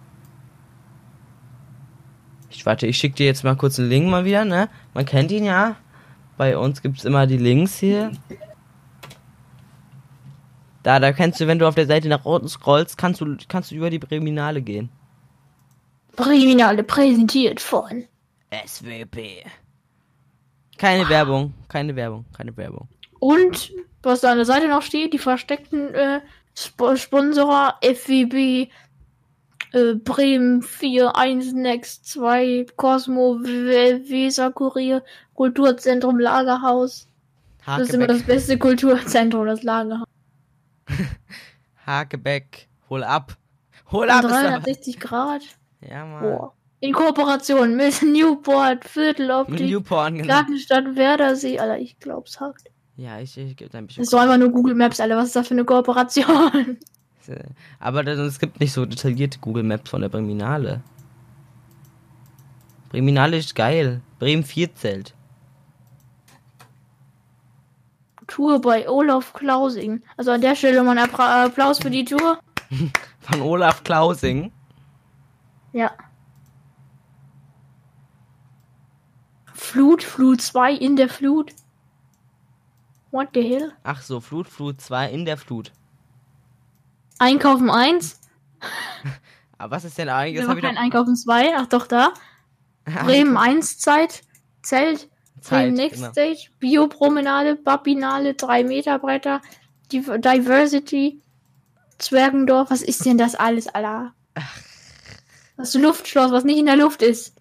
Ich 2.50 2.64
warte, 2.64 2.86
ich 2.86 2.96
schicke 2.96 3.16
dir 3.16 3.26
jetzt 3.26 3.44
mal 3.44 3.57
kurz 3.57 3.78
einen 3.78 3.90
Link 3.90 4.09
mal 4.09 4.24
wieder, 4.24 4.44
ne? 4.44 4.68
Man 4.94 5.04
kennt 5.04 5.30
ihn 5.30 5.44
ja. 5.44 5.76
Bei 6.37 6.57
uns 6.59 6.82
gibt's 6.82 7.05
immer 7.05 7.26
die 7.26 7.39
Links 7.39 7.78
hier. 7.78 8.12
Da, 10.82 11.01
da 11.01 11.12
kannst 11.12 11.41
du, 11.41 11.47
wenn 11.47 11.59
du 11.59 11.66
auf 11.66 11.74
der 11.74 11.87
Seite 11.87 12.09
nach 12.09 12.24
unten 12.24 12.49
scrollst, 12.49 12.97
kannst 12.99 13.20
du, 13.20 13.37
kannst 13.49 13.70
du 13.70 13.74
über 13.74 13.91
die 13.91 13.99
Breminale 13.99 14.62
gehen. 14.62 14.91
Breminale 16.14 16.82
präsentiert 16.82 17.61
von. 17.61 18.05
SWP. 18.51 19.45
Keine 20.78 21.09
Werbung, 21.09 21.55
keine 21.68 21.97
Werbung, 21.97 22.24
keine 22.37 22.57
Werbung. 22.57 22.89
Und 23.18 23.72
was 24.03 24.20
da 24.20 24.30
an 24.30 24.37
der 24.37 24.47
Seite 24.47 24.68
noch 24.68 24.82
steht, 24.82 25.12
die 25.12 25.18
versteckten 25.18 25.95
äh, 25.95 26.20
Sp 26.55 26.97
Sponsorer 26.97 27.78
FWB 27.82 28.70
äh, 29.73 29.95
Bremen 29.95 30.62
4, 30.62 31.17
1 31.17 31.53
Next 31.53 32.07
2, 32.07 32.67
Cosmo, 32.77 33.39
Weser 33.41 34.53
Kurier, 34.53 35.03
Kulturzentrum 35.35 36.19
Lagerhaus. 36.19 37.09
Das 37.64 37.81
ist 37.81 37.95
immer 37.95 38.05
Hakebeck, 38.05 38.19
das 38.19 38.27
beste 38.27 38.59
Kulturzentrum, 38.59 39.47
das 39.47 39.62
Lagerhaus. 39.62 40.07
Hakebeck, 41.87 42.69
hol 42.91 43.03
ab. 43.05 43.37
Hol 43.93 44.09
ab! 44.11 44.25
ist 44.25 44.33
aber- 44.33 44.43
360 44.61 45.01
Grad. 45.01 45.43
Ja, 45.89 46.05
Mann. 46.05 46.23
Boah. 46.23 46.53
In 46.81 46.93
Kooperation 46.93 47.75
mit 47.77 48.03
Newport, 48.03 48.83
Mit 48.83 48.89
Vierteloptik, 48.89 49.61
Newporn, 49.67 50.17
genau. 50.19 50.29
Gartenstadt 50.29 50.95
Werdersee. 50.97 51.59
Alter, 51.59 51.79
ich 51.79 51.99
glaub's 51.99 52.39
hakt. 52.41 52.69
Ja, 52.97 53.19
ich, 53.21 53.37
ich 53.37 53.57
gebe 53.57 53.77
ein 53.77 53.87
bisschen. 53.87 54.03
Das 54.03 54.07
ist 54.09 54.12
doch 54.12 54.21
einfach 54.21 54.37
nur 54.39 54.51
Google 54.51 54.75
Maps, 54.75 55.01
Alter. 55.01 55.17
Was 55.17 55.27
ist 55.27 55.37
das 55.37 55.49
für 55.49 55.55
eine 55.55 55.64
Kooperation? 55.64 56.79
Aber 57.79 58.03
das, 58.03 58.18
es 58.18 58.39
gibt 58.39 58.61
nicht 58.61 58.72
so 58.72 58.87
detaillierte 58.87 59.39
Google 59.39 59.62
Maps 59.62 59.91
von 59.91 60.01
der 60.01 60.09
Breminale. 60.09 60.83
Breminale 62.91 63.37
ist 63.37 63.55
geil. 63.55 64.01
Bremen 64.18 64.45
4 64.45 64.74
Zelt. 64.74 65.14
Tour 68.27 68.61
bei 68.61 68.89
Olaf 68.89 69.33
Klausing. 69.33 70.03
Also 70.16 70.31
an 70.31 70.41
der 70.41 70.57
Stelle 70.57 70.83
mal 70.83 70.99
einen 70.99 71.14
Applaus 71.14 71.79
für 71.79 71.91
die 71.91 72.05
Tour. 72.05 72.39
Von 73.20 73.41
Olaf 73.41 73.85
Klausing. 73.85 74.53
Ja. 75.72 75.93
Flut, 79.53 80.03
Flut 80.03 80.41
2 80.41 80.72
in 80.72 80.97
der 80.97 81.09
Flut. 81.09 81.53
What 83.11 83.29
the 83.35 83.43
hell? 83.43 83.72
Ach 83.85 84.03
so, 84.03 84.20
Flut, 84.20 84.49
Flut 84.49 84.81
2 84.81 85.11
in 85.11 85.24
der 85.24 85.37
Flut. 85.37 85.72
Einkaufen 87.19 87.71
1. 87.71 88.21
Aber 89.59 89.77
was 89.77 89.85
ist 89.85 89.97
denn 89.99 90.09
eigentlich? 90.09 90.41
Das 90.41 90.49
habe 90.49 90.61
kein 90.61 90.75
ich 90.75 90.81
Einkaufen 90.81 91.17
2. 91.17 91.57
Ach 91.57 91.67
doch, 91.67 91.87
da. 91.87 92.12
Bremen 93.05 93.37
1 93.37 93.79
Zeit. 93.79 94.23
Zelt. 94.62 95.09
Zeit, 95.41 95.64
Bremen 95.64 95.75
Next 95.77 96.01
genau. 96.01 96.12
Stage. 96.12 96.51
Biopromenade. 96.59 97.57
Babinale. 97.57 98.35
3 98.35 98.64
Meter 98.64 98.99
breiter. 98.99 99.41
Div- 99.91 100.19
Diversity. 100.19 101.21
Zwergendorf. 101.99 102.71
Was 102.71 102.83
ist 102.83 103.05
denn 103.07 103.19
das 103.19 103.35
alles, 103.35 103.69
Alter? 103.69 104.12
Das 105.59 105.73
Luftschloss, 105.73 106.33
was 106.33 106.45
nicht 106.45 106.59
in 106.59 106.67
der 106.67 106.77
Luft 106.77 107.01
ist. 107.01 107.35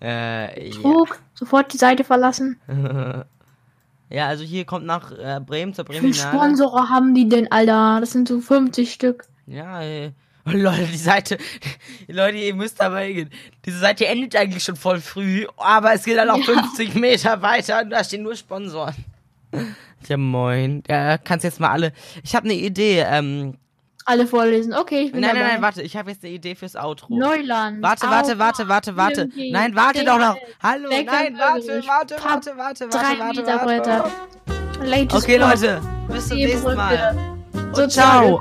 Äh, 0.00 0.68
ja. 0.68 0.80
Trug. 0.80 1.18
Sofort 1.34 1.72
die 1.72 1.76
Seite 1.76 2.04
verlassen. 2.04 2.60
Ja, 4.10 4.28
also 4.28 4.44
hier 4.44 4.64
kommt 4.64 4.86
nach 4.86 5.10
äh, 5.12 5.40
Bremen 5.44 5.74
zur 5.74 5.88
Wie 5.88 5.98
viele. 5.98 6.14
Sponsorer 6.14 6.88
haben 6.88 7.14
die 7.14 7.28
denn, 7.28 7.50
Alter? 7.50 7.98
Das 8.00 8.12
sind 8.12 8.28
so 8.28 8.40
50 8.40 8.92
Stück. 8.92 9.24
Ja, 9.46 9.82
äh, 9.82 10.12
oh, 10.46 10.50
Leute, 10.52 10.86
die 10.92 10.96
Seite, 10.98 11.38
Leute, 12.08 12.36
ihr 12.38 12.54
müsst 12.54 12.80
dabei 12.80 13.12
gehen. 13.12 13.30
Diese 13.64 13.78
Seite 13.78 14.06
endet 14.06 14.36
eigentlich 14.36 14.62
schon 14.64 14.76
voll 14.76 15.00
früh, 15.00 15.46
aber 15.56 15.94
es 15.94 16.04
geht 16.04 16.16
dann 16.16 16.28
noch 16.28 16.38
Ja. 16.38 16.44
50 16.44 16.94
Meter 16.94 17.42
weiter 17.42 17.80
und 17.82 17.90
da 17.90 18.04
stehen 18.04 18.22
nur 18.22 18.36
Sponsoren. 18.36 18.94
Ja, 20.06 20.18
moin. 20.18 20.82
Ja, 20.86 21.16
kannst 21.16 21.44
jetzt 21.44 21.60
mal 21.60 21.70
alle. 21.70 21.94
Ich 22.22 22.34
habe 22.34 22.44
eine 22.44 22.52
Idee. 22.52 23.06
Ähm, 23.08 23.56
Alle 24.06 24.26
vorlesen. 24.26 24.74
Okay, 24.74 25.04
ich 25.04 25.12
bin 25.12 25.22
nein, 25.22 25.30
nein, 25.30 25.40
dabei. 25.40 25.52
nein, 25.54 25.62
warte. 25.62 25.82
Ich 25.82 25.96
habe 25.96 26.10
jetzt 26.10 26.22
eine 26.24 26.34
Idee 26.34 26.54
fürs 26.54 26.76
Outro. 26.76 27.06
Neuland. 27.08 27.82
Warte, 27.82 28.06
warte, 28.06 28.38
warte, 28.38 28.68
warte, 28.68 28.96
warte. 28.96 29.30
Nein, 29.34 29.74
warte 29.74 30.04
doch 30.04 30.18
noch. 30.18 30.36
Hallo, 30.62 30.88
nein, 30.90 31.06
warte, 31.06 31.82
warte, 31.86 32.16
warte, 32.18 32.58
warte, 32.58 32.88
Drei 32.88 33.18
warte, 33.18 33.46
warte, 33.46 33.90
warte. 33.90 34.10
Latest 34.84 35.24
Okay, 35.24 35.36
Leute, 35.38 35.80
bis 36.08 36.28
zum 36.28 36.36
nächsten 36.36 36.74
Mal. 36.74 37.34
Und 37.74 37.90
ciao. 37.90 38.40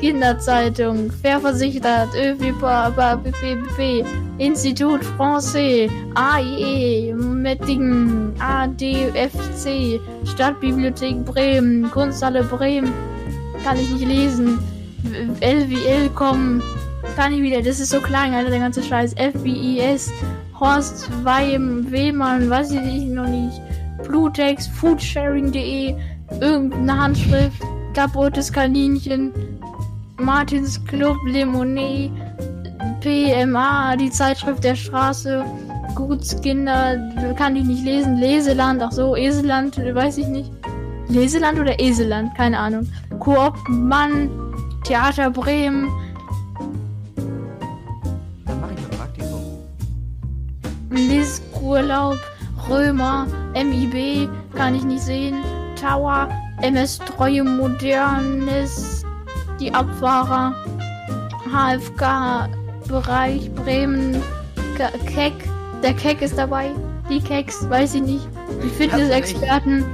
Kinderzeitung, 0.00 1.10
Fairversichert, 1.22 2.14
ÖVP, 2.14 4.04
Institut 4.38 5.00
Français, 5.16 5.90
AIE, 6.14 7.14
Mettingen, 7.14 8.34
ADFC, 8.40 10.00
Stadtbibliothek 10.24 11.24
Bremen, 11.24 11.90
Kunsthalle 11.90 12.44
Bremen, 12.44 12.92
kann 13.64 13.78
ich 13.78 13.90
nicht 13.90 14.06
lesen, 14.06 14.58
LWL 15.40 16.08
kommen, 16.10 16.62
kann 17.16 17.32
ich 17.32 17.42
wieder, 17.42 17.62
das 17.62 17.80
ist 17.80 17.90
so 17.90 18.00
klein, 18.00 18.34
Alter, 18.34 18.50
der 18.50 18.60
ganze 18.60 18.82
Scheiß, 18.82 19.14
FBIS, 19.14 20.10
Horst 20.58 21.08
Weim, 21.24 21.86
Wehmann, 21.90 22.50
weiß 22.50 22.72
ich 22.72 23.04
noch 23.04 23.28
nicht, 23.28 23.60
Blutex, 24.04 24.66
Foodsharing.de, 24.68 25.94
irgendeine 26.40 26.98
Handschrift, 26.98 27.62
kaputtes 27.94 28.52
Kaninchen, 28.52 29.32
Martins 30.18 30.84
Club, 30.84 31.16
Lemonet, 31.26 32.10
PMA, 33.00 33.96
die 33.96 34.10
Zeitschrift 34.10 34.64
der 34.64 34.74
Straße, 34.74 35.44
Gutskinder, 35.94 36.96
kann 37.36 37.56
ich 37.56 37.64
nicht 37.64 37.84
lesen, 37.84 38.16
Leseland, 38.16 38.82
ach 38.82 38.92
so, 38.92 39.16
Eseland, 39.16 39.76
weiß 39.76 40.18
ich 40.18 40.26
nicht. 40.26 40.50
Leseland 41.08 41.58
oder 41.58 41.80
Eseland, 41.80 42.34
keine 42.36 42.58
Ahnung. 42.58 42.86
Koop 43.18 43.56
Mann, 43.68 44.30
Theater 44.88 45.30
Bremen, 45.30 45.86
Dann 48.46 48.60
mach 48.60 48.70
ich 48.70 48.78
ein 48.78 48.90
Praktikum. 48.98 49.42
Lisk 50.90 51.42
Urlaub, 51.60 52.16
Römer, 52.70 53.26
MIB, 53.54 54.28
kann 54.54 54.74
ich 54.74 54.84
nicht 54.84 55.02
sehen, 55.02 55.36
Tower, 55.80 56.28
MS 56.62 56.98
Treue 57.00 57.44
Modernes, 57.44 59.04
die 59.60 59.72
Abfahrer, 59.74 60.54
HFK, 61.52 62.48
Bereich 62.88 63.52
Bremen, 63.54 64.22
Ke- 64.76 64.98
Keck, 65.06 65.34
der 65.82 65.92
Keck 65.92 66.22
ist 66.22 66.38
dabei, 66.38 66.70
die 67.10 67.20
Keks, 67.20 67.68
weiß 67.68 67.94
ich 67.96 68.02
nicht, 68.02 68.28
die 68.64 68.68
Fitnessexperten, 68.70 69.84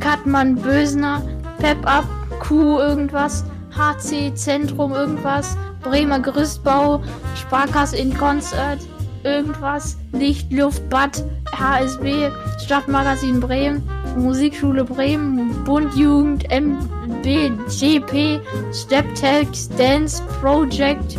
Katmann 0.00 0.56
Bösner, 0.56 1.22
Pep 1.58 1.78
Up, 1.86 2.04
Q 2.40 2.78
irgendwas, 2.80 3.44
HC 3.70 4.34
Zentrum 4.34 4.92
irgendwas, 4.92 5.56
Bremer 5.82 6.20
Gerüstbau, 6.20 7.02
Sparkasse 7.34 7.96
in 7.96 8.16
Konzert, 8.16 8.80
irgendwas, 9.24 9.96
Licht, 10.12 10.52
Luft, 10.52 10.88
Bad, 10.88 11.24
HSB, 11.52 12.30
Stadtmagazin 12.64 13.40
Bremen, 13.40 13.82
Musikschule 14.16 14.84
Bremen, 14.84 15.64
Bundjugend, 15.64 16.44
MB, 16.50 17.24
GP, 17.68 18.40
Steptex, 18.72 19.68
Dance 19.76 20.22
Project, 20.40 21.16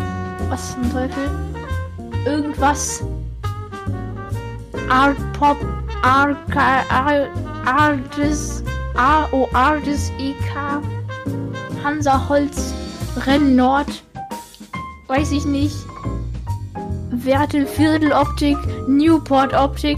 was 0.50 0.74
zum 0.74 0.92
Teufel? 0.92 1.30
Irgendwas. 2.26 3.04
Art 4.90 5.18
Pop, 5.34 5.58
Arca, 6.02 6.84
Ar, 6.90 7.28
Artis, 7.66 8.64
AO 8.96 9.48
Artis 9.54 10.12
EK, 10.20 10.82
Hansa 11.84 12.30
Holz, 12.30 12.74
Renn 13.26 13.56
Nord, 13.56 14.04
weiß 15.08 15.32
ich 15.32 15.46
nicht. 15.46 15.76
Wertel 17.10 17.66
Viertel 17.66 18.12
Optik, 18.14 18.58
Newport 18.88 19.54
Optik, 19.54 19.98